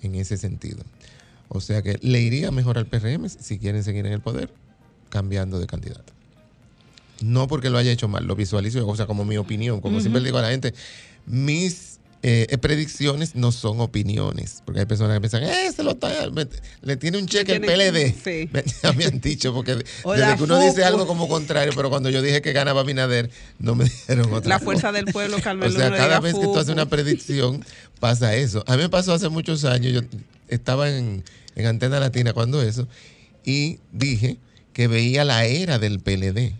en 0.01 0.15
ese 0.15 0.37
sentido. 0.37 0.83
O 1.49 1.61
sea 1.61 1.81
que 1.81 1.97
le 2.01 2.21
iría 2.21 2.51
mejor 2.51 2.77
al 2.77 2.87
PRM 2.87 3.29
si 3.29 3.59
quieren 3.59 3.83
seguir 3.83 4.05
en 4.05 4.13
el 4.13 4.21
poder, 4.21 4.49
cambiando 5.09 5.59
de 5.59 5.67
candidato. 5.67 6.13
No 7.21 7.47
porque 7.47 7.69
lo 7.69 7.77
haya 7.77 7.91
hecho 7.91 8.07
mal, 8.07 8.25
lo 8.25 8.35
visualizo, 8.35 8.87
o 8.87 8.95
sea, 8.95 9.05
como 9.07 9.25
mi 9.25 9.37
opinión. 9.37 9.81
Como 9.81 9.99
siempre 10.01 10.21
le 10.21 10.27
digo 10.27 10.37
a 10.37 10.43
la 10.43 10.49
gente, 10.49 10.73
mis 11.25 11.99
eh, 12.23 12.57
predicciones 12.59 13.35
no 13.35 13.51
son 13.51 13.79
opiniones. 13.79 14.61
Porque 14.65 14.81
hay 14.81 14.85
personas 14.85 15.15
que 15.15 15.21
piensan, 15.21 15.43
eh, 15.43 15.71
se 15.75 15.83
lo 15.83 15.91
está, 15.91 16.29
me- 16.31 16.47
le 16.81 16.97
tiene 16.97 17.17
un 17.19 17.27
cheque 17.27 17.53
el 17.53 17.61
PLD. 17.61 18.13
sí. 18.23 18.49
Me- 18.51 18.63
Ya 18.83 18.91
me 18.93 19.05
han 19.05 19.19
dicho, 19.21 19.53
porque 19.53 19.83
O 20.03 20.13
desde 20.13 20.35
que 20.35 20.43
uno 20.43 20.59
dice 20.59 20.83
algo 20.83 21.05
como 21.07 21.27
contrario, 21.27 21.71
pero 21.75 21.89
cuando 21.89 22.09
yo 22.09 22.21
dije 22.21 22.41
que 22.41 22.53
ganaba 22.53 22.83
Binader, 22.83 23.29
no 23.59 23.75
me 23.75 23.83
dijeron 23.85 24.31
otra 24.33 24.49
La 24.49 24.55
cosa. 24.55 24.65
fuerza 24.65 24.91
del 24.91 25.05
pueblo, 25.05 25.37
Carmen 25.41 25.69
O 25.69 25.71
sea, 25.71 25.89
cada 25.95 26.19
vez 26.19 26.33
que 26.33 26.41
tú 26.41 26.57
haces 26.57 26.73
una 26.73 26.87
predicción, 26.87 27.63
pasa 27.99 28.35
eso. 28.35 28.63
A 28.67 28.75
mí 28.77 28.83
me 28.83 28.89
pasó 28.89 29.13
hace 29.13 29.29
muchos 29.29 29.63
años, 29.65 29.93
yo 29.93 30.01
estaba 30.49 30.89
en, 30.89 31.23
en 31.55 31.65
Antena 31.65 31.99
Latina 31.99 32.33
cuando 32.33 32.61
eso, 32.61 32.87
y 33.45 33.79
dije 33.91 34.37
que 34.73 34.87
veía 34.87 35.23
la 35.23 35.45
era 35.45 35.79
del 35.79 35.99
PLD. 35.99 36.53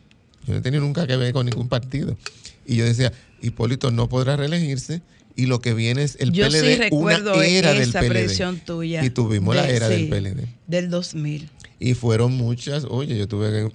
Yo 0.48 0.54
no 0.54 0.62
tenía 0.62 0.80
nunca 0.80 1.06
que 1.06 1.18
ver 1.18 1.34
con 1.34 1.46
ningún 1.46 1.68
partido. 1.68 2.18
Y 2.66 2.78
yo 2.78 2.86
decía, 2.86 3.12
Hipólito 3.42 3.92
no 3.92 4.10
podrá 4.10 4.36
reelegirse 4.38 5.02
y 5.36 5.46
lo 5.46 5.62
que 5.62 5.74
viene 5.74 6.04
es 6.04 6.18
el 6.20 6.32
Yo 6.32 6.48
PLD, 6.48 6.62
sí 6.62 6.76
recuerdo 6.76 7.36
una 7.36 7.46
era 7.46 7.74
del 7.74 7.90
esa 7.90 8.00
PLD. 8.00 8.10
predicción 8.10 8.60
tuya. 8.60 9.06
Y 9.06 9.10
tuvimos 9.12 9.56
la 9.56 9.70
era 9.70 9.88
del 9.88 10.10
PLD. 10.10 10.48
Del 10.66 10.90
2000. 10.90 11.50
Y 11.80 11.94
fueron 11.94 12.34
muchas, 12.34 12.86
oye, 12.90 13.18
yo 13.18 13.28
tuve 13.28 13.52
que... 13.52 13.72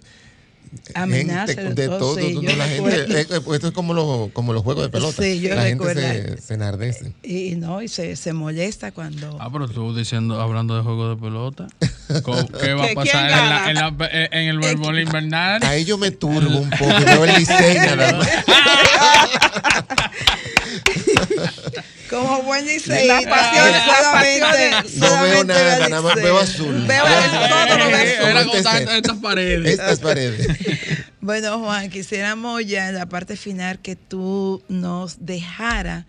Amenazas 0.94 1.54
gente 1.56 1.74
de 1.74 1.82
de 1.82 1.88
todo, 1.88 2.14
sí, 2.16 2.32
todo, 2.34 2.42
la 2.56 2.66
gente, 2.66 3.00
eh, 3.20 3.26
eh, 3.30 3.40
esto 3.54 3.68
es 3.68 3.72
como 3.72 3.92
los, 3.94 4.30
como 4.32 4.52
los 4.52 4.62
juegos 4.62 4.84
de 4.84 4.88
pelota. 4.90 5.22
Sí, 5.22 5.40
yo 5.40 5.54
la 5.54 5.64
recuerdo. 5.64 6.00
gente 6.00 6.36
se, 6.38 6.42
se 6.42 6.54
enardece. 6.54 7.12
Y, 7.22 7.52
y 7.52 7.54
no, 7.56 7.82
y 7.82 7.88
se, 7.88 8.16
se 8.16 8.32
molesta 8.32 8.92
cuando. 8.92 9.36
Ah, 9.40 9.48
pero 9.52 9.68
tú 9.68 9.94
diciendo, 9.94 10.40
hablando 10.40 10.76
de 10.76 10.82
juego 10.82 11.10
de 11.14 11.16
pelota. 11.20 11.66
¿cómo- 12.22 12.46
¿Qué 12.48 12.72
va 12.74 12.84
a 12.84 12.88
¿Que 12.88 12.94
pasar 12.94 13.24
en, 13.30 13.30
la- 13.30 13.70
en 13.70 13.74
la- 13.74 14.28
en 14.32 14.48
el 14.48 14.58
béisbol 14.58 14.98
invernal? 15.00 15.62
Ahí 15.64 15.84
yo 15.84 15.98
me 15.98 16.10
turbo 16.10 16.58
un 16.60 16.70
poco, 16.70 16.92
veo 17.04 17.24
el 17.24 17.34
Licey 17.38 17.74
nada 17.76 18.12
más. 18.18 18.28
Como 22.10 22.42
buen 22.42 22.66
liceísta, 22.66 23.20
pasiones, 23.28 23.86
las 23.86 23.96
solamente. 23.98 24.98
No 24.98 25.22
veo 25.22 25.44
nada, 25.44 25.88
nada 25.88 26.02
más 26.02 26.14
veo 26.16 26.38
azul. 26.38 26.86
Veo 26.86 27.04
estas 28.96 29.16
paredes. 29.16 29.72
Estas 29.72 30.00
paredes. 30.00 30.46
Bueno, 31.22 31.60
Juan, 31.60 31.88
quisiéramos 31.88 32.66
ya 32.66 32.88
en 32.88 32.96
la 32.96 33.06
parte 33.06 33.36
final 33.36 33.78
que 33.78 33.94
tú 33.94 34.60
nos 34.68 35.24
dejara, 35.24 36.04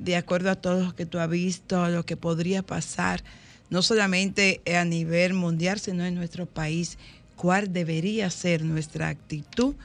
de 0.00 0.16
acuerdo 0.16 0.50
a 0.50 0.56
todo 0.56 0.86
lo 0.86 0.96
que 0.96 1.06
tú 1.06 1.20
has 1.20 1.30
visto, 1.30 1.88
lo 1.88 2.04
que 2.04 2.16
podría 2.16 2.62
pasar, 2.62 3.22
no 3.70 3.80
solamente 3.80 4.60
a 4.76 4.84
nivel 4.84 5.34
mundial, 5.34 5.78
sino 5.78 6.04
en 6.04 6.16
nuestro 6.16 6.46
país, 6.46 6.98
cuál 7.36 7.72
debería 7.72 8.28
ser 8.28 8.62
nuestra 8.62 9.06
actitud 9.06 9.76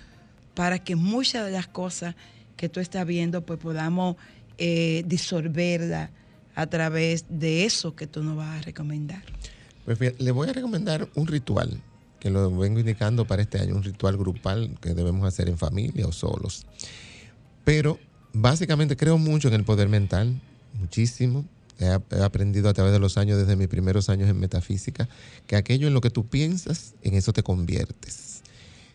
para 0.56 0.80
que 0.80 0.96
muchas 0.96 1.46
de 1.46 1.52
las 1.52 1.68
cosas 1.68 2.16
que 2.62 2.70
tú 2.70 2.80
estás 2.80 3.08
viendo, 3.08 3.44
pues 3.44 3.60
podamos 3.60 4.18
eh, 4.60 5.04
disolverla 5.08 6.12
a 6.54 6.68
través 6.68 7.26
de 7.28 7.66
eso 7.66 7.96
que 7.96 8.06
tú 8.06 8.22
nos 8.22 8.38
vas 8.38 8.60
a 8.60 8.62
recomendar. 8.62 9.24
Pues 9.84 9.98
le 10.20 10.30
voy 10.30 10.48
a 10.48 10.54
recomendar 10.54 11.10
un 11.16 11.26
ritual 11.26 11.82
que 12.20 12.30
lo 12.30 12.56
vengo 12.56 12.80
indicando 12.80 13.26
para 13.26 13.42
este 13.42 13.60
año, 13.60 13.76
un 13.76 13.82
ritual 13.82 14.16
grupal 14.16 14.78
que 14.80 14.94
debemos 14.94 15.26
hacer 15.26 15.50
en 15.50 15.58
familia 15.58 16.06
o 16.06 16.12
solos. 16.12 16.68
Pero 17.64 17.98
básicamente 18.32 18.96
creo 18.96 19.18
mucho 19.18 19.48
en 19.48 19.56
el 19.56 19.64
poder 19.64 19.90
mental, 19.90 20.40
muchísimo. 20.80 21.46
He 21.80 22.22
aprendido 22.22 22.70
a 22.70 22.74
través 22.76 22.94
de 22.94 23.00
los 23.00 23.18
años, 23.18 23.40
desde 23.40 23.56
mis 23.56 23.70
primeros 23.70 24.08
años 24.10 24.30
en 24.30 24.40
metafísica, 24.40 25.10
que 25.48 25.56
aquello 25.56 25.88
en 25.88 25.96
lo 25.96 26.02
que 26.02 26.12
tú 26.12 26.28
piensas, 26.28 26.94
en 27.02 27.16
eso 27.16 27.34
te 27.34 27.42
conviertes. 27.42 28.44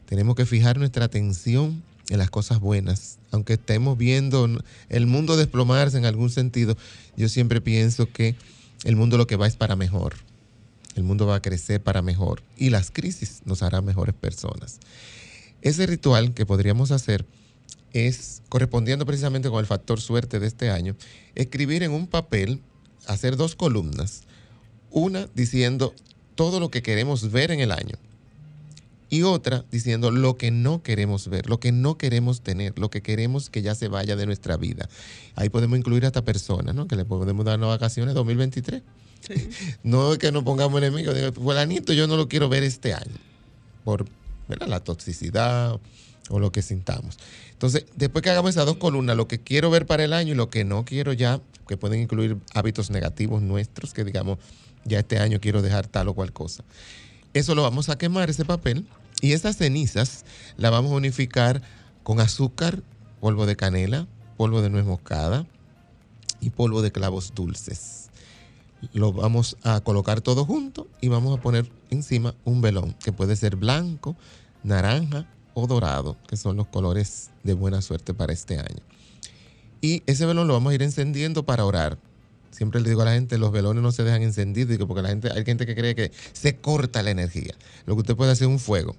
Tenemos 0.04 0.36
que 0.36 0.46
fijar 0.46 0.78
nuestra 0.78 1.06
atención 1.06 1.82
en 2.11 2.18
las 2.18 2.30
cosas 2.30 2.61
buenas. 2.61 3.18
Aunque 3.30 3.54
estemos 3.54 3.98
viendo 3.98 4.48
el 4.88 5.07
mundo 5.07 5.36
desplomarse 5.36 5.98
en 5.98 6.04
algún 6.04 6.30
sentido, 6.30 6.76
yo 7.16 7.28
siempre 7.28 7.61
pienso 7.61 8.11
que 8.11 8.36
el 8.84 8.96
mundo 8.96 9.16
lo 9.18 9.26
que 9.26 9.36
va 9.36 9.46
es 9.46 9.57
para 9.57 9.76
mejor. 9.76 10.14
El 10.94 11.02
mundo 11.02 11.26
va 11.26 11.36
a 11.36 11.42
crecer 11.42 11.82
para 11.82 12.02
mejor 12.02 12.42
y 12.57 12.70
las 12.70 12.90
crisis 12.90 13.42
nos 13.44 13.62
harán 13.62 13.84
mejores 13.84 14.14
personas. 14.14 14.78
Ese 15.62 15.86
ritual 15.86 16.32
que 16.32 16.46
podríamos 16.46 16.90
hacer 16.90 17.26
es, 17.92 18.42
correspondiendo 18.48 19.04
precisamente 19.07 19.50
con 19.50 19.61
el 19.61 19.66
factor 19.66 20.00
suerte 20.00 20.38
de 20.38 20.46
este 20.46 20.70
año, 20.70 20.96
escribir 21.34 21.82
en 21.82 21.92
un 21.92 22.07
papel, 22.07 22.61
hacer 23.07 23.36
dos 23.36 23.57
columnas. 23.57 24.22
Una 24.90 25.28
diciendo 25.34 25.94
todo 26.34 26.61
lo 26.61 26.70
que 26.70 26.82
queremos 26.82 27.30
ver 27.30 27.50
en 27.50 27.61
el 27.61 27.72
año 27.72 27.96
y 29.09 29.22
otra 29.22 29.64
diciendo 29.70 30.11
lo 30.11 30.36
que 30.36 30.50
no 30.50 30.82
queremos 30.82 31.28
ver, 31.28 31.48
lo 31.48 31.61
que 31.61 31.72
no 31.72 31.96
queremos 31.96 32.40
tener, 32.40 32.78
lo 32.78 32.90
que 32.90 33.02
queremos 33.02 33.50
que 33.50 33.62
ya 33.62 33.74
se 33.74 33.88
vaya 33.88 34.16
de 34.16 34.26
nuestra 34.26 34.57
vida. 34.57 34.88
Ahí 35.34 35.48
podemos 35.48 35.78
incluir 35.78 36.04
a 36.04 36.09
esta 36.09 36.24
persona, 36.24 36.72
¿no? 36.72 36.88
Que 36.88 36.96
le 36.96 37.04
podemos 37.04 37.44
dar 37.44 37.59
las 37.59 37.68
vacaciones 37.68 38.14
2023. 38.14 38.82
No 39.82 40.12
es 40.12 40.18
que 40.18 40.30
nos 40.30 40.44
pongamos 40.44 40.80
enemigos, 40.80 41.14
digo, 41.14 41.32
fulanito 41.32 41.92
yo 41.92 42.07
no 42.07 42.16
lo 42.16 42.28
quiero 42.28 42.48
ver 42.48 42.62
este 42.62 42.94
año 42.94 43.16
por 43.86 44.04
¿verdad? 44.48 44.66
la 44.66 44.80
toxicidad 44.80 45.80
o 46.28 46.40
lo 46.40 46.50
que 46.50 46.61
sintamos. 46.61 47.18
Entonces, 47.52 47.86
después 47.94 48.22
que 48.22 48.30
hagamos 48.30 48.50
esas 48.50 48.66
dos 48.66 48.76
columnas, 48.76 49.16
lo 49.16 49.28
que 49.28 49.40
quiero 49.40 49.70
ver 49.70 49.86
para 49.86 50.04
el 50.04 50.12
año 50.12 50.32
y 50.32 50.36
lo 50.36 50.50
que 50.50 50.64
no 50.64 50.84
quiero 50.84 51.12
ya, 51.12 51.40
que 51.68 51.76
pueden 51.76 52.00
incluir 52.00 52.36
hábitos 52.52 52.90
negativos 52.90 53.42
nuestros, 53.42 53.94
que 53.94 54.04
digamos, 54.04 54.38
ya 54.84 54.98
este 54.98 55.18
año 55.18 55.40
quiero 55.40 55.62
dejar 55.62 55.86
tal 55.86 56.09
o 56.09 56.14
cual 56.14 56.32
cosa. 56.32 56.64
Eso 57.37 57.55
lo 57.55 57.61
vamos 57.61 57.91
a 57.91 57.99
quemar, 57.99 58.30
ese 58.30 58.47
papel, 58.47 58.87
y 59.20 59.32
esas 59.32 59.59
cenizas 59.59 60.24
las 60.57 60.70
vamos 60.70 60.93
a 60.93 60.95
unificar 60.95 61.61
con 62.03 62.18
azúcar, 62.18 62.82
polvo 63.20 63.45
de 63.45 63.57
canela, 63.57 64.07
polvo 64.39 64.62
de 64.62 64.70
nuez 64.70 64.87
moscada 64.87 65.45
y 66.41 66.49
polvo 66.49 66.80
de 66.80 66.93
clavos 66.93 67.34
dulces. 67.34 68.09
Lo 68.95 69.12
vamos 69.12 69.59
a 69.64 69.80
colocar 69.80 70.22
todo 70.22 70.47
junto 70.47 70.89
y 71.03 71.09
vamos 71.09 71.39
a 71.39 71.43
poner 71.43 71.70
encima 71.91 72.34
un 72.47 72.62
velón, 72.62 72.95
que 73.05 73.12
puede 73.12 73.37
ser 73.37 73.57
blanco, 73.57 74.16
naranja 74.62 75.28
o 75.53 75.66
dorado, 75.66 76.16
que 76.26 76.39
son 76.39 76.57
los 76.57 76.68
colores 76.68 77.32
de 77.45 77.53
buena 77.53 77.82
suerte 77.82 78.14
para 78.14 78.32
este 78.32 78.61
año. 78.61 78.80
Y 79.82 80.03
ese 80.07 80.24
velón 80.24 80.49
lo 80.49 80.55
vamos 80.55 80.70
a 80.70 80.74
ir 80.74 80.82
encendiendo 80.82 81.45
para 81.45 81.66
orar. 81.66 81.99
Siempre 82.57 82.80
le 82.80 82.88
digo 82.88 83.02
a 83.02 83.04
la 83.04 83.12
gente, 83.12 83.36
los 83.36 83.52
velones 83.52 83.82
no 83.82 83.92
se 83.92 84.02
dejan 84.02 84.22
encendidos, 84.22 84.78
porque 84.86 85.02
la 85.02 85.11
gente, 85.11 85.30
hay 85.30 85.44
gente 85.44 85.66
que 85.66 85.74
cree 85.74 85.94
que 85.94 86.11
se 86.32 86.57
corta 86.57 87.02
la 87.02 87.11
energía. 87.11 87.54
Lo 87.84 87.94
que 87.94 88.00
usted 88.00 88.16
puede 88.16 88.32
hacer 88.32 88.46
un 88.46 88.59
fuego. 88.59 88.96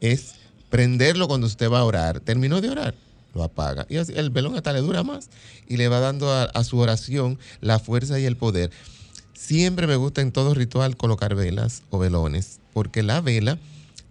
Es 0.00 0.34
prenderlo 0.70 1.26
cuando 1.26 1.48
usted 1.48 1.68
va 1.68 1.80
a 1.80 1.84
orar. 1.84 2.20
Terminó 2.20 2.60
de 2.60 2.70
orar, 2.70 2.94
lo 3.34 3.42
apaga. 3.42 3.84
Y 3.88 3.96
el 3.96 4.30
velón 4.30 4.54
hasta 4.54 4.72
le 4.72 4.78
dura 4.78 5.02
más 5.02 5.28
y 5.66 5.76
le 5.76 5.88
va 5.88 5.98
dando 5.98 6.30
a, 6.30 6.44
a 6.44 6.62
su 6.62 6.78
oración 6.78 7.36
la 7.60 7.80
fuerza 7.80 8.20
y 8.20 8.26
el 8.26 8.36
poder. 8.36 8.70
Siempre 9.32 9.88
me 9.88 9.96
gusta 9.96 10.20
en 10.20 10.30
todo 10.30 10.54
ritual 10.54 10.96
colocar 10.96 11.34
velas 11.34 11.82
o 11.90 11.98
velones, 11.98 12.60
porque 12.72 13.02
la 13.02 13.20
vela 13.20 13.58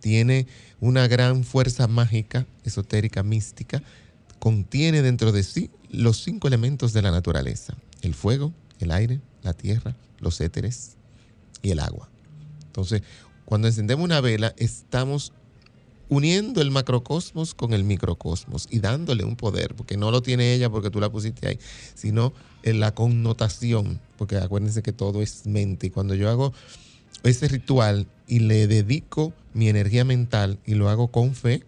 tiene 0.02 0.46
una 0.82 1.08
gran 1.08 1.46
fuerza 1.46 1.88
mágica, 1.88 2.46
esotérica, 2.66 3.24
mística, 3.24 3.82
contiene 4.40 5.02
dentro 5.02 5.32
de 5.32 5.44
sí 5.44 5.70
los 5.90 6.22
cinco 6.22 6.50
elementos 6.50 6.92
de 6.92 7.02
la 7.02 7.12
naturaleza, 7.12 7.78
el 8.02 8.14
fuego, 8.14 8.52
el 8.84 8.92
aire, 8.92 9.20
la 9.42 9.54
tierra, 9.54 9.96
los 10.20 10.40
éteres 10.42 10.98
y 11.62 11.72
el 11.72 11.80
agua. 11.80 12.10
Entonces, 12.66 13.02
cuando 13.46 13.68
encendemos 13.68 14.04
una 14.04 14.22
vela, 14.22 14.54
estamos 14.58 15.34
uniendo 16.10 16.62
el 16.62 16.72
macrocosmos 16.72 17.56
con 17.56 17.74
el 17.74 17.84
microcosmos 17.84 18.68
y 18.70 18.80
dándole 18.80 19.24
un 19.24 19.36
poder, 19.36 19.76
porque 19.76 19.98
no 19.98 20.12
lo 20.12 20.22
tiene 20.22 20.54
ella 20.54 20.70
porque 20.70 20.90
tú 20.90 21.00
la 21.00 21.12
pusiste 21.12 21.48
ahí, 21.48 21.60
sino 21.96 22.34
en 22.64 22.80
la 22.80 22.94
connotación, 22.94 24.00
porque 24.18 24.38
acuérdense 24.38 24.84
que 24.84 24.94
todo 24.94 25.22
es 25.22 25.46
mente. 25.46 25.88
Y 25.88 25.90
cuando 25.90 26.16
yo 26.16 26.30
hago 26.30 26.54
ese 27.24 27.48
ritual 27.48 28.08
y 28.28 28.40
le 28.40 28.68
dedico 28.68 29.34
mi 29.54 29.70
energía 29.70 30.06
mental 30.06 30.60
y 30.66 30.76
lo 30.76 30.90
hago 30.90 31.08
con 31.10 31.36
fe, 31.36 31.64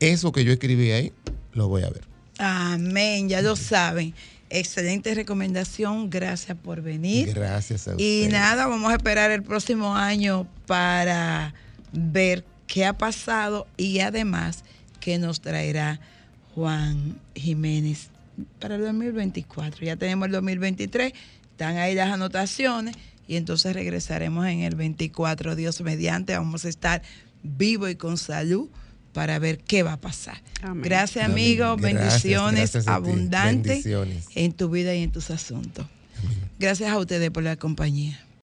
eso 0.00 0.32
que 0.32 0.44
yo 0.44 0.52
escribí 0.52 0.90
ahí, 0.92 1.12
lo 1.52 1.68
voy 1.68 1.82
a 1.82 1.90
ver. 1.90 2.06
Amén, 2.38 3.28
ya 3.28 3.42
lo 3.42 3.56
saben. 3.56 4.14
Excelente 4.50 5.14
recomendación, 5.14 6.08
gracias 6.10 6.56
por 6.56 6.80
venir. 6.82 7.34
Gracias 7.34 7.88
a 7.88 7.92
Y 7.92 7.94
ustedes. 7.94 8.32
nada, 8.32 8.66
vamos 8.66 8.90
a 8.90 8.96
esperar 8.96 9.30
el 9.30 9.42
próximo 9.42 9.94
año 9.94 10.46
para 10.66 11.54
ver 11.92 12.44
qué 12.66 12.84
ha 12.86 12.96
pasado 12.96 13.66
y 13.76 14.00
además 14.00 14.64
qué 15.00 15.18
nos 15.18 15.40
traerá 15.40 16.00
Juan 16.54 17.18
Jiménez 17.34 18.08
para 18.58 18.76
el 18.76 18.82
2024. 18.82 19.84
Ya 19.84 19.96
tenemos 19.96 20.26
el 20.26 20.32
2023, 20.32 21.12
están 21.50 21.76
ahí 21.76 21.94
las 21.94 22.10
anotaciones 22.10 22.96
y 23.26 23.36
entonces 23.36 23.74
regresaremos 23.74 24.46
en 24.46 24.60
el 24.60 24.74
24, 24.74 25.56
Dios 25.56 25.80
mediante, 25.82 26.36
vamos 26.36 26.64
a 26.64 26.68
estar 26.68 27.02
vivo 27.42 27.88
y 27.88 27.96
con 27.96 28.16
salud 28.16 28.68
para 29.18 29.40
ver 29.40 29.58
qué 29.58 29.82
va 29.82 29.94
a 29.94 30.00
pasar. 30.00 30.40
Amén. 30.62 30.84
Gracias 30.84 31.24
Amén. 31.24 31.56
Gracias, 31.56 31.82
bendiciones 31.82 32.72
gracias 32.72 32.86
abundantes 32.86 33.82
Bendiciones. 33.82 34.26
en 34.36 34.52
tu 34.52 34.70
vida 34.70 34.94
y 34.94 35.02
en 35.02 35.10
tus 35.10 35.32
asuntos. 35.32 35.86
Gracias 36.60 36.88
a 36.88 36.96
ustedes 36.96 37.28
por 37.32 37.42
la 37.42 37.56
compañía. 37.56 38.20